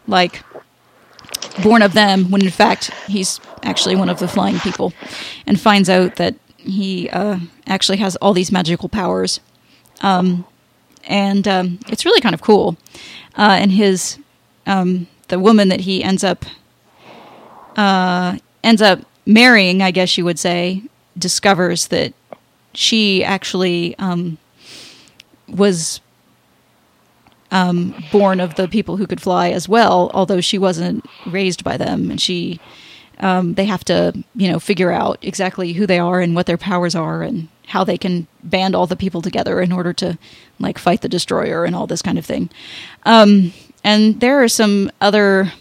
like 0.08 0.44
born 1.64 1.82
of 1.82 1.94
them 1.94 2.30
when 2.32 2.42
in 2.42 2.52
fact 2.52 2.92
he's 3.08 3.40
actually 3.64 3.96
one 3.96 4.10
of 4.10 4.20
the 4.20 4.28
flying 4.28 4.60
people 4.60 4.92
and 5.48 5.58
finds 5.58 5.90
out 5.90 6.18
that 6.18 6.36
he 6.64 7.10
uh, 7.10 7.40
actually 7.68 7.98
has 7.98 8.16
all 8.18 8.34
these 8.34 8.52
magical 8.52 8.90
powers. 8.90 9.40
Um, 10.02 10.46
and 11.06 11.48
um, 11.48 11.80
it's 11.88 12.06
really 12.06 12.22
kind 12.22 12.36
of 12.36 12.42
cool. 12.42 12.78
Uh, 13.38 13.58
and 13.60 13.72
his 13.72 14.18
um, 14.66 15.08
the 15.30 15.40
woman 15.40 15.70
that 15.70 15.82
he 15.82 16.04
ends 16.04 16.24
up 16.24 16.46
uh, 17.76 18.38
ends 18.64 18.82
up 18.82 19.00
marrying 19.26 19.84
i 19.84 19.92
guess 19.92 20.18
you 20.18 20.26
would 20.26 20.40
say 20.40 20.82
discovers 21.16 21.88
that 21.90 22.14
she 22.74 23.24
actually 23.24 23.96
um, 24.00 24.38
was 25.48 26.02
um, 27.52 27.96
born 28.12 28.40
of 28.40 28.56
the 28.56 28.68
people 28.68 28.98
who 28.98 29.08
could 29.08 29.22
fly 29.22 29.50
as 29.50 29.68
well, 29.68 30.12
although 30.14 30.42
she 30.42 30.58
wasn't 30.58 31.06
raised 31.26 31.64
by 31.64 31.78
them, 31.78 32.12
and 32.12 32.22
she 32.22 32.60
um, 33.20 33.56
they 33.56 33.66
have 33.66 33.84
to 33.86 34.24
you 34.36 34.50
know 34.50 34.60
figure 34.60 34.92
out 34.92 35.20
exactly 35.22 35.74
who 35.74 35.86
they 35.86 36.00
are 36.00 36.22
and 36.22 36.36
what 36.36 36.46
their 36.46 36.58
powers 36.58 36.96
are 36.96 37.22
and 37.22 37.48
how 37.68 37.84
they 37.84 37.98
can 37.98 38.28
band 38.44 38.76
all 38.76 38.88
the 38.88 38.96
people 38.96 39.22
together 39.22 39.62
in 39.62 39.72
order 39.72 39.94
to 39.94 40.18
like 40.60 40.78
fight 40.78 41.02
the 41.02 41.10
destroyer 41.10 41.66
and 41.66 41.76
all 41.76 41.86
this 41.86 42.02
kind 42.02 42.18
of 42.18 42.26
thing. 42.26 42.50
Um, 43.04 43.54
and 43.84 44.20
there 44.20 44.42
are 44.44 44.48
some 44.48 44.92
other 45.00 45.54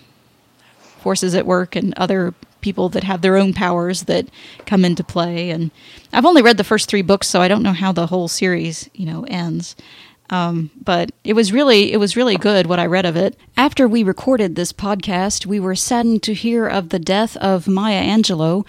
forces 1.00 1.34
at 1.34 1.46
work 1.46 1.76
and 1.76 1.94
other 1.96 2.34
people 2.60 2.88
that 2.88 3.04
have 3.04 3.22
their 3.22 3.36
own 3.36 3.52
powers 3.52 4.04
that 4.04 4.26
come 4.66 4.84
into 4.84 5.04
play 5.04 5.50
and 5.50 5.70
I've 6.12 6.24
only 6.24 6.42
read 6.42 6.56
the 6.56 6.64
first 6.64 6.88
3 6.88 7.02
books 7.02 7.28
so 7.28 7.40
I 7.40 7.48
don't 7.48 7.62
know 7.62 7.72
how 7.72 7.92
the 7.92 8.08
whole 8.08 8.26
series, 8.26 8.90
you 8.94 9.06
know, 9.06 9.24
ends. 9.28 9.76
Um, 10.30 10.70
but 10.82 11.10
it 11.24 11.32
was 11.32 11.52
really 11.52 11.92
it 11.92 11.96
was 11.96 12.16
really 12.16 12.36
good 12.36 12.66
what 12.66 12.78
I 12.78 12.86
read 12.86 13.06
of 13.06 13.16
it. 13.16 13.36
After 13.56 13.88
we 13.88 14.02
recorded 14.02 14.54
this 14.54 14.72
podcast, 14.72 15.46
we 15.46 15.58
were 15.58 15.74
saddened 15.74 16.22
to 16.24 16.34
hear 16.34 16.66
of 16.66 16.90
the 16.90 16.98
death 16.98 17.36
of 17.38 17.66
Maya 17.66 18.02
Angelou, 18.02 18.66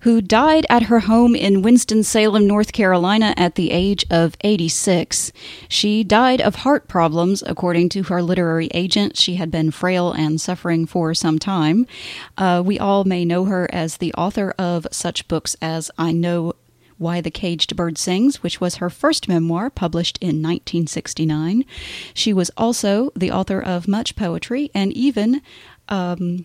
who 0.00 0.20
died 0.20 0.66
at 0.70 0.84
her 0.84 1.00
home 1.00 1.36
in 1.36 1.62
Winston-Salem, 1.62 2.46
North 2.46 2.72
Carolina 2.72 3.34
at 3.36 3.54
the 3.54 3.70
age 3.70 4.04
of 4.10 4.36
86. 4.40 5.32
She 5.68 6.02
died 6.02 6.40
of 6.40 6.56
heart 6.56 6.88
problems, 6.88 7.42
according 7.46 7.90
to 7.90 8.04
her 8.04 8.22
literary 8.22 8.68
agent. 8.72 9.16
She 9.16 9.36
had 9.36 9.50
been 9.50 9.70
frail 9.70 10.12
and 10.12 10.40
suffering 10.40 10.86
for 10.86 11.14
some 11.14 11.38
time. 11.38 11.86
Uh, 12.38 12.62
we 12.64 12.78
all 12.78 13.04
may 13.04 13.24
know 13.24 13.44
her 13.44 13.68
as 13.72 13.98
the 13.98 14.14
author 14.14 14.54
of 14.58 14.86
such 14.90 15.28
books 15.28 15.56
as 15.60 15.90
I 15.98 16.12
Know 16.12 16.54
why 16.98 17.20
the 17.20 17.30
Caged 17.30 17.76
Bird 17.76 17.98
Sings, 17.98 18.42
which 18.42 18.60
was 18.60 18.76
her 18.76 18.90
first 18.90 19.28
memoir 19.28 19.70
published 19.70 20.18
in 20.20 20.42
1969. 20.42 21.64
She 22.14 22.32
was 22.32 22.50
also 22.56 23.10
the 23.16 23.30
author 23.30 23.60
of 23.60 23.88
much 23.88 24.16
poetry 24.16 24.70
and 24.74 24.92
even 24.92 25.42
um, 25.88 26.44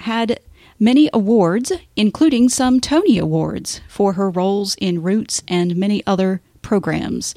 had 0.00 0.40
many 0.78 1.08
awards, 1.12 1.72
including 1.96 2.48
some 2.48 2.80
Tony 2.80 3.18
Awards, 3.18 3.80
for 3.88 4.14
her 4.14 4.30
roles 4.30 4.74
in 4.76 5.02
Roots 5.02 5.42
and 5.46 5.76
many 5.76 6.02
other 6.06 6.40
programs. 6.60 7.34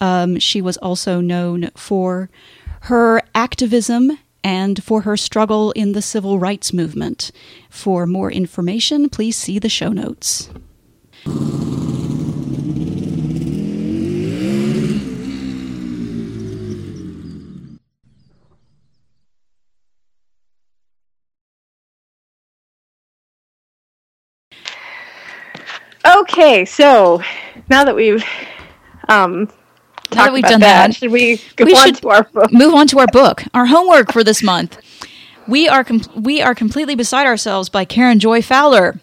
Um, 0.00 0.38
she 0.38 0.60
was 0.60 0.76
also 0.76 1.20
known 1.20 1.70
for 1.74 2.30
her 2.82 3.22
activism 3.34 4.18
and 4.44 4.82
for 4.82 5.02
her 5.02 5.16
struggle 5.16 5.72
in 5.72 5.92
the 5.92 6.02
civil 6.02 6.38
rights 6.38 6.72
movement. 6.72 7.32
For 7.68 8.06
more 8.06 8.30
information, 8.30 9.08
please 9.08 9.36
see 9.36 9.58
the 9.58 9.68
show 9.68 9.90
notes. 9.90 10.48
Okay, 26.04 26.64
so 26.64 27.22
now 27.68 27.84
that 27.84 27.94
we've 27.94 28.24
um, 29.08 29.48
Now 30.14 30.24
that 30.24 30.32
we've 30.32 30.44
about 30.44 30.50
done 30.50 30.60
that, 30.60 30.88
that, 30.88 30.94
should 30.94 31.12
we 31.12 31.40
we 31.58 31.74
on 31.74 31.78
should 31.84 31.96
to 31.96 32.08
our 32.10 32.22
book? 32.24 32.52
move 32.52 32.74
on 32.74 32.86
to 32.88 32.98
our 32.98 33.06
book, 33.08 33.44
our 33.54 33.66
homework 33.66 34.12
for 34.12 34.24
this 34.24 34.42
month. 34.42 34.78
We 35.46 35.68
are 35.68 35.84
com- 35.84 36.02
we 36.14 36.40
are 36.42 36.54
completely 36.54 36.94
beside 36.94 37.26
ourselves 37.26 37.68
by 37.68 37.84
Karen 37.84 38.18
Joy 38.18 38.42
Fowler. 38.42 39.00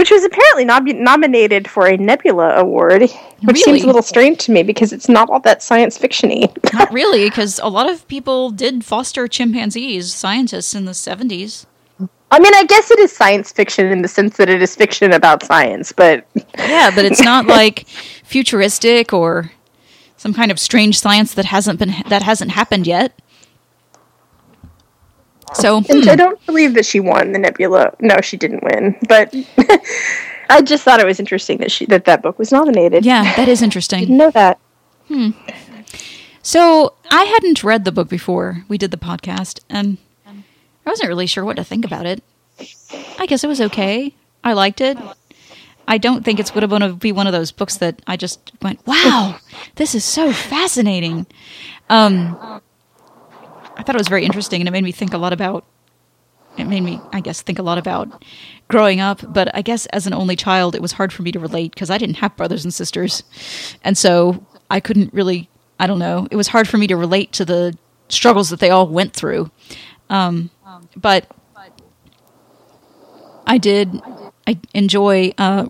Which 0.00 0.10
was 0.10 0.24
apparently 0.24 0.64
nom- 0.64 1.02
nominated 1.04 1.68
for 1.68 1.86
a 1.86 1.94
Nebula 1.94 2.56
Award, 2.56 3.02
which 3.02 3.12
Really? 3.42 3.60
seems 3.60 3.82
a 3.82 3.86
little 3.86 4.00
strange 4.00 4.38
to 4.46 4.50
me 4.50 4.62
because 4.62 4.94
it's 4.94 5.10
not 5.10 5.28
all 5.28 5.40
that 5.40 5.62
science 5.62 5.98
fictiony. 5.98 6.48
Not 6.72 6.90
really, 6.90 7.28
because 7.28 7.60
a 7.62 7.68
lot 7.68 7.86
of 7.86 8.08
people 8.08 8.48
did 8.50 8.82
foster 8.82 9.28
chimpanzees, 9.28 10.14
scientists 10.14 10.74
in 10.74 10.86
the 10.86 10.94
seventies. 10.94 11.66
I 12.30 12.38
mean, 12.38 12.54
I 12.54 12.64
guess 12.64 12.90
it 12.90 12.98
is 12.98 13.12
science 13.12 13.52
fiction 13.52 13.88
in 13.92 14.00
the 14.00 14.08
sense 14.08 14.38
that 14.38 14.48
it 14.48 14.62
is 14.62 14.74
fiction 14.74 15.12
about 15.12 15.42
science, 15.42 15.92
but 15.92 16.26
Yeah, 16.56 16.90
but 16.94 17.04
it's 17.04 17.20
not 17.20 17.44
like 17.58 17.86
futuristic 18.24 19.12
or 19.12 19.52
some 20.16 20.32
kind 20.32 20.50
of 20.50 20.58
strange 20.58 20.98
science 20.98 21.34
that 21.34 21.44
hasn't 21.44 21.78
been 21.78 21.94
that 22.08 22.22
hasn't 22.22 22.52
happened 22.52 22.86
yet. 22.86 23.12
So 25.54 25.80
hmm, 25.80 26.08
I 26.08 26.16
don't 26.16 26.44
believe 26.46 26.74
that 26.74 26.86
she 26.86 27.00
won 27.00 27.32
the 27.32 27.38
Nebula. 27.38 27.94
No, 28.00 28.20
she 28.20 28.36
didn't 28.36 28.62
win, 28.62 28.96
but 29.08 29.34
I 30.50 30.62
just 30.62 30.84
thought 30.84 31.00
it 31.00 31.06
was 31.06 31.18
interesting 31.20 31.58
that 31.58 31.70
she 31.70 31.86
that 31.86 32.04
that 32.04 32.22
book 32.22 32.38
was 32.38 32.52
nominated. 32.52 33.04
yeah, 33.04 33.34
that 33.36 33.48
is 33.48 33.62
interesting. 33.62 34.00
didn't 34.00 34.16
know 34.16 34.30
that. 34.30 34.58
Hmm. 35.08 35.30
So 36.42 36.94
I 37.10 37.24
hadn't 37.24 37.62
read 37.62 37.84
the 37.84 37.92
book 37.92 38.08
before 38.08 38.64
we 38.68 38.78
did 38.78 38.90
the 38.90 38.96
podcast, 38.96 39.60
and 39.68 39.98
I 40.26 40.90
wasn't 40.90 41.08
really 41.08 41.26
sure 41.26 41.44
what 41.44 41.56
to 41.56 41.64
think 41.64 41.84
about 41.84 42.06
it. 42.06 42.22
I 43.18 43.26
guess 43.26 43.44
it 43.44 43.48
was 43.48 43.60
okay. 43.60 44.14
I 44.42 44.52
liked 44.54 44.80
it. 44.80 44.96
I 45.86 45.98
don't 45.98 46.24
think 46.24 46.38
it's 46.38 46.50
going 46.50 46.80
to 46.80 46.92
be 46.94 47.12
one 47.12 47.26
of 47.26 47.32
those 47.32 47.50
books 47.52 47.76
that 47.78 48.00
I 48.06 48.16
just 48.16 48.52
went, 48.62 48.84
"Wow, 48.86 49.36
this 49.74 49.94
is 49.94 50.04
so 50.04 50.32
fascinating." 50.32 51.26
Um, 51.88 52.60
I 53.80 53.82
thought 53.82 53.94
it 53.94 53.98
was 53.98 54.08
very 54.08 54.26
interesting, 54.26 54.60
and 54.60 54.68
it 54.68 54.72
made 54.72 54.84
me 54.84 54.92
think 54.92 55.14
a 55.14 55.18
lot 55.18 55.32
about. 55.32 55.64
It 56.58 56.64
made 56.64 56.82
me, 56.82 57.00
I 57.14 57.20
guess, 57.20 57.40
think 57.40 57.58
a 57.58 57.62
lot 57.62 57.78
about 57.78 58.22
growing 58.68 59.00
up. 59.00 59.22
But 59.26 59.56
I 59.56 59.62
guess 59.62 59.86
as 59.86 60.06
an 60.06 60.12
only 60.12 60.36
child, 60.36 60.74
it 60.74 60.82
was 60.82 60.92
hard 60.92 61.14
for 61.14 61.22
me 61.22 61.32
to 61.32 61.40
relate 61.40 61.72
because 61.72 61.88
I 61.88 61.96
didn't 61.96 62.16
have 62.16 62.36
brothers 62.36 62.62
and 62.62 62.74
sisters, 62.74 63.22
and 63.82 63.96
so 63.96 64.44
I 64.68 64.80
couldn't 64.80 65.14
really. 65.14 65.48
I 65.78 65.86
don't 65.86 65.98
know. 65.98 66.28
It 66.30 66.36
was 66.36 66.48
hard 66.48 66.68
for 66.68 66.76
me 66.76 66.88
to 66.88 66.96
relate 66.96 67.32
to 67.32 67.46
the 67.46 67.74
struggles 68.10 68.50
that 68.50 68.60
they 68.60 68.68
all 68.68 68.86
went 68.86 69.14
through. 69.14 69.50
Um, 70.10 70.50
but 70.94 71.26
I 73.46 73.56
did. 73.56 73.98
I 74.46 74.58
enjoy 74.74 75.32
uh, 75.38 75.68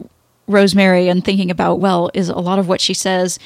Rosemary 0.49 1.09
and 1.09 1.24
thinking 1.24 1.49
about, 1.49 1.76
well, 1.76 2.11
is 2.12 2.28
a 2.28 2.41
lot 2.41 2.59
of 2.59 2.66
what 2.66 2.80
she 2.80 2.93
says, 2.93 3.39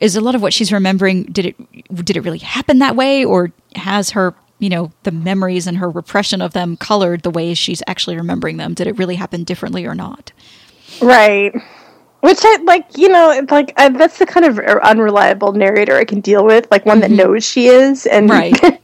is 0.00 0.16
a 0.16 0.20
lot 0.20 0.34
of 0.34 0.42
what 0.42 0.52
she's 0.52 0.72
remembering, 0.72 1.24
did 1.24 1.46
it 1.46 2.04
did 2.04 2.16
it 2.16 2.20
really 2.22 2.38
happen 2.38 2.78
that 2.78 2.96
way, 2.96 3.24
or 3.24 3.52
has 3.76 4.10
her 4.10 4.34
you 4.58 4.68
know 4.68 4.90
the 5.04 5.12
memories 5.12 5.66
and 5.66 5.78
her 5.78 5.88
repression 5.88 6.42
of 6.42 6.52
them 6.52 6.76
colored 6.76 7.22
the 7.22 7.30
way 7.30 7.54
she's 7.54 7.82
actually 7.86 8.16
remembering 8.16 8.56
them? 8.56 8.74
Did 8.74 8.86
it 8.86 8.98
really 8.98 9.16
happen 9.16 9.44
differently 9.44 9.86
or 9.86 9.94
not? 9.94 10.32
Right. 11.00 11.54
Which 12.20 12.38
I 12.42 12.56
like, 12.64 12.98
you 12.98 13.08
know, 13.08 13.46
like 13.50 13.72
I, 13.78 13.88
that's 13.88 14.18
the 14.18 14.26
kind 14.26 14.44
of 14.44 14.58
uh, 14.58 14.78
unreliable 14.82 15.52
narrator 15.52 15.96
I 15.96 16.04
can 16.04 16.20
deal 16.20 16.44
with, 16.44 16.66
like 16.70 16.84
one 16.84 17.00
that 17.00 17.10
mm-hmm. 17.10 17.16
knows 17.16 17.44
she 17.44 17.68
is 17.68 18.06
and 18.06 18.28
Right. 18.28 18.54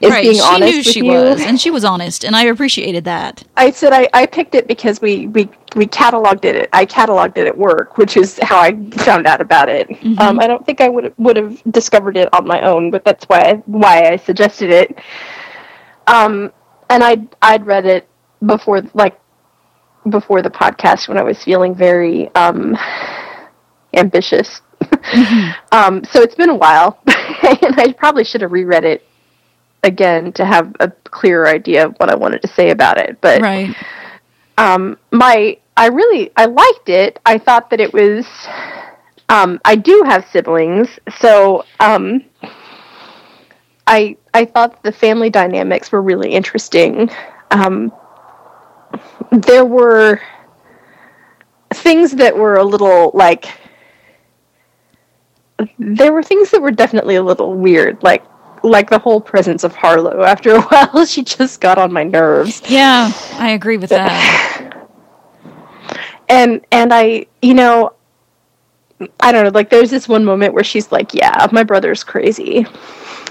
is 0.00 0.10
right. 0.10 0.22
being 0.22 0.34
she 0.34 0.40
honest 0.40 0.70
knew 0.72 0.76
with 0.78 0.86
she 0.86 1.04
you. 1.04 1.12
was, 1.12 1.40
and 1.40 1.60
she 1.60 1.70
was 1.70 1.84
honest, 1.84 2.24
and 2.24 2.34
I 2.36 2.44
appreciated 2.44 3.04
that. 3.04 3.44
I 3.56 3.70
said 3.70 3.92
I, 3.92 4.08
I 4.12 4.26
picked 4.26 4.54
it 4.54 4.66
because 4.66 5.00
we, 5.00 5.26
we 5.28 5.48
we 5.76 5.86
cataloged 5.86 6.44
it. 6.44 6.68
I 6.72 6.86
cataloged 6.86 7.36
it 7.36 7.46
at 7.46 7.56
work, 7.56 7.98
which 7.98 8.16
is 8.16 8.38
how 8.42 8.58
I 8.58 8.72
found 8.90 9.26
out 9.26 9.40
about 9.40 9.68
it. 9.68 9.88
Um, 10.18 10.40
I 10.40 10.46
don't 10.46 10.64
think 10.64 10.80
I 10.80 10.88
would 10.88 11.14
would 11.18 11.36
have 11.36 11.62
discovered 11.70 12.16
it 12.16 12.32
on 12.32 12.46
my 12.46 12.60
own, 12.62 12.90
but 12.90 13.04
that's 13.04 13.24
why 13.24 13.40
I, 13.40 13.54
why 13.66 14.10
I 14.10 14.16
suggested 14.16 14.70
it. 14.70 14.98
Um, 16.06 16.52
and 16.90 17.02
I 17.02 17.26
I'd 17.42 17.66
read 17.66 17.86
it 17.86 18.08
before, 18.44 18.82
like 18.94 19.18
before 20.10 20.42
the 20.42 20.50
podcast 20.50 21.08
when 21.08 21.18
I 21.18 21.22
was 21.22 21.42
feeling 21.42 21.74
very 21.74 22.32
um, 22.34 22.76
ambitious. 23.94 24.60
um, 25.72 26.04
so 26.04 26.20
it's 26.20 26.34
been 26.34 26.50
a 26.50 26.54
while, 26.54 26.98
and 27.06 27.80
I 27.80 27.94
probably 27.96 28.24
should 28.24 28.42
have 28.42 28.52
reread 28.52 28.84
it 28.84 29.06
again 29.84 30.32
to 30.32 30.44
have 30.44 30.74
a 30.80 30.90
clearer 31.04 31.46
idea 31.46 31.86
of 31.86 31.94
what 31.98 32.10
I 32.10 32.16
wanted 32.16 32.42
to 32.42 32.48
say 32.48 32.70
about 32.70 32.98
it. 32.98 33.20
But 33.20 33.40
Right. 33.42 33.76
um, 34.58 34.98
my 35.12 35.58
I 35.76 35.88
really 35.88 36.32
I 36.36 36.46
liked 36.46 36.88
it. 36.88 37.20
I 37.24 37.38
thought 37.38 37.70
that 37.70 37.80
it 37.80 37.92
was. 37.92 38.26
Um, 39.28 39.60
I 39.64 39.76
do 39.76 40.02
have 40.06 40.28
siblings, 40.30 40.88
so 41.18 41.64
um, 41.80 42.24
I 43.86 44.16
I 44.34 44.44
thought 44.44 44.82
the 44.82 44.92
family 44.92 45.30
dynamics 45.30 45.90
were 45.92 46.02
really 46.02 46.32
interesting. 46.32 47.10
Um, 47.50 47.92
there 49.30 49.64
were 49.64 50.20
things 51.72 52.12
that 52.12 52.36
were 52.36 52.56
a 52.56 52.64
little 52.64 53.10
like 53.14 53.46
there 55.78 56.12
were 56.12 56.22
things 56.22 56.50
that 56.50 56.60
were 56.60 56.70
definitely 56.70 57.16
a 57.16 57.22
little 57.22 57.54
weird, 57.54 58.02
like 58.02 58.24
like 58.64 58.90
the 58.90 58.98
whole 58.98 59.20
presence 59.20 59.62
of 59.62 59.74
Harlow. 59.74 60.22
After 60.22 60.54
a 60.54 60.62
while, 60.62 61.06
she 61.06 61.22
just 61.22 61.60
got 61.60 61.78
on 61.78 61.92
my 61.92 62.04
nerves. 62.04 62.62
Yeah, 62.68 63.12
I 63.34 63.50
agree 63.50 63.76
with 63.76 63.90
that. 63.90 64.88
and 66.28 66.64
and 66.72 66.92
I, 66.92 67.26
you 67.42 67.54
know, 67.54 67.92
I 69.20 69.32
don't 69.32 69.44
know. 69.44 69.50
Like, 69.50 69.70
there's 69.70 69.90
this 69.90 70.08
one 70.08 70.24
moment 70.24 70.54
where 70.54 70.64
she's 70.64 70.90
like, 70.90 71.14
"Yeah, 71.14 71.46
my 71.52 71.62
brother's 71.62 72.02
crazy," 72.02 72.66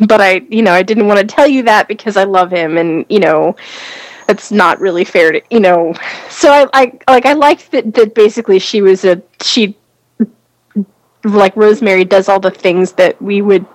but 0.08 0.22
I, 0.22 0.42
you 0.50 0.62
know, 0.62 0.72
I 0.74 0.84
didn't 0.84 1.08
want 1.08 1.20
to 1.20 1.26
tell 1.26 1.48
you 1.48 1.64
that 1.64 1.88
because 1.88 2.16
I 2.16 2.24
love 2.24 2.52
him, 2.52 2.78
and 2.78 3.06
you 3.10 3.20
know, 3.20 3.56
it's 4.30 4.52
not 4.52 4.80
really 4.80 5.04
fair 5.04 5.32
to, 5.32 5.42
you 5.50 5.60
know. 5.60 5.94
So 6.30 6.70
I, 6.74 6.92
I 7.08 7.12
like, 7.12 7.26
I 7.26 7.34
liked 7.34 7.72
that 7.72 7.94
that 7.96 8.14
basically 8.14 8.60
she 8.60 8.82
was 8.82 9.04
a 9.06 9.22
she, 9.42 9.76
like 11.24 11.56
Rosemary 11.56 12.06
does 12.06 12.30
all 12.30 12.40
the 12.40 12.52
things 12.52 12.92
that 12.94 13.20
we 13.22 13.42
would 13.42 13.66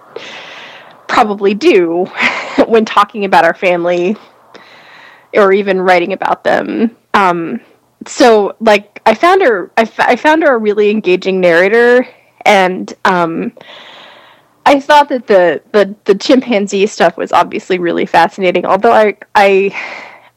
probably 1.09 1.55
do 1.55 2.05
when 2.69 2.85
talking 2.85 3.25
about 3.25 3.45
our 3.45 3.55
family 3.55 4.17
or 5.35 5.53
even 5.53 5.81
writing 5.81 6.13
about 6.13 6.45
them. 6.45 6.97
Um, 7.15 7.61
so 8.07 8.55
like 8.61 9.01
I 9.07 9.15
found 9.15 9.43
her 9.43 9.71
I, 9.77 9.83
f- 9.83 10.01
I 10.01 10.17
found 10.17 10.43
her 10.43 10.55
a 10.55 10.59
really 10.59 10.91
engaging 10.91 11.41
narrator 11.41 12.07
and 12.45 12.93
um 13.05 13.53
I 14.67 14.81
thought 14.81 15.09
that 15.09 15.27
the, 15.27 15.63
the 15.73 15.95
the 16.05 16.15
chimpanzee 16.15 16.87
stuff 16.87 17.17
was 17.17 17.33
obviously 17.33 17.79
really 17.79 18.07
fascinating 18.07 18.65
although 18.65 18.93
I 18.93 19.17
I 19.35 19.75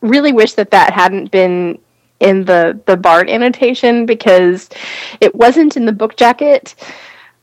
really 0.01 0.33
wish 0.33 0.53
that 0.53 0.71
that 0.71 0.93
hadn't 0.93 1.31
been 1.31 1.79
in 2.19 2.45
the 2.45 2.79
the 2.87 2.97
Bard 2.97 3.29
annotation 3.29 4.05
because 4.05 4.69
it 5.19 5.33
wasn't 5.35 5.77
in 5.77 5.85
the 5.85 5.91
book 5.93 6.15
jacket 6.17 6.75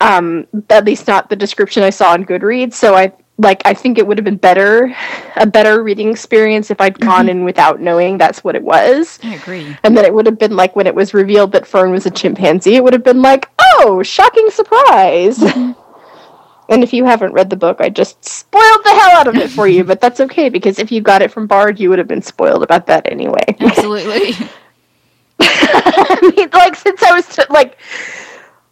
um 0.01 0.47
at 0.71 0.85
least 0.85 1.07
not 1.09 1.29
the 1.29 1.37
description 1.37 1.83
I 1.83 1.91
saw 1.91 2.13
on 2.13 2.25
Goodreads 2.25 2.75
so 2.75 2.95
I 2.95 3.13
like 3.41 3.63
I 3.65 3.73
think 3.75 3.99
it 3.99 4.07
would 4.07 4.19
have 4.19 4.25
been 4.25 4.37
better 4.37 4.95
a 5.37 5.47
better 5.47 5.83
reading 5.83 6.11
experience 6.11 6.71
if 6.71 6.81
I'd 6.81 6.99
gone 6.99 7.29
in 7.29 7.45
without 7.45 7.81
knowing 7.81 8.19
that's 8.19 8.43
what 8.43 8.57
it 8.57 8.63
was 8.63 9.19
I 9.23 9.35
agree. 9.35 9.77
and 9.85 9.97
then 9.97 10.05
it 10.05 10.13
would 10.13 10.27
have 10.27 10.39
been 10.39 10.57
like 10.57 10.75
when 10.77 10.87
it 10.87 10.95
was 10.95 11.15
revealed 11.15 11.53
that 11.53 11.67
Fern 11.67 11.91
was 11.93 12.05
a 12.07 12.11
chimpanzee, 12.11 12.75
it 12.77 12.83
would 12.83 12.93
have 12.93 13.05
been 13.05 13.23
like, 13.23 13.49
oh, 13.59 14.03
shocking 14.03 14.51
surprise. 14.51 15.41
and 16.69 16.83
if 16.83 16.93
you 16.93 17.05
haven't 17.05 17.33
read 17.33 17.49
the 17.49 17.57
book, 17.57 17.81
I 17.81 17.89
just 17.89 18.25
spoiled 18.25 18.85
the 18.85 18.91
hell 18.91 19.19
out 19.19 19.29
of 19.29 19.37
it 19.37 19.51
for 19.51 19.69
you, 19.69 19.85
but 19.85 20.01
that's 20.01 20.21
okay 20.21 20.49
because 20.49 20.79
if 20.79 20.91
you 20.91 21.01
got 21.01 21.23
it 21.23 21.31
from 21.31 21.47
Bard, 21.47 21.79
you 21.79 21.91
would 21.91 21.99
have 21.99 22.09
been 22.09 22.23
spoiled 22.23 22.63
about 22.63 22.87
that 22.87 23.11
anyway. 23.11 23.45
Absolutely. 23.61 24.35
I 25.41 26.33
mean, 26.37 26.49
like 26.53 26.75
since 26.75 27.03
I 27.03 27.13
was 27.13 27.27
t- 27.29 27.43
like 27.51 27.79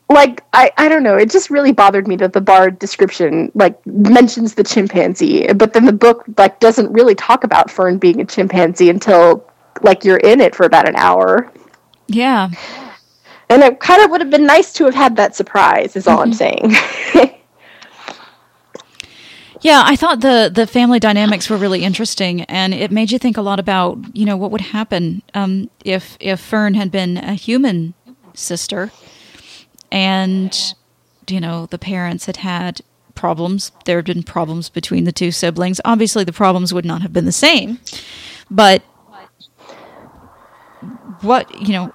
like 0.09 0.45
I, 0.53 0.71
I 0.77 0.89
don't 0.89 1.03
know 1.03 1.17
it 1.17 1.31
just 1.31 1.51
really 1.51 1.73
bothered 1.73 2.07
me 2.07 2.17
that 2.17 2.33
the 2.33 2.41
bard 2.41 2.79
description 2.79 3.51
like 3.55 3.85
mentions 3.87 4.55
the 4.55 4.63
chimpanzee 4.63 5.53
but 5.53 5.73
then 5.73 5.85
the 5.85 5.93
book 5.93 6.25
like 6.39 6.61
doesn't 6.61 6.93
really 6.93 7.15
talk 7.15 7.45
about 7.45 7.71
fern 7.71 7.99
being 7.99 8.21
a 8.21 8.25
chimpanzee 8.25 8.89
until 8.89 9.49
like 9.83 10.05
you're 10.05 10.19
in 10.19 10.41
it 10.41 10.55
for 10.55 10.65
about 10.65 10.89
an 10.89 10.97
hour 10.97 11.53
yeah. 12.09 12.51
And 13.49 13.63
it 13.63 13.81
kind 13.81 14.03
of 14.03 14.11
would 14.11 14.21
have 14.21 14.31
been 14.31 14.47
nice 14.47 14.73
to 14.75 14.85
have 14.85 14.95
had 14.95 15.17
that 15.17 15.37
surprise, 15.37 15.97
is 15.97 16.07
all 16.07 16.21
I'm 16.21 16.33
saying. 16.33 16.75
Yeah, 19.63 19.83
I 19.85 19.97
thought 19.97 20.21
the 20.21 20.51
the 20.55 20.67
family 20.67 21.01
dynamics 21.01 21.49
were 21.49 21.57
really 21.57 21.83
interesting, 21.83 22.43
and 22.43 22.75
it 22.75 22.93
made 22.93 23.11
you 23.11 23.19
think 23.19 23.37
a 23.39 23.41
lot 23.41 23.59
about 23.59 23.99
you 24.15 24.25
know 24.27 24.37
what 24.37 24.51
would 24.53 24.61
happen 24.61 25.23
um, 25.33 25.71
if 25.83 26.17
if 26.21 26.39
Fern 26.39 26.75
had 26.75 26.93
been 26.93 27.17
a 27.17 27.33
human 27.33 27.95
sister, 28.35 28.93
and 29.91 30.75
you 31.29 31.41
know 31.41 31.67
the 31.67 31.79
parents 31.79 32.27
had 32.27 32.39
had 32.39 32.81
problems. 33.15 33.73
There 33.85 33.97
had 33.97 34.07
been 34.07 34.23
problems 34.23 34.69
between 34.69 35.05
the 35.05 35.13
two 35.13 35.31
siblings. 35.31 35.81
Obviously, 35.85 36.25
the 36.25 36.33
problems 36.33 36.73
would 36.73 36.85
not 36.85 37.03
have 37.03 37.13
been 37.13 37.25
the 37.25 37.33
same, 37.33 37.81
but 38.51 38.83
what 41.23 41.61
you 41.61 41.73
know 41.73 41.93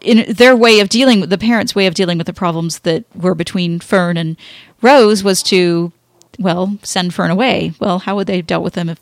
in 0.00 0.32
their 0.32 0.56
way 0.56 0.80
of 0.80 0.88
dealing 0.88 1.20
with 1.20 1.30
the 1.30 1.38
parents' 1.38 1.74
way 1.74 1.86
of 1.86 1.94
dealing 1.94 2.18
with 2.18 2.26
the 2.26 2.32
problems 2.32 2.80
that 2.80 3.04
were 3.14 3.34
between 3.34 3.78
Fern 3.78 4.16
and 4.16 4.36
Rose 4.82 5.22
was 5.22 5.42
to, 5.44 5.92
well, 6.38 6.78
send 6.82 7.14
Fern 7.14 7.30
away. 7.30 7.72
Well, 7.78 8.00
how 8.00 8.16
would 8.16 8.26
they 8.26 8.36
have 8.36 8.46
dealt 8.46 8.64
with 8.64 8.74
them 8.74 8.88
if 8.88 9.00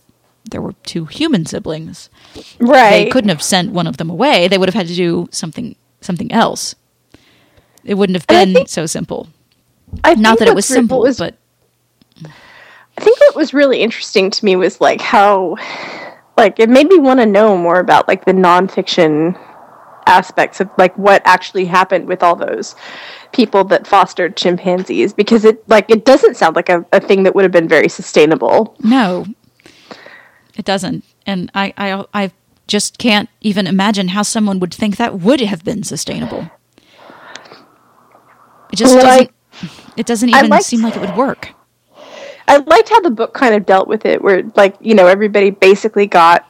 there 0.51 0.61
were 0.61 0.75
two 0.85 1.07
human 1.07 1.47
siblings? 1.47 2.11
right. 2.59 3.05
They 3.05 3.11
couldn't 3.11 3.31
have 3.31 3.43
sent 3.43 3.73
one 3.73 3.87
of 3.87 3.97
them 3.97 4.11
away. 4.11 4.49
They 4.49 4.59
would 4.59 4.69
have 4.69 4.75
had 4.75 4.89
to 4.89 4.95
do 4.95 5.29
something 5.31 5.75
something 6.01 6.31
else. 6.33 6.75
It 7.85 7.95
wouldn't 7.95 8.17
have 8.17 8.27
been 8.27 8.55
think- 8.55 8.69
so 8.69 8.87
simple. 8.87 9.29
I 10.05 10.15
Not 10.15 10.39
that 10.41 10.49
it 10.49 10.55
was 10.55 10.69
what's 10.69 10.71
re- 10.71 10.77
what 10.77 10.81
simple, 10.83 11.01
was- 11.01 11.19
but 11.19 11.35
I 12.27 13.01
think 13.01 13.19
what 13.21 13.37
was 13.37 13.55
really 13.55 13.81
interesting 13.81 14.31
to 14.31 14.45
me 14.45 14.57
was 14.57 14.81
like 14.81 15.01
how, 15.01 15.57
like, 16.37 16.59
it 16.59 16.69
made 16.69 16.89
me 16.89 16.99
want 16.99 17.21
to 17.21 17.27
know 17.27 17.57
more 17.57 17.79
about 17.79 18.09
like 18.09 18.25
the 18.25 18.33
nonfiction 18.33 19.39
aspects 20.07 20.59
of 20.61 20.69
like 20.79 20.97
what 20.97 21.23
actually 21.27 21.67
happened 21.67 22.07
with 22.09 22.23
all 22.23 22.35
those 22.35 22.75
people 23.33 23.63
that 23.63 23.87
fostered 23.87 24.37
chimpanzees 24.39 25.13
because 25.13 25.45
it 25.45 25.63
like 25.69 25.85
it 25.91 26.07
doesn't 26.07 26.35
sound 26.35 26.57
like 26.57 26.71
a, 26.71 26.83
a 26.95 26.99
thing 27.01 27.23
that 27.25 27.35
would 27.35 27.43
have 27.43 27.53
been 27.53 27.69
very 27.69 27.89
sustainable. 27.91 28.75
no, 28.83 29.27
it 30.57 30.65
doesn't. 30.65 31.05
And 31.27 31.51
I, 31.55 31.75
I, 31.77 32.05
I 32.15 32.31
just 32.69 32.99
can't 32.99 33.29
even 33.41 33.67
imagine 33.67 34.09
how 34.09 34.23
someone 34.23 34.61
would 34.61 34.73
think 34.73 34.97
that 34.97 35.19
would 35.19 35.41
have 35.41 35.65
been 35.65 35.83
sustainable. 35.83 36.51
It 38.73 38.77
just 38.77 38.95
doesn't. 38.95 39.31
It 39.97 40.07
doesn't 40.07 40.29
even 40.29 40.49
liked- 40.49 40.65
seem 40.65 40.83
like 40.83 40.95
it 40.95 41.01
would 41.01 41.17
work. 41.17 41.55
I 42.47 42.59
liked 42.59 42.89
how 42.89 43.01
the 43.01 43.11
book 43.11 43.35
kind 43.35 43.55
of 43.55 43.67
dealt 43.67 43.89
with 43.89 44.07
it, 44.07 44.23
where 44.23 44.43
like 44.55 44.77
you 44.81 44.95
know 44.95 45.07
everybody 45.07 45.51
basically 45.51 46.07
got. 46.07 46.45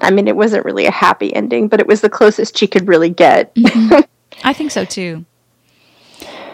I 0.00 0.10
mean, 0.10 0.26
it 0.26 0.34
wasn't 0.34 0.64
really 0.64 0.86
a 0.86 0.90
happy 0.90 1.34
ending, 1.34 1.68
but 1.68 1.78
it 1.78 1.86
was 1.86 2.00
the 2.00 2.08
closest 2.08 2.58
she 2.58 2.66
could 2.66 2.88
really 2.88 3.10
get. 3.10 3.54
Mm-hmm. 3.54 4.00
I 4.44 4.52
think 4.52 4.70
so 4.70 4.84
too. 4.84 5.24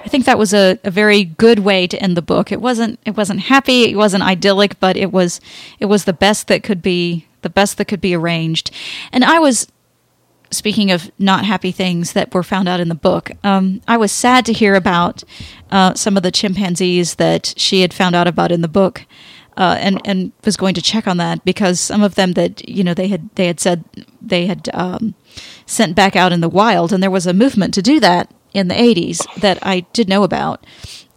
I 0.05 0.09
think 0.09 0.25
that 0.27 0.39
was 0.39 0.55
a, 0.55 0.79
a 0.85 0.91
very 0.91 1.25
good 1.25 1.61
way 1.61 1.87
to 1.87 2.01
end 2.01 2.17
the 2.17 2.23
book. 2.23 2.53
It 2.53 2.61
wasn't 2.61 2.99
it 3.05 3.17
wasn't 3.17 3.41
happy, 3.41 3.91
it 3.91 3.97
wasn't 3.97 4.23
idyllic, 4.23 4.79
but 4.81 4.97
it 4.97 5.13
was 5.13 5.41
it 5.81 5.87
was 5.87 6.05
the 6.05 6.13
best 6.13 6.49
that 6.49 6.63
could 6.63 6.83
be 6.83 7.27
the 7.43 7.51
best 7.51 7.79
that 7.79 7.87
could 7.87 8.01
be 8.01 8.15
arranged. 8.15 8.71
And 9.13 9.25
I 9.25 9.39
was 9.39 9.71
speaking 10.51 10.91
of 10.93 11.11
not 11.19 11.45
happy 11.45 11.73
things 11.73 12.13
that 12.13 12.33
were 12.33 12.43
found 12.43 12.69
out 12.69 12.79
in 12.81 12.89
the 12.89 12.95
book, 12.95 13.33
um, 13.43 13.81
I 13.89 13.97
was 13.97 14.13
sad 14.13 14.47
to 14.47 14.53
hear 14.53 14.75
about 14.75 15.25
uh, 15.73 15.95
some 15.95 16.17
of 16.17 16.23
the 16.23 16.31
chimpanzees 16.31 17.17
that 17.17 17.53
she 17.57 17.81
had 17.81 17.93
found 17.93 18.15
out 18.15 18.29
about 18.29 18.53
in 18.53 18.61
the 18.63 18.69
book. 18.69 19.05
uh, 19.57 19.77
and 19.81 20.01
and 20.05 20.33
was 20.45 20.57
going 20.57 20.75
to 20.75 20.83
check 20.83 21.09
on 21.09 21.17
that 21.17 21.45
because 21.45 21.81
some 21.81 22.03
of 22.03 22.15
them 22.15 22.33
that 22.33 22.67
you 22.69 22.85
know 22.85 22.95
they 22.95 23.09
had 23.09 23.29
they 23.37 23.47
had 23.47 23.59
said 23.59 23.85
they 24.21 24.47
had 24.47 24.69
um, 24.75 25.15
sent 25.65 25.95
back 25.97 26.15
out 26.15 26.33
in 26.33 26.41
the 26.41 26.49
wild, 26.49 26.93
and 26.93 27.03
there 27.03 27.11
was 27.11 27.27
a 27.27 27.33
movement 27.33 27.73
to 27.75 27.83
do 27.83 27.99
that 28.01 28.33
in 28.53 28.69
the 28.69 28.75
80s 28.75 29.23
that 29.41 29.59
I 29.63 29.81
did 29.93 30.09
know 30.09 30.23
about. 30.25 30.65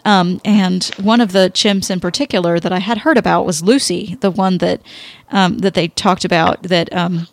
Um, 0.10 0.42
and 0.44 0.84
one 1.00 1.22
of 1.22 1.34
the 1.34 1.52
chimps 1.54 1.92
in 1.92 2.00
particular 2.00 2.60
that 2.60 2.72
I 2.72 2.80
had 2.80 3.00
heard 3.00 3.16
about 3.16 3.46
was 3.46 3.62
Lucy, 3.62 4.18
the 4.22 4.32
one 4.32 4.58
that 4.58 4.82
um, 5.30 5.60
that 5.60 5.76
they 5.76 5.90
talked 5.90 6.26
about 6.26 6.64
that 6.64 6.92
um, 6.92 7.28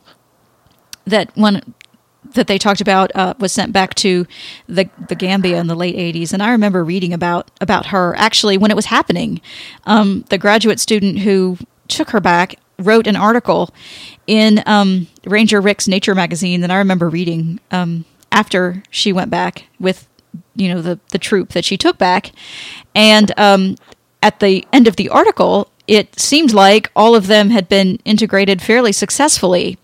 that 1.07 1.35
one 1.35 1.74
that 2.35 2.49
they 2.49 2.59
talked 2.59 2.83
about 2.83 3.11
uh, 3.14 3.33
was 3.39 3.51
sent 3.51 3.72
back 3.72 3.95
to 3.95 4.27
the 4.68 4.91
the 5.09 5.14
Gambia 5.14 5.59
in 5.59 5.68
the 5.68 5.74
late 5.74 5.97
'80s, 5.97 6.35
and 6.35 6.43
I 6.43 6.51
remember 6.51 6.85
reading 6.85 7.14
about 7.14 7.51
about 7.62 7.87
her 7.87 8.14
actually 8.18 8.59
when 8.59 8.70
it 8.70 8.77
was 8.77 8.87
happening. 8.87 9.41
Um, 9.85 10.27
the 10.29 10.37
graduate 10.37 10.79
student 10.79 11.20
who 11.20 11.57
took 11.89 12.11
her 12.11 12.20
back 12.20 12.57
wrote 12.79 13.07
an 13.07 13.16
article 13.16 13.70
in 14.27 14.62
um, 14.66 15.07
Ranger 15.24 15.62
Rick's 15.62 15.89
Nature 15.89 16.14
magazine 16.14 16.61
that 16.61 16.70
I 16.70 16.77
remember 16.77 17.09
reading 17.09 17.59
um, 17.70 18.05
after 18.31 18.83
she 18.91 19.14
went 19.14 19.31
back 19.31 19.64
with 19.81 20.07
you 20.57 20.73
know 20.73 20.83
the 20.83 20.99
the 21.13 21.19
troop 21.19 21.51
that 21.51 21.65
she 21.65 21.77
took 21.77 21.99
back, 21.99 22.33
and 22.95 23.33
um, 23.39 23.77
at 24.23 24.41
the 24.41 24.67
end 24.73 24.89
of 24.89 24.97
the 24.97 25.09
article, 25.09 25.71
it 25.87 26.19
seemed 26.19 26.53
like 26.53 26.91
all 26.97 27.15
of 27.15 27.27
them 27.27 27.51
had 27.51 27.69
been 27.69 27.99
integrated 28.05 28.61
fairly 28.61 28.93
successfully. 28.93 29.79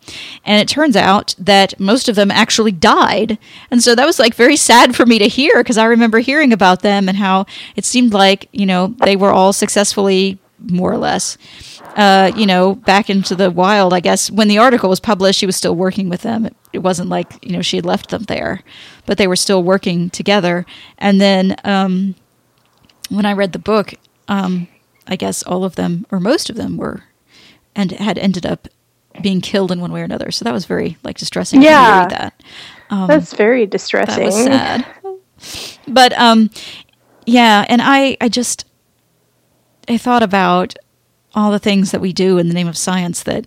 And 0.45 0.61
it 0.61 0.69
turns 0.69 0.97
out 0.97 1.35
that 1.39 1.79
most 1.79 2.09
of 2.09 2.17
them 2.17 2.31
actually 2.31 2.73
died. 2.73 3.39
And 3.71 3.83
so 3.83 3.95
that 3.95 4.07
was 4.07 4.19
like 4.19 4.35
very 4.35 4.57
sad 4.57 4.97
for 4.97 5.07
me 5.07 5.19
to 5.19 5.29
hear 5.29 5.59
because 5.59 5.79
I 5.79 5.85
remember 5.85 6.19
hearing 6.19 6.53
about 6.53 6.83
them 6.83 7.09
and 7.09 7.17
how 7.17 7.47
it 7.77 7.85
seemed 7.85 8.13
like, 8.13 8.49
you 8.53 8.67
know, 8.67 8.95
they 9.05 9.17
were 9.17 9.33
all 9.33 9.53
successfully, 9.53 10.39
more 10.59 10.93
or 10.93 10.99
less, 10.99 11.39
uh, 11.97 12.33
you 12.37 12.47
know, 12.47 12.75
back 12.75 13.11
into 13.11 13.35
the 13.35 13.51
wild. 13.51 13.93
I 13.93 14.01
guess 14.01 14.31
when 14.31 14.49
the 14.49 14.59
article 14.59 14.89
was 14.89 15.01
published, 15.01 15.39
she 15.39 15.47
was 15.47 15.57
still 15.57 15.75
working 15.75 16.09
with 16.09 16.23
them. 16.23 16.47
It, 16.47 16.57
it 16.73 16.79
wasn't 16.79 17.09
like, 17.09 17.45
you 17.45 17.53
know, 17.53 17.63
she 17.63 17.77
had 17.77 17.87
left 17.87 18.11
them 18.11 18.25
there, 18.25 18.63
but 19.07 19.19
they 19.19 19.27
were 19.27 19.37
still 19.37 19.63
working 19.63 20.11
together. 20.11 20.65
And 20.99 21.21
then 21.21 21.57
um, 21.65 22.15
when 23.11 23.27
I 23.27 23.33
read 23.33 23.53
the 23.53 23.59
book, 23.59 23.95
um, 24.29 24.69
I 25.07 25.17
guess 25.17 25.43
all 25.43 25.65
of 25.65 25.75
them 25.75 26.07
or 26.11 26.21
most 26.21 26.49
of 26.49 26.57
them 26.57 26.77
were 26.77 27.05
and 27.75 27.91
had 27.93 28.19
ended 28.19 28.47
up 28.47 28.69
being 29.21 29.41
killed 29.41 29.71
in 29.71 29.81
one 29.81 29.93
way 29.93 30.01
or 30.01 30.05
another. 30.05 30.31
So 30.31 30.45
that 30.45 30.53
was 30.53 30.65
very 30.65 30.97
like 31.03 31.19
distressing. 31.19 31.63
Yeah. 31.63 31.95
to 31.95 32.01
read 32.01 32.11
that. 32.11 32.43
Um, 32.91 33.07
That's 33.09 33.35
very 33.35 33.67
distressing. 33.67 34.19
that 34.19 34.25
was 34.25 34.45
sad. 34.45 35.81
But 35.89 36.13
um, 36.19 36.51
yeah, 37.27 37.65
and 37.69 37.83
I 37.83 38.17
I 38.21 38.29
just 38.29 38.67
I 39.89 39.99
thought 39.99 40.23
about 40.23 40.75
all 41.35 41.51
the 41.51 41.59
things 41.59 41.91
that 41.93 42.01
we 42.01 42.13
do 42.13 42.39
in 42.39 42.49
the 42.49 42.55
name 42.55 42.69
of 42.69 42.77
science 42.77 43.23
that 43.25 43.47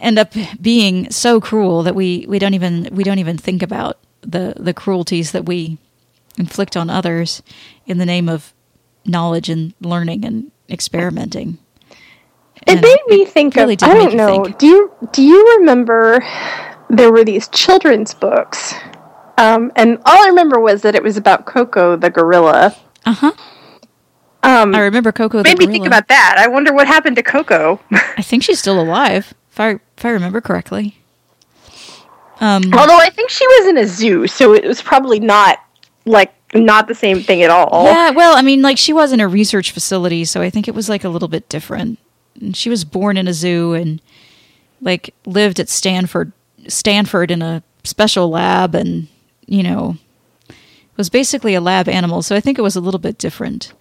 end 0.00 0.18
up 0.18 0.32
being 0.60 1.10
so 1.10 1.40
cruel 1.40 1.82
that 1.82 1.94
we, 1.94 2.26
we 2.28 2.38
don't 2.38 2.54
even 2.54 2.88
we 2.92 3.04
don't 3.04 3.18
even 3.18 3.38
think 3.38 3.62
about 3.62 3.98
the 4.22 4.54
the 4.58 4.74
cruelties 4.74 5.32
that 5.32 5.46
we 5.46 5.78
inflict 6.38 6.76
on 6.76 6.90
others 6.90 7.42
in 7.86 7.98
the 7.98 8.06
name 8.06 8.28
of 8.28 8.52
knowledge 9.06 9.48
and 9.48 9.74
learning 9.80 10.24
and 10.24 10.50
experimenting. 10.70 11.58
It 12.66 12.74
And 12.74 12.82
made 12.82 13.00
me 13.08 13.24
think 13.24 13.56
really 13.56 13.74
of 13.74 13.82
I 13.82 13.94
don't 13.94 14.14
know. 14.16 14.44
think. 14.44 14.58
Do 14.58 14.66
you 14.66 14.92
do 15.12 15.22
you 15.22 15.58
remember 15.58 16.24
there 16.90 17.12
were 17.12 17.24
these 17.24 17.48
children's 17.48 18.14
books? 18.14 18.74
Um, 19.38 19.72
and 19.76 19.98
all 20.06 20.24
I 20.24 20.28
remember 20.28 20.60
was 20.60 20.82
that 20.82 20.94
it 20.94 21.02
was 21.02 21.16
about 21.16 21.46
Koko 21.46 21.96
the 21.96 22.10
gorilla. 22.10 22.74
Uh 23.06 23.14
huh. 23.14 23.32
Um, 24.44 24.74
I 24.74 24.80
remember 24.80 25.10
Koko 25.12 25.38
the 25.38 25.44
made 25.44 25.58
me 25.58 25.64
gorilla. 25.66 25.72
think 25.72 25.86
about 25.86 26.08
that. 26.08 26.36
I 26.38 26.48
wonder 26.48 26.72
what 26.72 26.86
happened 26.86 27.16
to 27.16 27.22
Koko. 27.22 27.80
I 27.90 28.22
think 28.22 28.42
she's 28.42 28.58
still 28.58 28.80
alive, 28.80 29.32
if 29.50 29.58
I 29.60 29.70
if 29.96 30.04
I 30.04 30.10
remember 30.10 30.40
correctly. 30.40 30.98
Um, 32.40 32.62
Although 32.74 32.98
I 32.98 33.10
think 33.10 33.30
she 33.30 33.46
was 33.46 33.68
in 33.68 33.78
a 33.78 33.86
zoo, 33.86 34.26
so 34.26 34.52
it 34.54 34.64
was 34.64 34.82
probably 34.82 35.20
not 35.20 35.58
like 36.04 36.34
not 36.54 36.88
the 36.88 36.94
same 36.94 37.20
thing 37.22 37.42
at 37.42 37.50
all. 37.50 37.84
Yeah, 37.86 38.10
well, 38.10 38.36
I 38.36 38.42
mean, 38.42 38.60
like 38.60 38.76
she 38.78 38.92
was 38.92 39.12
in 39.12 39.20
a 39.20 39.28
research 39.28 39.70
facility, 39.70 40.24
so 40.24 40.40
I 40.42 40.50
think 40.50 40.68
it 40.68 40.74
was 40.74 40.88
like 40.88 41.04
a 41.04 41.08
little 41.08 41.28
bit 41.28 41.48
different. 41.48 41.98
And 42.40 42.56
she 42.56 42.68
was 42.68 42.84
born 42.84 43.16
in 43.16 43.28
a 43.28 43.32
zoo 43.32 43.72
and 43.74 44.02
like 44.80 45.14
lived 45.24 45.58
at 45.60 45.68
Stanford, 45.68 46.32
Stanford 46.68 47.30
in 47.30 47.40
a 47.40 47.62
special 47.84 48.28
lab, 48.28 48.74
and 48.74 49.08
you 49.46 49.62
know, 49.62 49.96
was 50.96 51.08
basically 51.08 51.54
a 51.54 51.60
lab 51.60 51.88
animal. 51.88 52.20
So 52.22 52.34
I 52.36 52.40
think 52.40 52.58
it 52.58 52.62
was 52.62 52.76
a 52.76 52.80
little 52.80 53.00
bit 53.00 53.16
different. 53.16 53.72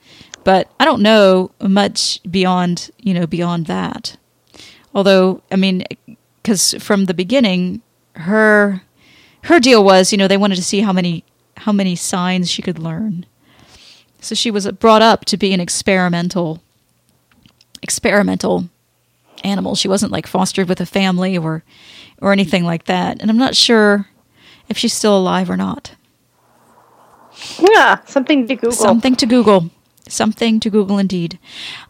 But 0.43 0.69
I 0.79 0.85
don't 0.85 1.01
know 1.01 1.51
much 1.61 2.19
beyond 2.29 2.91
you 2.99 3.13
know 3.13 3.27
beyond 3.27 3.67
that. 3.67 4.17
Although 4.93 5.41
I 5.51 5.55
mean, 5.55 5.83
because 6.41 6.75
from 6.79 7.05
the 7.05 7.13
beginning, 7.13 7.81
her 8.15 8.81
her 9.43 9.59
deal 9.59 9.83
was 9.83 10.11
you 10.11 10.17
know 10.17 10.27
they 10.27 10.37
wanted 10.37 10.55
to 10.55 10.63
see 10.63 10.81
how 10.81 10.93
many 10.93 11.23
how 11.57 11.71
many 11.71 11.95
signs 11.95 12.49
she 12.49 12.61
could 12.61 12.79
learn. 12.79 13.25
So 14.19 14.35
she 14.35 14.51
was 14.51 14.69
brought 14.71 15.01
up 15.01 15.25
to 15.25 15.37
be 15.37 15.53
an 15.53 15.59
experimental 15.59 16.61
experimental 17.81 18.69
animal. 19.43 19.75
She 19.75 19.87
wasn't 19.87 20.11
like 20.11 20.27
fostered 20.27 20.69
with 20.69 20.79
a 20.81 20.85
family 20.85 21.37
or 21.37 21.63
or 22.21 22.31
anything 22.31 22.63
like 22.63 22.85
that. 22.85 23.21
And 23.21 23.29
I'm 23.29 23.37
not 23.37 23.55
sure 23.55 24.07
if 24.69 24.77
she's 24.77 24.93
still 24.93 25.17
alive 25.17 25.49
or 25.49 25.57
not. 25.57 25.95
Yeah, 27.59 27.99
something 28.05 28.47
to 28.47 28.55
Google. 28.55 28.71
Something 28.71 29.15
to 29.17 29.25
Google. 29.25 29.69
Something 30.07 30.59
to 30.59 30.69
Google 30.69 30.97
indeed. 30.97 31.39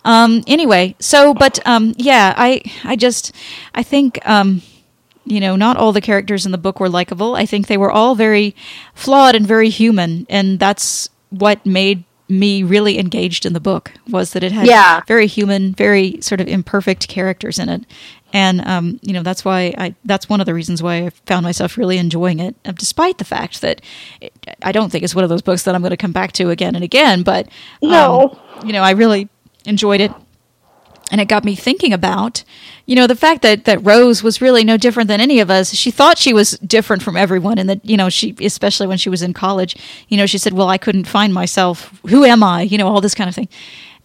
Um, 0.05 0.43
anyway, 0.47 0.95
so 0.99 1.33
but 1.33 1.59
um, 1.65 1.93
yeah, 1.97 2.33
I 2.37 2.61
I 2.83 2.95
just 2.95 3.31
I 3.73 3.81
think 3.83 4.19
um, 4.27 4.61
you 5.25 5.39
know 5.39 5.55
not 5.55 5.77
all 5.77 5.91
the 5.91 6.01
characters 6.01 6.45
in 6.45 6.51
the 6.51 6.57
book 6.59 6.79
were 6.79 6.89
likable. 6.89 7.35
I 7.35 7.45
think 7.47 7.67
they 7.67 7.77
were 7.77 7.91
all 7.91 8.13
very 8.15 8.55
flawed 8.93 9.33
and 9.35 9.47
very 9.47 9.69
human, 9.69 10.27
and 10.29 10.59
that's 10.59 11.09
what 11.31 11.65
made 11.65 12.03
me 12.29 12.63
really 12.63 12.97
engaged 12.99 13.45
in 13.45 13.53
the 13.53 13.59
book 13.59 13.91
was 14.09 14.31
that 14.31 14.43
it 14.43 14.51
had 14.51 14.65
Yeah. 14.67 15.01
very 15.07 15.27
human, 15.27 15.73
very 15.73 16.19
sort 16.21 16.39
of 16.39 16.47
imperfect 16.47 17.07
characters 17.07 17.59
in 17.59 17.67
it. 17.67 17.83
And 18.35 18.65
um, 18.65 18.99
you 19.03 19.13
know 19.13 19.21
that's 19.21 19.45
why 19.45 19.75
I 19.77 19.93
that's 20.05 20.27
one 20.27 20.39
of 20.41 20.47
the 20.47 20.55
reasons 20.55 20.81
why 20.81 21.05
I 21.05 21.09
found 21.27 21.43
myself 21.43 21.77
really 21.77 21.99
enjoying 21.99 22.39
it, 22.39 22.55
uh, 22.65 22.71
despite 22.71 23.19
the 23.19 23.25
fact 23.25 23.61
that 23.61 23.79
it, 24.19 24.33
I 24.63 24.71
don't 24.71 24.91
think 24.91 25.03
it's 25.03 25.13
one 25.13 25.23
of 25.23 25.29
those 25.29 25.43
books 25.43 25.63
that 25.63 25.75
I'm 25.75 25.81
going 25.81 25.91
to 25.91 25.97
come 25.97 26.11
back 26.13 26.31
to 26.33 26.49
again 26.49 26.73
and 26.75 26.83
again. 26.83 27.21
But 27.21 27.45
um, 27.83 27.89
No. 27.91 28.39
you 28.65 28.73
know, 28.73 28.81
I 28.81 28.91
really 28.91 29.29
enjoyed 29.65 30.01
it, 30.01 30.11
and 31.11 31.21
it 31.21 31.27
got 31.27 31.43
me 31.43 31.55
thinking 31.55 31.93
about 31.93 32.43
you 32.87 32.95
know 32.95 33.05
the 33.05 33.15
fact 33.15 33.43
that 33.43 33.65
that 33.65 33.85
Rose 33.85 34.23
was 34.23 34.41
really 34.41 34.63
no 34.63 34.77
different 34.77 35.09
than 35.09 35.21
any 35.21 35.39
of 35.39 35.51
us. 35.51 35.71
She 35.75 35.91
thought 35.91 36.17
she 36.17 36.33
was 36.33 36.57
different 36.65 37.03
from 37.03 37.15
everyone, 37.15 37.59
and 37.59 37.69
that 37.69 37.85
you 37.85 37.97
know 37.97 38.09
she, 38.09 38.35
especially 38.41 38.87
when 38.87 38.97
she 38.97 39.09
was 39.09 39.21
in 39.21 39.33
college, 39.33 39.75
you 40.07 40.17
know, 40.17 40.25
she 40.25 40.39
said, 40.39 40.53
"Well, 40.53 40.69
I 40.69 40.79
couldn't 40.79 41.05
find 41.07 41.35
myself. 41.35 41.93
Who 42.09 42.25
am 42.25 42.41
I?" 42.41 42.63
You 42.63 42.79
know, 42.79 42.87
all 42.87 42.99
this 42.99 43.13
kind 43.13 43.29
of 43.29 43.35
thing. 43.35 43.47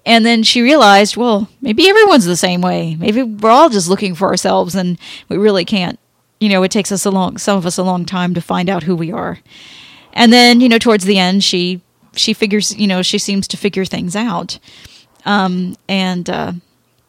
And 0.08 0.24
then 0.24 0.42
she 0.42 0.62
realized, 0.62 1.18
well, 1.18 1.50
maybe 1.60 1.86
everyone's 1.86 2.24
the 2.24 2.34
same 2.34 2.62
way. 2.62 2.96
Maybe 2.96 3.22
we're 3.22 3.50
all 3.50 3.68
just 3.68 3.90
looking 3.90 4.14
for 4.14 4.28
ourselves, 4.28 4.74
and 4.74 4.98
we 5.28 5.36
really 5.36 5.66
can't. 5.66 5.98
You 6.40 6.48
know, 6.48 6.62
it 6.62 6.70
takes 6.70 6.90
us 6.90 7.04
a 7.04 7.10
long, 7.10 7.36
some 7.36 7.58
of 7.58 7.66
us 7.66 7.76
a 7.76 7.82
long 7.82 8.06
time 8.06 8.32
to 8.32 8.40
find 8.40 8.70
out 8.70 8.84
who 8.84 8.96
we 8.96 9.12
are. 9.12 9.40
And 10.14 10.32
then, 10.32 10.62
you 10.62 10.68
know, 10.70 10.78
towards 10.78 11.04
the 11.04 11.18
end, 11.18 11.44
she 11.44 11.82
she 12.16 12.32
figures, 12.32 12.74
you 12.74 12.86
know, 12.86 13.02
she 13.02 13.18
seems 13.18 13.46
to 13.48 13.58
figure 13.58 13.84
things 13.84 14.16
out, 14.16 14.58
um, 15.26 15.76
and 15.90 16.30
uh, 16.30 16.52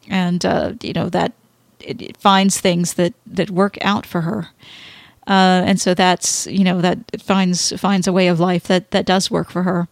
and 0.06 0.44
uh, 0.44 0.74
you 0.82 0.92
know 0.92 1.08
that 1.08 1.32
it, 1.80 2.02
it 2.02 2.16
finds 2.18 2.60
things 2.60 2.94
that 2.94 3.14
that 3.26 3.50
work 3.50 3.78
out 3.80 4.04
for 4.04 4.20
her. 4.20 4.48
Uh, 5.26 5.64
and 5.64 5.80
so 5.80 5.94
that's 5.94 6.46
you 6.48 6.64
know 6.64 6.82
that 6.82 6.98
it 7.14 7.22
finds 7.22 7.72
finds 7.80 8.06
a 8.06 8.12
way 8.12 8.28
of 8.28 8.38
life 8.38 8.64
that 8.64 8.90
that 8.90 9.06
does 9.06 9.30
work 9.30 9.48
for 9.48 9.62
her. 9.62 9.88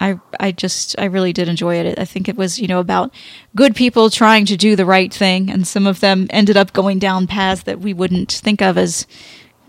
I 0.00 0.18
I 0.38 0.52
just 0.52 0.94
I 0.98 1.04
really 1.04 1.32
did 1.32 1.48
enjoy 1.48 1.76
it. 1.76 1.98
I 1.98 2.04
think 2.04 2.28
it 2.28 2.36
was 2.36 2.58
you 2.58 2.66
know 2.66 2.80
about 2.80 3.12
good 3.54 3.74
people 3.74 4.10
trying 4.10 4.44
to 4.46 4.56
do 4.56 4.76
the 4.76 4.86
right 4.86 5.12
thing, 5.12 5.50
and 5.50 5.66
some 5.66 5.86
of 5.86 6.00
them 6.00 6.26
ended 6.30 6.56
up 6.56 6.72
going 6.72 6.98
down 6.98 7.26
paths 7.26 7.62
that 7.62 7.80
we 7.80 7.94
wouldn't 7.94 8.32
think 8.32 8.60
of 8.60 8.76
as 8.76 9.06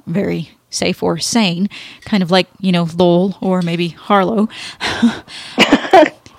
very 0.06 0.52
safe 0.70 1.02
or 1.02 1.18
sane, 1.18 1.70
kind 2.02 2.22
of 2.22 2.32
like 2.32 2.48
you 2.60 2.72
know 2.72 2.88
Lowell 2.96 3.38
or 3.42 3.62
maybe 3.62 3.90
Harlow. 3.90 4.50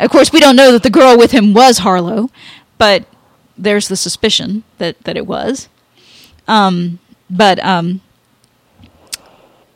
of 0.01 0.11
course, 0.11 0.33
we 0.33 0.41
don't 0.41 0.57
know 0.57 0.73
that 0.73 0.83
the 0.83 0.91
girl 0.91 1.17
with 1.17 1.33
him 1.33 1.55
was 1.55 1.79
Harlow, 1.79 2.31
but 2.77 3.05
there's 3.57 3.89
the 3.89 3.97
suspicion 3.97 4.65
that 4.79 5.01
that 5.05 5.17
it 5.17 5.27
was. 5.27 5.69
Um, 6.47 6.99
but 7.31 7.59
um, 7.65 8.01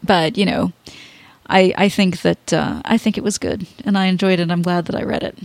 but 0.02 0.36
you 0.36 0.44
know. 0.44 0.72
I, 1.52 1.74
I 1.76 1.88
think 1.90 2.22
that 2.22 2.52
uh, 2.52 2.80
I 2.84 2.96
think 2.96 3.18
it 3.18 3.22
was 3.24 3.36
good, 3.36 3.66
and 3.84 3.98
I 3.98 4.06
enjoyed 4.06 4.40
it. 4.40 4.50
I'm 4.50 4.62
glad 4.62 4.86
that 4.86 4.96
I 4.96 5.02
read 5.02 5.22
it. 5.22 5.36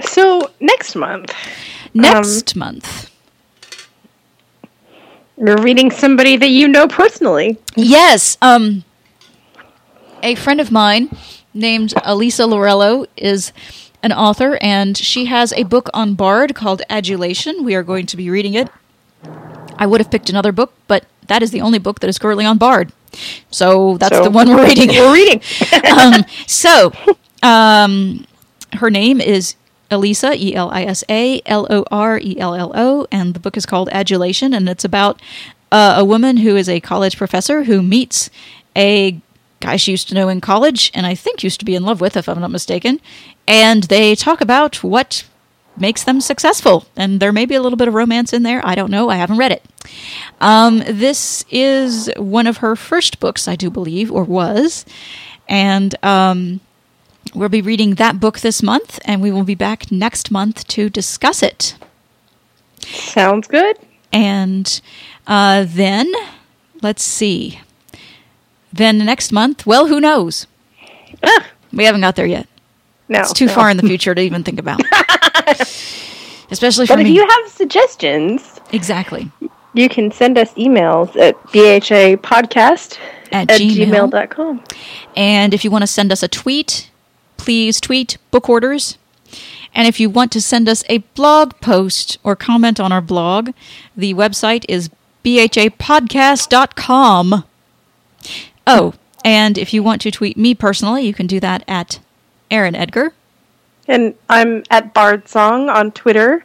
So 0.00 0.50
next 0.60 0.94
month, 0.94 1.34
Next 1.92 2.54
month. 2.56 3.10
you're 5.36 5.56
reading 5.58 5.90
somebody 5.90 6.36
that 6.36 6.48
you 6.50 6.68
know 6.68 6.86
personally. 6.86 7.58
Yes. 7.74 8.38
Um, 8.42 8.84
a 10.22 10.34
friend 10.34 10.60
of 10.60 10.70
mine 10.70 11.14
named 11.54 11.94
Elisa 12.04 12.42
Lorello 12.42 13.06
is 13.16 13.52
an 14.02 14.12
author, 14.12 14.58
and 14.60 14.96
she 14.96 15.26
has 15.26 15.52
a 15.52 15.64
book 15.64 15.88
on 15.92 16.14
Bard 16.14 16.54
called 16.54 16.82
Adulation. 16.88 17.64
We 17.64 17.74
are 17.74 17.82
going 17.82 18.06
to 18.06 18.16
be 18.16 18.30
reading 18.30 18.54
it. 18.54 18.68
I 19.76 19.86
would 19.86 20.00
have 20.00 20.10
picked 20.10 20.30
another 20.30 20.52
book, 20.52 20.72
but 20.86 21.04
that 21.26 21.42
is 21.42 21.50
the 21.50 21.60
only 21.60 21.78
book 21.78 22.00
that 22.00 22.08
is 22.08 22.18
currently 22.18 22.44
on 22.44 22.58
Bard. 22.58 22.92
So 23.50 23.96
that's 23.98 24.16
So- 24.16 24.24
the 24.24 24.30
one 24.30 24.48
we're 24.48 24.64
reading. 24.64 24.88
We're 24.90 25.12
reading. 25.12 25.42
um, 25.98 26.24
so, 26.46 26.92
um, 27.42 28.26
her 28.74 28.90
name 28.90 29.20
is 29.20 29.56
Elisa, 29.90 30.32
E 30.36 30.54
L 30.54 30.70
I 30.70 30.84
S 30.84 31.02
A 31.08 31.40
L 31.46 31.66
O 31.68 31.84
R 31.90 32.18
E 32.18 32.38
L 32.38 32.54
L 32.54 32.72
O, 32.74 33.06
and 33.10 33.34
the 33.34 33.40
book 33.40 33.56
is 33.56 33.66
called 33.66 33.88
Adulation, 33.90 34.54
and 34.54 34.68
it's 34.68 34.84
about 34.84 35.20
uh, 35.72 35.94
a 35.98 36.04
woman 36.04 36.38
who 36.38 36.56
is 36.56 36.68
a 36.68 36.78
college 36.80 37.16
professor 37.16 37.64
who 37.64 37.82
meets 37.82 38.30
a 38.76 39.20
guy 39.60 39.76
she 39.76 39.90
used 39.90 40.08
to 40.08 40.14
know 40.14 40.28
in 40.28 40.40
college, 40.40 40.90
and 40.94 41.06
I 41.06 41.14
think 41.14 41.42
used 41.42 41.60
to 41.60 41.66
be 41.66 41.74
in 41.74 41.84
love 41.84 42.00
with, 42.00 42.16
if 42.16 42.28
I'm 42.28 42.40
not 42.40 42.50
mistaken, 42.50 43.00
and 43.46 43.84
they 43.84 44.14
talk 44.14 44.40
about 44.40 44.82
what 44.82 45.24
makes 45.76 46.04
them 46.04 46.20
successful, 46.20 46.86
and 46.96 47.20
there 47.20 47.32
may 47.32 47.46
be 47.46 47.54
a 47.54 47.62
little 47.62 47.76
bit 47.76 47.88
of 47.88 47.94
romance 47.94 48.32
in 48.32 48.42
there. 48.42 48.60
I 48.66 48.74
don't 48.74 48.90
know. 48.90 49.08
I 49.08 49.16
haven't 49.16 49.38
read 49.38 49.52
it. 49.52 49.64
Um, 50.40 50.78
this 50.78 51.44
is 51.50 52.10
one 52.16 52.46
of 52.46 52.58
her 52.58 52.74
first 52.74 53.20
books, 53.20 53.46
I 53.46 53.56
do 53.56 53.70
believe, 53.70 54.10
or 54.10 54.24
was, 54.24 54.84
and 55.48 55.94
um, 56.04 56.60
we'll 57.34 57.48
be 57.48 57.62
reading 57.62 57.94
that 57.94 58.20
book 58.20 58.40
this 58.40 58.62
month, 58.62 58.98
and 59.04 59.22
we 59.22 59.30
will 59.30 59.44
be 59.44 59.54
back 59.54 59.92
next 59.92 60.30
month 60.30 60.66
to 60.68 60.90
discuss 60.90 61.42
it. 61.42 61.76
Sounds 62.80 63.46
good. 63.46 63.78
And 64.12 64.80
uh, 65.26 65.64
then, 65.68 66.12
let's 66.82 67.02
see. 67.02 67.60
Then 68.72 68.98
next 68.98 69.32
month, 69.32 69.66
well, 69.66 69.86
who 69.88 70.00
knows? 70.00 70.46
Ah, 71.22 71.46
We 71.72 71.84
haven't 71.84 72.00
got 72.02 72.16
there 72.16 72.26
yet. 72.26 72.46
no, 73.08 73.20
It's 73.20 73.32
too 73.32 73.46
no. 73.46 73.52
far 73.52 73.70
in 73.70 73.76
the 73.76 73.82
future 73.86 74.14
to 74.14 74.20
even 74.20 74.42
think 74.44 74.58
about. 74.58 74.80
Especially 76.50 76.86
for 76.86 76.94
But 76.94 77.00
if 77.00 77.04
me. 77.06 77.12
you 77.14 77.26
have 77.28 77.48
suggestions, 77.50 78.60
exactly. 78.72 79.30
you 79.74 79.88
can 79.88 80.10
send 80.10 80.36
us 80.38 80.52
emails 80.54 81.14
at 81.16 81.40
bhapodcast 81.48 82.98
At 83.32 83.48
at 83.50 83.60
Gmail. 83.60 84.10
gmail.com. 84.10 84.62
And 85.16 85.54
if 85.54 85.64
you 85.64 85.70
want 85.70 85.82
to 85.82 85.86
send 85.86 86.10
us 86.12 86.22
a 86.24 86.28
tweet, 86.28 86.90
please 87.36 87.80
tweet 87.80 88.18
Book 88.30 88.46
Hoarders. 88.46 88.96
And 89.72 89.86
if 89.86 90.00
you 90.00 90.10
want 90.10 90.32
to 90.32 90.40
send 90.40 90.68
us 90.68 90.82
a 90.88 90.98
blog 91.14 91.52
post 91.60 92.18
or 92.24 92.34
comment 92.34 92.80
on 92.80 92.90
our 92.90 93.00
blog, 93.00 93.50
the 93.96 94.12
website 94.14 94.64
is 94.68 94.90
bhapodcast.com. 95.24 97.44
Oh, 98.66 98.94
and 99.24 99.56
if 99.58 99.72
you 99.74 99.82
want 99.82 100.00
to 100.02 100.10
tweet 100.10 100.36
me 100.36 100.54
personally, 100.54 101.06
you 101.06 101.14
can 101.14 101.26
do 101.26 101.40
that 101.40 101.64
at 101.68 102.00
Erin 102.50 102.74
Edgar. 102.74 103.12
And 103.88 104.14
I'm 104.28 104.62
at 104.70 104.92
Bard 104.94 105.28
Song 105.28 105.68
on 105.68 105.90
Twitter. 105.92 106.44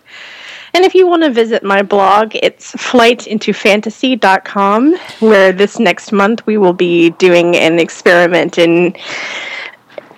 And 0.74 0.84
if 0.84 0.94
you 0.94 1.08
want 1.08 1.24
to 1.24 1.30
visit 1.30 1.64
my 1.64 1.82
blog, 1.84 2.36
it's 2.36 2.74
flightintofantasy.com, 2.74 4.96
where 5.20 5.54
this 5.54 5.80
next 5.80 6.12
month 6.12 6.46
we 6.46 6.58
will 6.58 6.74
be 6.74 7.12
doing 7.12 7.56
an 7.56 7.80
experiment 7.80 8.58
in 8.58 8.94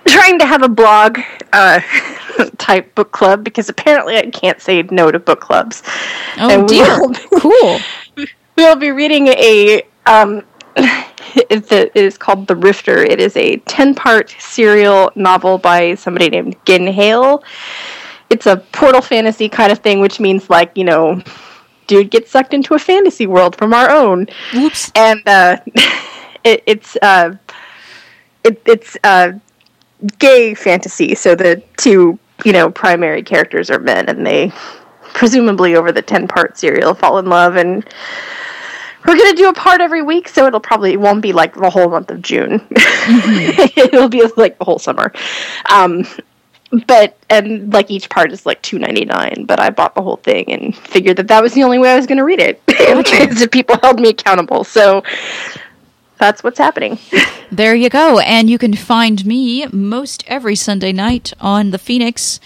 trying 0.05 0.39
to 0.39 0.45
have 0.45 0.63
a 0.63 0.69
blog 0.69 1.19
uh, 1.53 1.79
type 2.57 2.95
book 2.95 3.11
club 3.11 3.43
because 3.43 3.69
apparently 3.69 4.17
I 4.17 4.29
can't 4.31 4.59
say 4.61 4.81
no 4.83 5.11
to 5.11 5.19
book 5.19 5.41
clubs. 5.41 5.83
Oh, 6.37 6.49
And 6.49 6.67
We'll, 6.69 7.09
be- 7.09 7.19
Cool. 7.39 7.79
We'll 8.57 8.75
be 8.75 8.89
reading 8.89 9.27
a. 9.27 9.83
Um, 10.07 10.41
a, 10.75 11.05
it 11.49 11.91
is 11.95 12.17
called 12.17 12.47
The 12.47 12.55
Rifter. 12.55 12.97
It 12.97 13.19
is 13.19 13.35
a 13.37 13.57
10 13.57 13.95
part 13.95 14.35
serial 14.39 15.11
novel 15.15 15.57
by 15.57 15.95
somebody 15.95 16.29
named 16.29 16.55
Ginn 16.65 16.87
Hale. 16.87 17.43
It's 18.29 18.45
a 18.45 18.57
portal 18.57 19.01
fantasy 19.01 19.47
kind 19.47 19.71
of 19.71 19.79
thing, 19.79 19.99
which 19.99 20.19
means, 20.19 20.49
like, 20.49 20.75
you 20.75 20.83
know, 20.83 21.21
dude 21.87 22.11
gets 22.11 22.29
sucked 22.29 22.53
into 22.53 22.73
a 22.73 22.79
fantasy 22.79 23.25
world 23.25 23.55
from 23.55 23.73
our 23.73 23.89
own. 23.89 24.27
Whoops. 24.53 24.91
And 24.95 25.21
uh, 25.27 25.57
it, 26.43 26.63
it's. 26.65 26.97
Uh, 27.01 27.35
it, 28.43 28.61
it's 28.65 28.97
uh, 29.03 29.33
gay 30.19 30.53
fantasy, 30.53 31.15
so 31.15 31.35
the 31.35 31.61
two, 31.75 32.17
you 32.45 32.53
know, 32.53 32.71
primary 32.71 33.21
characters 33.21 33.69
are 33.69 33.79
men, 33.79 34.07
and 34.07 34.25
they 34.25 34.51
presumably 35.13 35.75
over 35.75 35.91
the 35.91 36.01
10 36.01 36.27
part 36.27 36.57
serial 36.57 36.93
fall 36.93 37.17
in 37.17 37.25
love 37.25 37.55
and 37.55 37.85
we're 39.07 39.17
gonna 39.17 39.33
do 39.35 39.49
a 39.49 39.53
part 39.53 39.81
every 39.81 40.01
week 40.01 40.27
so 40.27 40.45
it'll 40.45 40.59
probably 40.59 40.93
it 40.93 40.99
won't 40.99 41.21
be 41.21 41.33
like 41.33 41.55
the 41.55 41.69
whole 41.69 41.89
month 41.89 42.11
of 42.11 42.21
june 42.21 42.61
it'll 43.75 44.09
be 44.09 44.21
like 44.35 44.57
the 44.57 44.65
whole 44.65 44.79
summer 44.79 45.11
um 45.69 46.05
but 46.85 47.17
and 47.29 47.71
like 47.71 47.89
each 47.89 48.09
part 48.09 48.31
is 48.31 48.45
like 48.45 48.61
2.99 48.61 49.47
but 49.47 49.59
i 49.59 49.69
bought 49.69 49.95
the 49.95 50.01
whole 50.01 50.17
thing 50.17 50.51
and 50.51 50.75
figured 50.75 51.17
that 51.17 51.27
that 51.29 51.41
was 51.41 51.53
the 51.53 51.63
only 51.63 51.79
way 51.79 51.89
i 51.89 51.95
was 51.95 52.05
going 52.05 52.17
to 52.17 52.25
read 52.25 52.39
it 52.39 52.63
because 52.65 53.41
if 53.41 53.49
people 53.51 53.77
held 53.81 53.99
me 53.99 54.09
accountable 54.09 54.63
so 54.63 55.01
that's 56.17 56.43
what's 56.43 56.57
happening 56.57 56.99
There 57.49 57.75
you 57.75 57.89
go. 57.89 58.19
And 58.19 58.49
you 58.49 58.57
can 58.57 58.73
find 58.73 59.25
me 59.25 59.65
most 59.67 60.23
every 60.27 60.55
Sunday 60.55 60.91
night 60.91 61.31
on 61.39 61.71
the 61.71 61.77
Phoenix, 61.77 62.41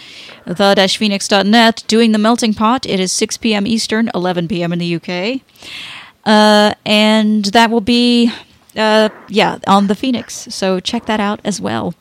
the-phoenix.net, 0.45 1.84
doing 1.88 2.12
the 2.12 2.20
melting 2.20 2.53
pot. 2.53 2.86
It 2.86 2.99
is 2.99 3.12
6 3.12 3.38
p.m. 3.38 3.66
Eastern, 3.66 4.12
11 4.14 4.47
p.m. 4.47 4.72
in 4.74 4.78
the 4.80 4.95
UK. 4.95 5.41
Uh, 6.26 6.74
and 6.86 7.46
that 7.46 7.72
will 7.72 7.82
be, 7.82 8.32
uh, 8.76 9.10
yeah, 9.28 9.60
on 9.68 9.88
the 9.88 9.96
Phoenix. 9.96 10.48
So 10.54 10.80
check 10.80 11.06
that 11.06 11.20
out 11.20 11.40
as 11.44 11.60
well. 11.60 11.94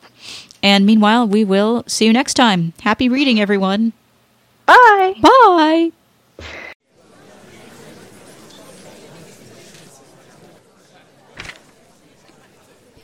And 0.63 0.85
meanwhile, 0.85 1.27
we 1.27 1.43
will 1.43 1.83
see 1.87 2.05
you 2.05 2.13
next 2.13 2.35
time. 2.35 2.73
Happy 2.81 3.09
reading, 3.09 3.39
everyone. 3.39 3.93
bye 4.67 5.13
Bye. 5.21 5.91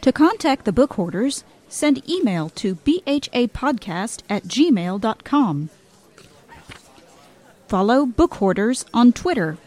To 0.01 0.11
contact 0.13 0.63
the 0.63 0.71
book 0.71 0.93
hoarders, 0.93 1.43
send 1.67 2.07
email 2.09 2.47
to 2.51 2.75
bhapodcast 2.75 4.21
at 4.29 4.43
gmail.com. 4.43 5.69
Follow 7.67 8.05
Book 8.05 8.35
Hoarders 8.35 8.85
on 8.93 9.11
Twitter. 9.11 9.57